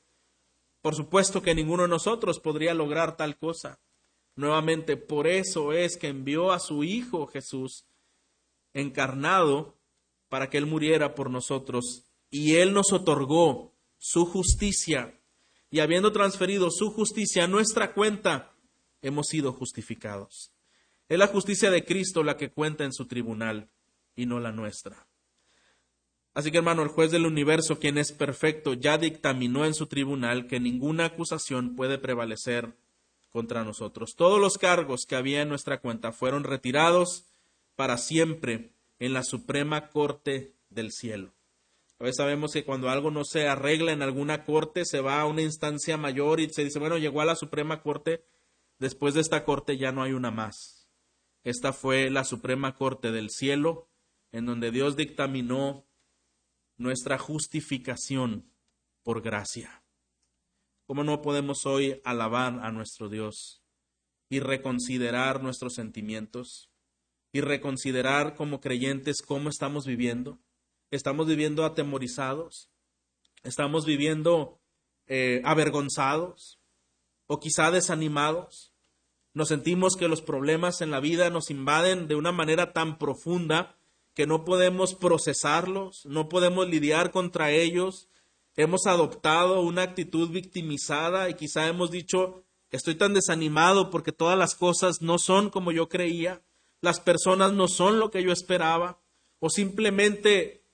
Por 0.80 0.94
supuesto 0.94 1.42
que 1.42 1.54
ninguno 1.54 1.82
de 1.82 1.88
nosotros 1.88 2.40
podría 2.40 2.74
lograr 2.74 3.16
tal 3.16 3.36
cosa. 3.36 3.80
Nuevamente, 4.36 4.96
por 4.96 5.26
eso 5.26 5.72
es 5.72 5.96
que 5.96 6.08
envió 6.08 6.52
a 6.52 6.60
su 6.60 6.84
Hijo 6.84 7.26
Jesús 7.26 7.84
encarnado 8.72 9.76
para 10.28 10.48
que 10.48 10.58
Él 10.58 10.66
muriera 10.66 11.14
por 11.14 11.30
nosotros. 11.30 12.04
Y 12.30 12.56
Él 12.56 12.72
nos 12.72 12.92
otorgó 12.92 13.74
su 13.98 14.26
justicia. 14.26 15.18
Y 15.70 15.80
habiendo 15.80 16.12
transferido 16.12 16.70
su 16.70 16.90
justicia 16.90 17.44
a 17.44 17.48
nuestra 17.48 17.92
cuenta, 17.92 18.54
hemos 19.02 19.26
sido 19.26 19.52
justificados. 19.52 20.52
Es 21.08 21.18
la 21.18 21.26
justicia 21.26 21.70
de 21.70 21.84
Cristo 21.84 22.22
la 22.22 22.36
que 22.36 22.50
cuenta 22.52 22.84
en 22.84 22.92
su 22.92 23.06
tribunal 23.06 23.70
y 24.14 24.26
no 24.26 24.38
la 24.38 24.52
nuestra. 24.52 25.07
Así 26.34 26.50
que 26.50 26.58
hermano, 26.58 26.82
el 26.82 26.88
juez 26.88 27.10
del 27.10 27.26
universo, 27.26 27.78
quien 27.78 27.98
es 27.98 28.12
perfecto, 28.12 28.74
ya 28.74 28.98
dictaminó 28.98 29.64
en 29.64 29.74
su 29.74 29.86
tribunal 29.86 30.46
que 30.46 30.60
ninguna 30.60 31.06
acusación 31.06 31.74
puede 31.74 31.98
prevalecer 31.98 32.74
contra 33.30 33.64
nosotros. 33.64 34.14
Todos 34.16 34.40
los 34.40 34.58
cargos 34.58 35.04
que 35.06 35.16
había 35.16 35.42
en 35.42 35.48
nuestra 35.48 35.80
cuenta 35.80 36.12
fueron 36.12 36.44
retirados 36.44 37.24
para 37.76 37.98
siempre 37.98 38.70
en 38.98 39.12
la 39.12 39.22
Suprema 39.22 39.88
Corte 39.88 40.54
del 40.70 40.92
Cielo. 40.92 41.32
A 42.00 42.04
veces 42.04 42.16
sabemos 42.16 42.52
que 42.52 42.64
cuando 42.64 42.90
algo 42.90 43.10
no 43.10 43.24
se 43.24 43.48
arregla 43.48 43.92
en 43.92 44.02
alguna 44.02 44.44
corte, 44.44 44.84
se 44.84 45.00
va 45.00 45.20
a 45.20 45.26
una 45.26 45.42
instancia 45.42 45.96
mayor 45.96 46.38
y 46.38 46.48
se 46.48 46.64
dice, 46.64 46.78
bueno, 46.78 46.96
llegó 46.96 47.20
a 47.20 47.24
la 47.24 47.34
Suprema 47.34 47.82
Corte, 47.82 48.24
después 48.78 49.14
de 49.14 49.20
esta 49.20 49.44
corte 49.44 49.76
ya 49.76 49.90
no 49.90 50.04
hay 50.04 50.12
una 50.12 50.30
más. 50.30 50.88
Esta 51.42 51.72
fue 51.72 52.10
la 52.10 52.24
Suprema 52.24 52.76
Corte 52.76 53.10
del 53.10 53.30
Cielo, 53.30 53.88
en 54.30 54.46
donde 54.46 54.70
Dios 54.70 54.96
dictaminó 54.96 55.87
nuestra 56.78 57.18
justificación 57.18 58.50
por 59.02 59.20
gracia. 59.20 59.84
¿Cómo 60.86 61.04
no 61.04 61.20
podemos 61.20 61.66
hoy 61.66 62.00
alabar 62.04 62.60
a 62.60 62.70
nuestro 62.70 63.08
Dios 63.08 63.62
y 64.30 64.40
reconsiderar 64.40 65.42
nuestros 65.42 65.74
sentimientos 65.74 66.70
y 67.32 67.40
reconsiderar 67.40 68.34
como 68.34 68.60
creyentes 68.60 69.20
cómo 69.20 69.50
estamos 69.50 69.86
viviendo? 69.86 70.40
¿Estamos 70.90 71.26
viviendo 71.26 71.64
atemorizados? 71.64 72.70
¿Estamos 73.42 73.84
viviendo 73.84 74.60
eh, 75.06 75.42
avergonzados 75.44 76.60
o 77.26 77.40
quizá 77.40 77.70
desanimados? 77.70 78.72
Nos 79.34 79.48
sentimos 79.48 79.96
que 79.96 80.08
los 80.08 80.22
problemas 80.22 80.80
en 80.80 80.90
la 80.90 81.00
vida 81.00 81.28
nos 81.28 81.50
invaden 81.50 82.08
de 82.08 82.14
una 82.14 82.32
manera 82.32 82.72
tan 82.72 82.98
profunda 82.98 83.77
que 84.18 84.26
no 84.26 84.44
podemos 84.44 84.96
procesarlos, 84.96 86.04
no 86.04 86.28
podemos 86.28 86.68
lidiar 86.68 87.12
contra 87.12 87.52
ellos. 87.52 88.08
Hemos 88.56 88.88
adoptado 88.88 89.60
una 89.60 89.82
actitud 89.82 90.28
victimizada 90.30 91.30
y 91.30 91.34
quizá 91.34 91.68
hemos 91.68 91.92
dicho, 91.92 92.42
estoy 92.72 92.96
tan 92.96 93.14
desanimado 93.14 93.90
porque 93.90 94.10
todas 94.10 94.36
las 94.36 94.56
cosas 94.56 95.02
no 95.02 95.20
son 95.20 95.50
como 95.50 95.70
yo 95.70 95.88
creía, 95.88 96.42
las 96.80 96.98
personas 96.98 97.52
no 97.52 97.68
son 97.68 98.00
lo 98.00 98.10
que 98.10 98.24
yo 98.24 98.32
esperaba, 98.32 98.98
o 99.38 99.50
simplemente 99.50 100.64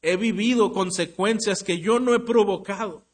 he 0.00 0.16
vivido 0.16 0.72
consecuencias 0.72 1.62
que 1.62 1.80
yo 1.80 2.00
no 2.00 2.14
he 2.14 2.20
provocado. 2.20 3.04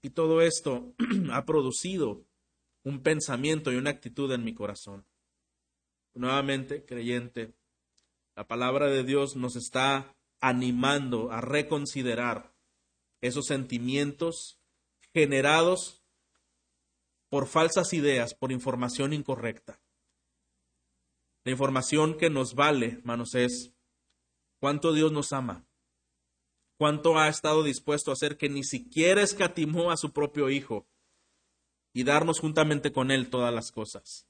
Y 0.00 0.08
todo 0.08 0.40
esto 0.40 0.94
ha 1.30 1.44
producido 1.44 2.22
un 2.84 3.02
pensamiento 3.02 3.70
y 3.70 3.76
una 3.76 3.90
actitud 3.90 4.32
en 4.32 4.44
mi 4.44 4.54
corazón. 4.54 5.04
Nuevamente, 6.14 6.84
creyente, 6.84 7.54
la 8.34 8.46
palabra 8.46 8.86
de 8.86 9.04
Dios 9.04 9.36
nos 9.36 9.54
está 9.54 10.16
animando 10.40 11.30
a 11.30 11.40
reconsiderar 11.40 12.54
esos 13.20 13.46
sentimientos 13.46 14.58
generados 15.12 16.02
por 17.28 17.46
falsas 17.46 17.92
ideas, 17.92 18.34
por 18.34 18.50
información 18.50 19.12
incorrecta. 19.12 19.80
La 21.44 21.52
información 21.52 22.18
que 22.18 22.28
nos 22.28 22.54
vale, 22.54 22.98
hermanos, 22.98 23.34
es 23.34 23.72
cuánto 24.58 24.92
Dios 24.92 25.12
nos 25.12 25.32
ama, 25.32 25.66
cuánto 26.76 27.18
ha 27.18 27.28
estado 27.28 27.62
dispuesto 27.62 28.10
a 28.10 28.14
hacer 28.14 28.36
que 28.36 28.48
ni 28.48 28.64
siquiera 28.64 29.22
escatimó 29.22 29.90
a 29.90 29.96
su 29.96 30.12
propio 30.12 30.50
Hijo 30.50 30.88
y 31.92 32.04
darnos 32.04 32.40
juntamente 32.40 32.92
con 32.92 33.10
Él 33.10 33.30
todas 33.30 33.54
las 33.54 33.70
cosas 33.70 34.29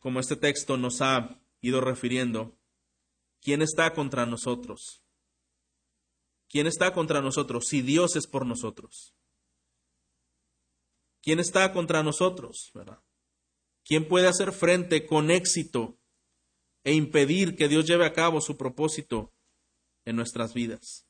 como 0.00 0.18
este 0.18 0.36
texto 0.36 0.76
nos 0.76 1.00
ha 1.02 1.40
ido 1.60 1.80
refiriendo, 1.80 2.58
¿quién 3.40 3.62
está 3.62 3.92
contra 3.92 4.26
nosotros? 4.26 5.04
¿Quién 6.48 6.66
está 6.66 6.92
contra 6.92 7.20
nosotros 7.20 7.66
si 7.68 7.80
Dios 7.80 8.16
es 8.16 8.26
por 8.26 8.44
nosotros? 8.44 9.14
¿Quién 11.22 11.38
está 11.38 11.72
contra 11.72 12.02
nosotros? 12.02 12.72
¿Quién 13.84 14.08
puede 14.08 14.26
hacer 14.26 14.52
frente 14.52 15.06
con 15.06 15.30
éxito 15.30 15.98
e 16.82 16.94
impedir 16.94 17.56
que 17.56 17.68
Dios 17.68 17.86
lleve 17.86 18.06
a 18.06 18.12
cabo 18.12 18.40
su 18.40 18.56
propósito 18.56 19.32
en 20.06 20.16
nuestras 20.16 20.54
vidas? 20.54 21.06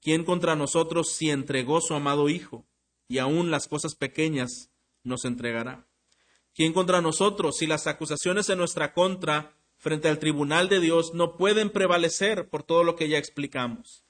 ¿Quién 0.00 0.24
contra 0.24 0.56
nosotros 0.56 1.12
si 1.12 1.30
entregó 1.30 1.80
su 1.80 1.94
amado 1.94 2.28
Hijo 2.28 2.66
y 3.08 3.18
aún 3.18 3.50
las 3.50 3.68
cosas 3.68 3.94
pequeñas 3.94 4.72
nos 5.04 5.24
entregará? 5.24 5.86
¿Quién 6.56 6.72
contra 6.72 7.02
nosotros 7.02 7.58
si 7.58 7.66
las 7.66 7.86
acusaciones 7.86 8.48
en 8.48 8.56
nuestra 8.56 8.94
contra 8.94 9.54
frente 9.76 10.08
al 10.08 10.18
tribunal 10.18 10.70
de 10.70 10.80
Dios 10.80 11.12
no 11.12 11.36
pueden 11.36 11.68
prevalecer 11.68 12.48
por 12.48 12.62
todo 12.62 12.82
lo 12.82 12.96
que 12.96 13.10
ya 13.10 13.18
explicamos? 13.18 14.06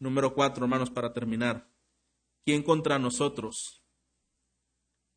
Número 0.00 0.34
cuatro, 0.34 0.64
hermanos, 0.64 0.90
para 0.90 1.12
terminar. 1.12 1.70
¿Quién 2.44 2.64
contra 2.64 2.98
nosotros? 2.98 3.84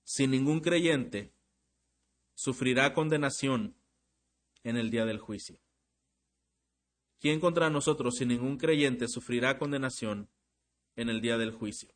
Sin 0.03 0.29
ningún 0.29 0.59
creyente 0.59 1.33
sufrirá 2.35 2.93
condenación 2.93 3.75
en 4.63 4.77
el 4.77 4.91
día 4.91 5.05
del 5.05 5.17
juicio. 5.17 5.59
¿Quién 7.19 7.39
contra 7.39 7.71
nosotros, 7.71 8.17
sin 8.17 8.27
ningún 8.27 8.57
creyente, 8.57 9.07
sufrirá 9.07 9.57
condenación 9.57 10.29
en 10.95 11.09
el 11.09 11.19
día 11.19 11.39
del 11.39 11.51
juicio? 11.51 11.89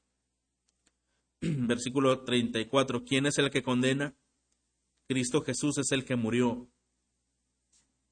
Versículo 1.41 2.23
34. 2.23 3.03
¿Quién 3.03 3.27
es 3.27 3.37
el 3.37 3.51
que 3.51 3.61
condena? 3.61 4.15
Cristo 5.07 5.41
Jesús 5.41 5.77
es 5.77 5.91
el 5.91 6.05
que 6.05 6.15
murió. 6.15 6.69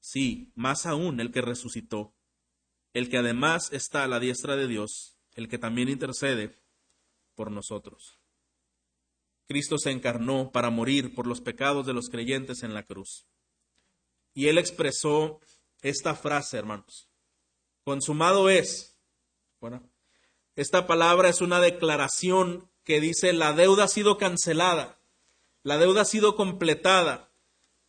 Sí, 0.00 0.52
más 0.54 0.86
aún 0.86 1.20
el 1.20 1.30
que 1.32 1.42
resucitó, 1.42 2.14
el 2.92 3.10
que 3.10 3.18
además 3.18 3.72
está 3.72 4.04
a 4.04 4.08
la 4.08 4.20
diestra 4.20 4.56
de 4.56 4.66
Dios, 4.66 5.18
el 5.34 5.48
que 5.48 5.58
también 5.58 5.88
intercede 5.88 6.58
por 7.34 7.50
nosotros. 7.50 8.18
Cristo 9.46 9.78
se 9.78 9.90
encarnó 9.90 10.50
para 10.50 10.70
morir 10.70 11.14
por 11.14 11.26
los 11.26 11.40
pecados 11.40 11.86
de 11.86 11.92
los 11.92 12.08
creyentes 12.08 12.62
en 12.62 12.74
la 12.74 12.84
cruz. 12.84 13.26
Y 14.34 14.48
él 14.48 14.58
expresó 14.58 15.40
esta 15.82 16.14
frase, 16.14 16.56
hermanos. 16.56 17.08
Consumado 17.84 18.48
es. 18.50 18.98
Bueno, 19.60 19.88
esta 20.56 20.86
palabra 20.86 21.28
es 21.28 21.40
una 21.40 21.60
declaración 21.60 22.70
que 22.82 23.00
dice 23.00 23.32
la 23.32 23.52
deuda 23.52 23.84
ha 23.84 23.88
sido 23.88 24.16
cancelada, 24.16 25.00
la 25.66 25.78
deuda 25.78 26.02
ha 26.02 26.04
sido 26.04 26.36
completada. 26.36 27.28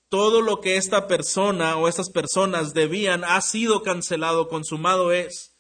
Todo 0.10 0.42
lo 0.42 0.62
que 0.62 0.78
esta 0.78 1.08
persona 1.08 1.78
o 1.78 1.88
estas 1.88 2.10
personas 2.10 2.74
debían 2.74 3.24
ha 3.24 3.40
sido 3.42 3.84
cancelado, 3.84 4.48
consumado 4.48 5.12
es. 5.12 5.56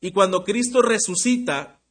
Y 0.00 0.12
cuando 0.12 0.44
Cristo 0.44 0.80
resucita, 0.80 1.82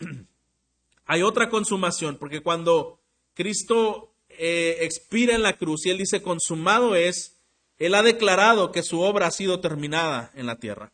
hay 1.04 1.22
otra 1.22 1.50
consumación, 1.50 2.16
porque 2.16 2.40
cuando 2.40 2.98
Cristo 3.34 4.14
eh, 4.30 4.78
expira 4.80 5.34
en 5.34 5.42
la 5.42 5.58
cruz 5.58 5.84
y 5.84 5.90
Él 5.90 5.98
dice 5.98 6.22
consumado 6.22 6.94
es, 6.94 7.36
Él 7.76 7.94
ha 7.94 8.02
declarado 8.02 8.72
que 8.72 8.82
su 8.82 9.02
obra 9.02 9.26
ha 9.26 9.32
sido 9.32 9.60
terminada 9.60 10.32
en 10.34 10.46
la 10.46 10.56
tierra. 10.56 10.92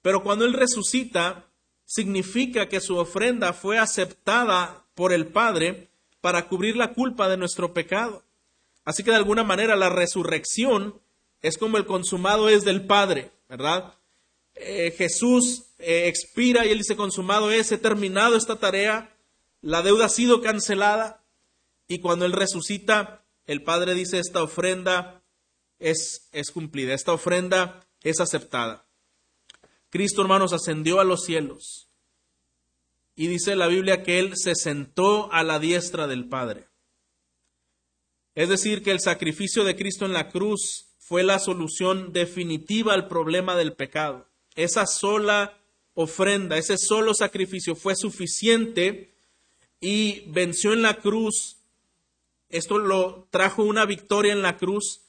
Pero 0.00 0.22
cuando 0.22 0.44
Él 0.44 0.52
resucita, 0.52 1.50
significa 1.84 2.68
que 2.68 2.80
su 2.80 2.98
ofrenda 2.98 3.52
fue 3.52 3.78
aceptada 3.78 4.86
por 4.94 5.12
el 5.12 5.26
Padre 5.26 5.89
para 6.20 6.48
cubrir 6.48 6.76
la 6.76 6.92
culpa 6.92 7.28
de 7.28 7.36
nuestro 7.36 7.72
pecado. 7.72 8.22
Así 8.84 9.02
que 9.02 9.10
de 9.10 9.16
alguna 9.16 9.44
manera 9.44 9.76
la 9.76 9.88
resurrección 9.88 11.00
es 11.42 11.58
como 11.58 11.76
el 11.76 11.86
consumado 11.86 12.48
es 12.48 12.64
del 12.64 12.86
Padre, 12.86 13.30
¿verdad? 13.48 13.94
Eh, 14.54 14.94
Jesús 14.96 15.64
eh, 15.78 16.08
expira 16.08 16.66
y 16.66 16.70
él 16.70 16.78
dice, 16.78 16.96
consumado 16.96 17.50
es, 17.50 17.72
he 17.72 17.78
terminado 17.78 18.36
esta 18.36 18.56
tarea, 18.56 19.14
la 19.62 19.82
deuda 19.82 20.06
ha 20.06 20.10
sido 20.10 20.42
cancelada 20.42 21.22
y 21.88 22.00
cuando 22.00 22.24
Él 22.24 22.32
resucita, 22.32 23.24
el 23.46 23.62
Padre 23.62 23.94
dice, 23.94 24.18
esta 24.18 24.42
ofrenda 24.42 25.22
es, 25.78 26.28
es 26.32 26.50
cumplida, 26.50 26.94
esta 26.94 27.12
ofrenda 27.12 27.86
es 28.02 28.20
aceptada. 28.20 28.86
Cristo, 29.90 30.22
hermanos, 30.22 30.52
ascendió 30.52 31.00
a 31.00 31.04
los 31.04 31.24
cielos 31.24 31.89
y 33.20 33.26
dice 33.26 33.54
la 33.54 33.66
Biblia 33.66 34.02
que 34.02 34.18
Él 34.18 34.32
se 34.34 34.54
sentó 34.54 35.30
a 35.30 35.42
la 35.42 35.58
diestra 35.58 36.06
del 36.06 36.26
Padre. 36.26 36.68
Es 38.34 38.48
decir, 38.48 38.82
que 38.82 38.92
el 38.92 39.00
sacrificio 39.00 39.62
de 39.62 39.76
Cristo 39.76 40.06
en 40.06 40.14
la 40.14 40.30
cruz 40.30 40.86
fue 40.96 41.22
la 41.22 41.38
solución 41.38 42.14
definitiva 42.14 42.94
al 42.94 43.08
problema 43.08 43.56
del 43.56 43.74
pecado. 43.74 44.26
Esa 44.54 44.86
sola 44.86 45.58
ofrenda, 45.92 46.56
ese 46.56 46.78
solo 46.78 47.12
sacrificio 47.12 47.76
fue 47.76 47.94
suficiente 47.94 49.12
y 49.82 50.22
venció 50.28 50.72
en 50.72 50.80
la 50.80 50.94
cruz. 50.94 51.58
Esto 52.48 52.78
lo 52.78 53.28
trajo 53.30 53.64
una 53.64 53.84
victoria 53.84 54.32
en 54.32 54.40
la 54.40 54.56
cruz. 54.56 55.02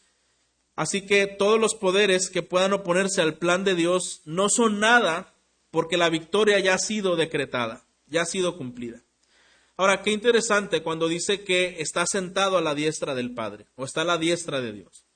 Así 0.75 1.05
que 1.05 1.27
todos 1.27 1.61
los 1.61 1.75
poderes 1.75 2.29
que 2.29 2.43
puedan 2.43 2.73
oponerse 2.73 3.21
al 3.21 3.37
plan 3.37 3.63
de 3.63 3.75
Dios 3.75 4.19
no 4.25 4.49
son 4.49 4.81
nada 4.81 5.33
porque 5.69 5.95
la 5.95 6.09
victoria 6.09 6.59
ya 6.59 6.73
ha 6.73 6.77
sido 6.77 7.15
decretada, 7.15 7.85
ya 8.11 8.21
ha 8.21 8.25
sido 8.25 8.57
cumplida. 8.57 9.01
Ahora, 9.77 10.03
qué 10.03 10.11
interesante 10.11 10.83
cuando 10.83 11.07
dice 11.07 11.43
que 11.43 11.77
está 11.79 12.05
sentado 12.05 12.57
a 12.57 12.61
la 12.61 12.75
diestra 12.75 13.15
del 13.15 13.33
Padre 13.33 13.65
o 13.75 13.85
está 13.85 14.01
a 14.01 14.05
la 14.05 14.19
diestra 14.19 14.61
de 14.61 14.73
Dios. 14.73 15.07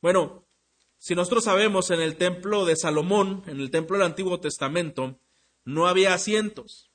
Bueno, 0.00 0.48
si 0.96 1.14
nosotros 1.14 1.44
sabemos 1.44 1.90
en 1.90 2.00
el 2.00 2.16
templo 2.16 2.64
de 2.64 2.74
Salomón, 2.74 3.44
en 3.46 3.60
el 3.60 3.70
templo 3.70 3.96
del 3.96 4.06
Antiguo 4.06 4.40
Testamento, 4.40 5.20
no 5.64 5.86
había 5.86 6.14
asientos. 6.14 6.90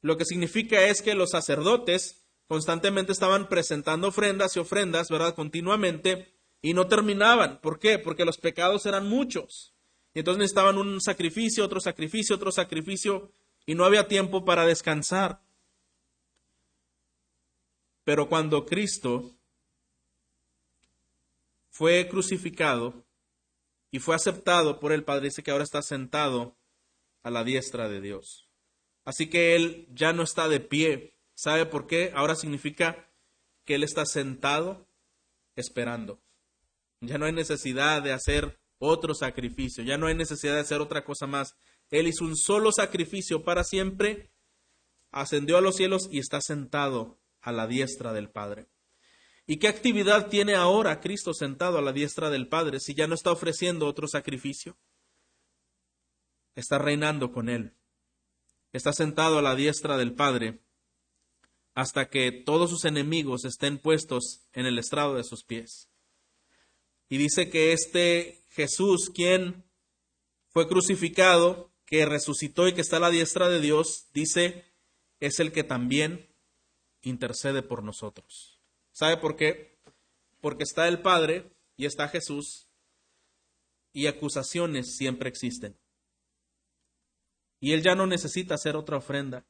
Lo 0.00 0.16
que 0.16 0.24
significa 0.24 0.86
es 0.86 1.02
que 1.02 1.14
los 1.14 1.30
sacerdotes 1.30 2.24
constantemente 2.46 3.12
estaban 3.12 3.48
presentando 3.48 4.08
ofrendas 4.08 4.56
y 4.56 4.60
ofrendas, 4.60 5.08
¿verdad? 5.10 5.34
Continuamente 5.34 6.32
y 6.62 6.72
no 6.72 6.86
terminaban. 6.86 7.60
¿Por 7.60 7.78
qué? 7.78 7.98
Porque 7.98 8.24
los 8.24 8.38
pecados 8.38 8.86
eran 8.86 9.08
muchos. 9.08 9.74
Y 10.14 10.20
entonces 10.20 10.38
necesitaban 10.38 10.78
un 10.78 11.00
sacrificio, 11.00 11.64
otro 11.64 11.80
sacrificio, 11.80 12.36
otro 12.36 12.50
sacrificio 12.52 13.30
y 13.68 13.74
no 13.74 13.84
había 13.84 14.08
tiempo 14.08 14.46
para 14.46 14.64
descansar. 14.64 15.42
Pero 18.02 18.26
cuando 18.30 18.64
Cristo 18.64 19.36
fue 21.68 22.08
crucificado 22.08 23.04
y 23.90 23.98
fue 23.98 24.14
aceptado 24.14 24.80
por 24.80 24.90
el 24.90 25.04
Padre, 25.04 25.26
dice 25.26 25.42
que 25.42 25.50
ahora 25.50 25.64
está 25.64 25.82
sentado 25.82 26.56
a 27.22 27.30
la 27.30 27.44
diestra 27.44 27.90
de 27.90 28.00
Dios. 28.00 28.48
Así 29.04 29.28
que 29.28 29.54
él 29.54 29.86
ya 29.92 30.14
no 30.14 30.22
está 30.22 30.48
de 30.48 30.60
pie. 30.60 31.12
¿Sabe 31.34 31.66
por 31.66 31.86
qué? 31.86 32.10
Ahora 32.14 32.36
significa 32.36 33.12
que 33.66 33.74
él 33.74 33.82
está 33.82 34.06
sentado 34.06 34.88
esperando. 35.56 36.22
Ya 37.02 37.18
no 37.18 37.26
hay 37.26 37.32
necesidad 37.34 38.00
de 38.02 38.12
hacer 38.12 38.58
otro 38.78 39.12
sacrificio, 39.12 39.84
ya 39.84 39.98
no 39.98 40.06
hay 40.06 40.14
necesidad 40.14 40.54
de 40.54 40.60
hacer 40.60 40.80
otra 40.80 41.04
cosa 41.04 41.26
más. 41.26 41.54
Él 41.90 42.08
hizo 42.08 42.24
un 42.24 42.36
solo 42.36 42.72
sacrificio 42.72 43.42
para 43.44 43.64
siempre, 43.64 44.30
ascendió 45.10 45.56
a 45.56 45.60
los 45.60 45.76
cielos 45.76 46.08
y 46.10 46.18
está 46.18 46.40
sentado 46.40 47.18
a 47.40 47.52
la 47.52 47.66
diestra 47.66 48.12
del 48.12 48.30
Padre. 48.30 48.68
¿Y 49.46 49.58
qué 49.58 49.68
actividad 49.68 50.28
tiene 50.28 50.54
ahora 50.54 51.00
Cristo 51.00 51.32
sentado 51.32 51.78
a 51.78 51.82
la 51.82 51.92
diestra 51.92 52.28
del 52.30 52.48
Padre 52.48 52.80
si 52.80 52.94
ya 52.94 53.06
no 53.06 53.14
está 53.14 53.32
ofreciendo 53.32 53.86
otro 53.86 54.06
sacrificio? 54.06 54.76
Está 56.54 56.78
reinando 56.78 57.32
con 57.32 57.48
Él 57.48 57.74
está 58.72 58.92
sentado 58.92 59.38
a 59.38 59.42
la 59.42 59.54
diestra 59.54 59.96
del 59.96 60.14
Padre 60.14 60.60
hasta 61.74 62.08
que 62.08 62.32
todos 62.32 62.70
sus 62.70 62.84
enemigos 62.84 63.44
estén 63.44 63.78
puestos 63.78 64.46
en 64.52 64.66
el 64.66 64.78
estrado 64.78 65.14
de 65.14 65.24
sus 65.24 65.44
pies. 65.44 65.88
Y 67.08 67.18
dice 67.18 67.50
que 67.50 67.72
este 67.72 68.44
Jesús, 68.50 69.10
quien 69.14 69.64
fue 70.48 70.66
crucificado, 70.68 71.72
que 71.88 72.04
resucitó 72.04 72.68
y 72.68 72.74
que 72.74 72.82
está 72.82 72.98
a 72.98 73.00
la 73.00 73.08
diestra 73.08 73.48
de 73.48 73.62
Dios, 73.62 74.08
dice, 74.12 74.66
es 75.20 75.40
el 75.40 75.52
que 75.52 75.64
también 75.64 76.28
intercede 77.00 77.62
por 77.62 77.82
nosotros. 77.82 78.60
¿Sabe 78.92 79.16
por 79.16 79.36
qué? 79.36 79.80
Porque 80.42 80.64
está 80.64 80.86
el 80.86 81.00
Padre 81.00 81.50
y 81.76 81.86
está 81.86 82.08
Jesús 82.08 82.68
y 83.94 84.06
acusaciones 84.06 84.96
siempre 84.96 85.30
existen. 85.30 85.78
Y 87.58 87.72
él 87.72 87.82
ya 87.82 87.94
no 87.94 88.06
necesita 88.06 88.54
hacer 88.54 88.76
otra 88.76 88.98
ofrenda. 88.98 89.46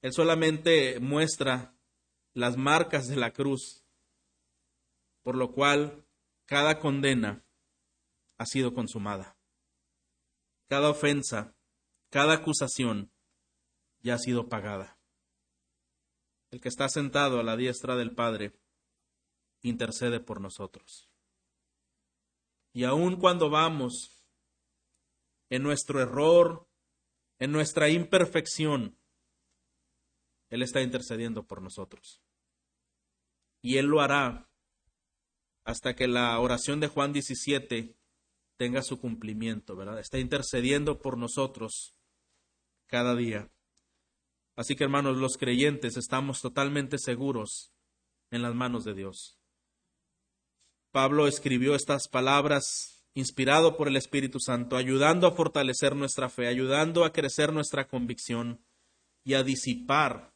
Él 0.00 0.14
solamente 0.14 1.00
muestra 1.00 1.76
las 2.32 2.56
marcas 2.56 3.08
de 3.08 3.16
la 3.16 3.32
cruz, 3.32 3.84
por 5.22 5.36
lo 5.36 5.52
cual 5.52 6.06
cada 6.46 6.78
condena 6.78 7.44
ha 8.38 8.46
sido 8.46 8.72
consumada. 8.72 9.35
Cada 10.68 10.90
ofensa, 10.90 11.54
cada 12.10 12.34
acusación 12.34 13.12
ya 14.00 14.14
ha 14.14 14.18
sido 14.18 14.48
pagada. 14.48 14.98
El 16.50 16.60
que 16.60 16.68
está 16.68 16.88
sentado 16.88 17.40
a 17.40 17.42
la 17.42 17.56
diestra 17.56 17.96
del 17.96 18.14
Padre 18.14 18.52
intercede 19.62 20.20
por 20.20 20.40
nosotros. 20.40 21.10
Y 22.72 22.84
aun 22.84 23.16
cuando 23.16 23.50
vamos 23.50 24.24
en 25.48 25.62
nuestro 25.62 26.00
error 26.00 26.66
en 27.38 27.52
nuestra 27.52 27.88
imperfección, 27.88 28.98
Él 30.48 30.62
está 30.62 30.80
intercediendo 30.80 31.46
por 31.46 31.62
nosotros. 31.62 32.22
Y 33.62 33.78
Él 33.78 33.86
lo 33.86 34.00
hará 34.00 34.50
hasta 35.64 35.94
que 35.94 36.06
la 36.06 36.38
oración 36.38 36.80
de 36.80 36.88
Juan 36.88 37.12
17 37.12 37.96
tenga 38.56 38.82
su 38.82 38.98
cumplimiento, 39.00 39.76
¿verdad? 39.76 39.98
Está 39.98 40.18
intercediendo 40.18 41.00
por 41.00 41.18
nosotros 41.18 41.94
cada 42.86 43.14
día. 43.14 43.50
Así 44.56 44.74
que 44.74 44.84
hermanos, 44.84 45.18
los 45.18 45.36
creyentes 45.36 45.96
estamos 45.96 46.40
totalmente 46.40 46.98
seguros 46.98 47.72
en 48.30 48.42
las 48.42 48.54
manos 48.54 48.84
de 48.84 48.94
Dios. 48.94 49.38
Pablo 50.90 51.26
escribió 51.26 51.74
estas 51.74 52.08
palabras 52.08 53.04
inspirado 53.12 53.76
por 53.76 53.88
el 53.88 53.96
Espíritu 53.96 54.40
Santo, 54.40 54.76
ayudando 54.76 55.26
a 55.26 55.32
fortalecer 55.32 55.94
nuestra 55.94 56.28
fe, 56.28 56.48
ayudando 56.48 57.04
a 57.04 57.12
crecer 57.12 57.52
nuestra 57.52 57.88
convicción 57.88 58.64
y 59.24 59.34
a 59.34 59.42
disipar 59.42 60.34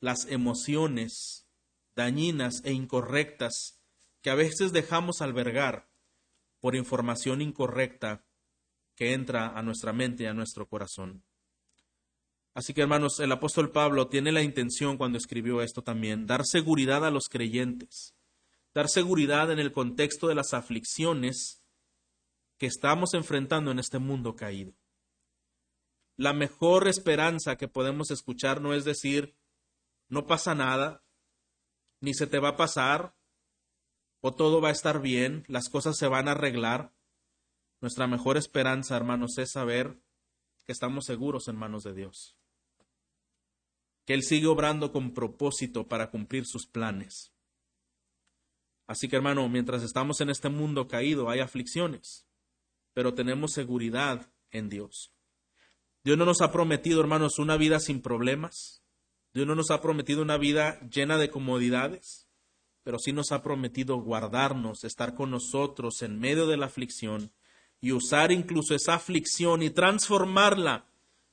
las 0.00 0.26
emociones 0.26 1.48
dañinas 1.96 2.62
e 2.64 2.72
incorrectas 2.72 3.80
que 4.22 4.30
a 4.30 4.34
veces 4.34 4.72
dejamos 4.72 5.22
albergar 5.22 5.85
por 6.66 6.74
información 6.74 7.42
incorrecta 7.42 8.26
que 8.96 9.12
entra 9.12 9.56
a 9.56 9.62
nuestra 9.62 9.92
mente 9.92 10.24
y 10.24 10.26
a 10.26 10.34
nuestro 10.34 10.68
corazón. 10.68 11.24
Así 12.54 12.74
que 12.74 12.80
hermanos, 12.80 13.20
el 13.20 13.30
apóstol 13.30 13.70
Pablo 13.70 14.08
tiene 14.08 14.32
la 14.32 14.42
intención 14.42 14.96
cuando 14.96 15.16
escribió 15.16 15.62
esto 15.62 15.82
también, 15.82 16.26
dar 16.26 16.44
seguridad 16.44 17.06
a 17.06 17.12
los 17.12 17.28
creyentes, 17.28 18.16
dar 18.74 18.88
seguridad 18.88 19.52
en 19.52 19.60
el 19.60 19.70
contexto 19.70 20.26
de 20.26 20.34
las 20.34 20.54
aflicciones 20.54 21.62
que 22.58 22.66
estamos 22.66 23.14
enfrentando 23.14 23.70
en 23.70 23.78
este 23.78 24.00
mundo 24.00 24.34
caído. 24.34 24.74
La 26.16 26.32
mejor 26.32 26.88
esperanza 26.88 27.54
que 27.54 27.68
podemos 27.68 28.10
escuchar 28.10 28.60
no 28.60 28.74
es 28.74 28.84
decir, 28.84 29.36
no 30.08 30.26
pasa 30.26 30.56
nada, 30.56 31.04
ni 32.00 32.12
se 32.12 32.26
te 32.26 32.40
va 32.40 32.48
a 32.48 32.56
pasar, 32.56 33.15
o 34.20 34.34
todo 34.34 34.60
va 34.60 34.68
a 34.68 34.72
estar 34.72 35.00
bien, 35.00 35.44
las 35.48 35.68
cosas 35.68 35.96
se 35.96 36.08
van 36.08 36.28
a 36.28 36.32
arreglar. 36.32 36.92
Nuestra 37.80 38.06
mejor 38.06 38.36
esperanza, 38.36 38.96
hermanos, 38.96 39.38
es 39.38 39.52
saber 39.52 40.00
que 40.64 40.72
estamos 40.72 41.04
seguros 41.04 41.48
en 41.48 41.56
manos 41.56 41.84
de 41.84 41.94
Dios, 41.94 42.36
que 44.04 44.14
Él 44.14 44.22
sigue 44.22 44.46
obrando 44.46 44.92
con 44.92 45.14
propósito 45.14 45.86
para 45.86 46.10
cumplir 46.10 46.46
sus 46.46 46.66
planes. 46.66 47.32
Así 48.86 49.08
que, 49.08 49.16
hermano, 49.16 49.48
mientras 49.48 49.82
estamos 49.82 50.20
en 50.20 50.30
este 50.30 50.48
mundo 50.48 50.88
caído, 50.88 51.28
hay 51.28 51.40
aflicciones, 51.40 52.26
pero 52.94 53.14
tenemos 53.14 53.52
seguridad 53.52 54.32
en 54.50 54.68
Dios. 54.68 55.12
Dios 56.04 56.16
no 56.16 56.24
nos 56.24 56.40
ha 56.40 56.52
prometido, 56.52 57.00
hermanos, 57.00 57.38
una 57.38 57.56
vida 57.56 57.80
sin 57.80 58.00
problemas. 58.00 58.84
Dios 59.34 59.46
no 59.46 59.56
nos 59.56 59.70
ha 59.70 59.80
prometido 59.80 60.22
una 60.22 60.38
vida 60.38 60.80
llena 60.88 61.18
de 61.18 61.30
comodidades, 61.30 62.25
pero 62.86 63.00
sí 63.00 63.12
nos 63.12 63.32
ha 63.32 63.42
prometido 63.42 63.96
guardarnos, 63.96 64.84
estar 64.84 65.16
con 65.16 65.32
nosotros 65.32 66.02
en 66.02 66.20
medio 66.20 66.46
de 66.46 66.56
la 66.56 66.66
aflicción 66.66 67.32
y 67.80 67.90
usar 67.90 68.30
incluso 68.30 68.76
esa 68.76 68.94
aflicción 68.94 69.64
y 69.64 69.70
transformarla 69.70 70.86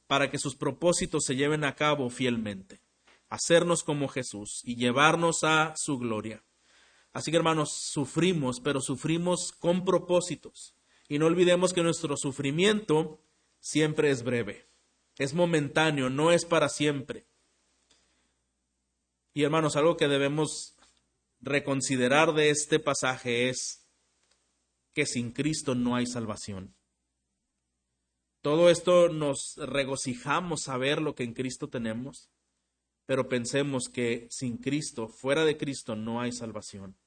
para 0.08 0.32
que 0.32 0.40
sus 0.40 0.56
propósitos 0.56 1.26
se 1.26 1.36
lleven 1.36 1.64
a 1.64 1.76
cabo 1.76 2.10
fielmente, 2.10 2.82
hacernos 3.30 3.84
como 3.84 4.08
Jesús 4.08 4.62
y 4.64 4.78
llevarnos 4.78 5.44
a 5.44 5.76
su 5.76 6.00
gloria. 6.00 6.44
Así 7.12 7.30
que 7.30 7.38
hermanos, 7.38 7.70
sufrimos, 7.72 8.60
pero 8.60 8.82
sufrimos 8.82 9.52
con 9.52 9.86
propósitos. 9.86 10.74
Y 11.08 11.20
no 11.20 11.28
olvidemos 11.28 11.72
que 11.72 11.84
nuestro 11.84 12.18
sufrimiento 12.18 13.20
siempre 13.60 14.10
es 14.10 14.24
breve, 14.24 14.66
es 15.20 15.36
momentáneo, 15.36 16.10
no 16.10 16.32
es 16.32 16.46
para 16.46 16.68
siempre. 16.68 17.28
Y 19.36 19.44
hermanos, 19.44 19.76
algo 19.76 19.98
que 19.98 20.08
debemos 20.08 20.74
reconsiderar 21.44 22.34
de 22.34 22.50
este 22.50 22.80
pasaje 22.80 23.50
es 23.50 23.86
que 24.94 25.06
sin 25.06 25.32
Cristo 25.32 25.76
no 25.76 25.96
hay 25.96 26.06
salvación. 26.06 26.76
Todo 28.42 28.70
esto 28.70 29.10
nos 29.10 29.56
regocijamos 29.58 30.70
a 30.70 30.78
ver 30.78 31.02
lo 31.02 31.16
que 31.16 31.24
en 31.24 31.34
Cristo 31.34 31.68
tenemos, 31.68 32.30
pero 33.06 33.28
pensemos 33.28 33.90
que 33.90 34.28
sin 34.30 34.58
Cristo, 34.58 35.08
fuera 35.08 35.44
de 35.44 35.58
Cristo, 35.58 35.96
no 35.96 36.22
hay 36.22 36.32
salvación. 36.32 36.98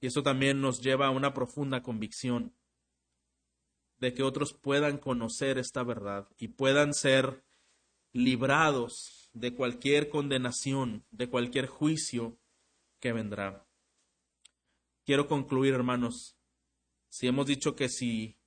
Y 0.00 0.06
eso 0.06 0.22
también 0.22 0.60
nos 0.60 0.80
lleva 0.80 1.08
a 1.08 1.10
una 1.10 1.34
profunda 1.34 1.82
convicción 1.82 2.54
de 3.98 4.14
que 4.14 4.22
otros 4.22 4.54
puedan 4.54 4.98
conocer 4.98 5.58
esta 5.58 5.82
verdad 5.82 6.28
y 6.38 6.48
puedan 6.48 6.94
ser 6.94 7.42
librados 8.12 9.28
de 9.32 9.54
cualquier 9.54 10.08
condenación, 10.08 11.04
de 11.10 11.28
cualquier 11.28 11.66
juicio 11.66 12.37
que 13.00 13.12
vendrá. 13.12 13.66
Quiero 15.04 15.26
concluir, 15.26 15.74
hermanos, 15.74 16.36
si 17.08 17.26
hemos 17.26 17.46
dicho 17.46 17.74
que 17.74 17.88
si, 17.88 18.38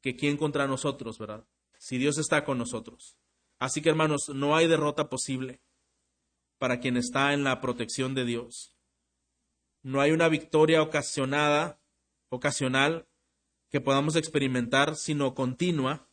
que 0.00 0.16
quién 0.16 0.36
contra 0.36 0.66
nosotros, 0.66 1.18
¿verdad? 1.18 1.46
Si 1.78 1.98
Dios 1.98 2.18
está 2.18 2.44
con 2.44 2.58
nosotros. 2.58 3.16
Así 3.58 3.82
que, 3.82 3.90
hermanos, 3.90 4.30
no 4.34 4.56
hay 4.56 4.66
derrota 4.66 5.08
posible 5.08 5.62
para 6.58 6.80
quien 6.80 6.96
está 6.96 7.32
en 7.32 7.44
la 7.44 7.60
protección 7.60 8.14
de 8.14 8.24
Dios. 8.24 8.76
No 9.82 10.00
hay 10.00 10.10
una 10.12 10.28
victoria 10.28 10.82
ocasionada, 10.82 11.80
ocasional, 12.28 13.08
que 13.70 13.80
podamos 13.80 14.16
experimentar, 14.16 14.96
sino 14.96 15.34
continua, 15.34 16.08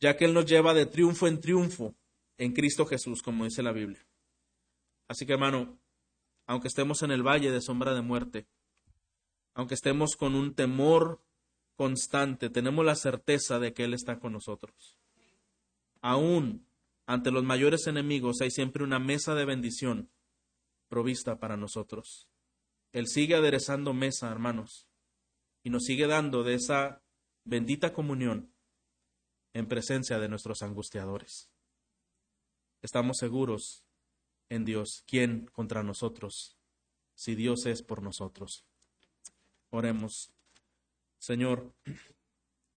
ya 0.00 0.16
que 0.16 0.26
Él 0.26 0.34
nos 0.34 0.46
lleva 0.46 0.74
de 0.74 0.86
triunfo 0.86 1.26
en 1.26 1.40
triunfo 1.40 1.96
en 2.38 2.52
Cristo 2.52 2.86
Jesús, 2.86 3.22
como 3.22 3.44
dice 3.44 3.62
la 3.62 3.72
Biblia. 3.72 4.06
Así 5.08 5.26
que, 5.26 5.32
hermano, 5.32 5.78
aunque 6.46 6.68
estemos 6.68 7.02
en 7.02 7.10
el 7.10 7.22
valle 7.22 7.50
de 7.50 7.60
sombra 7.60 7.94
de 7.94 8.02
muerte, 8.02 8.46
aunque 9.54 9.74
estemos 9.74 10.16
con 10.16 10.34
un 10.34 10.54
temor 10.54 11.22
constante, 11.76 12.50
tenemos 12.50 12.84
la 12.84 12.96
certeza 12.96 13.58
de 13.58 13.72
que 13.72 13.84
Él 13.84 13.94
está 13.94 14.18
con 14.18 14.32
nosotros. 14.32 14.98
Aún 16.00 16.66
ante 17.06 17.30
los 17.30 17.44
mayores 17.44 17.86
enemigos 17.86 18.40
hay 18.40 18.50
siempre 18.50 18.84
una 18.84 18.98
mesa 18.98 19.34
de 19.34 19.44
bendición 19.44 20.10
provista 20.88 21.38
para 21.38 21.56
nosotros. 21.56 22.28
Él 22.92 23.08
sigue 23.08 23.34
aderezando 23.34 23.92
mesa, 23.92 24.30
hermanos, 24.30 24.88
y 25.62 25.70
nos 25.70 25.84
sigue 25.84 26.06
dando 26.06 26.42
de 26.44 26.54
esa 26.54 27.02
bendita 27.44 27.92
comunión 27.92 28.54
en 29.52 29.66
presencia 29.66 30.18
de 30.18 30.28
nuestros 30.28 30.62
angustiadores. 30.62 31.50
Estamos 32.82 33.18
seguros 33.18 33.83
en 34.48 34.64
Dios. 34.64 35.04
¿Quién 35.06 35.46
contra 35.52 35.82
nosotros? 35.82 36.56
Si 37.14 37.34
Dios 37.34 37.66
es 37.66 37.82
por 37.82 38.02
nosotros. 38.02 38.64
Oremos. 39.70 40.32
Señor, 41.18 41.74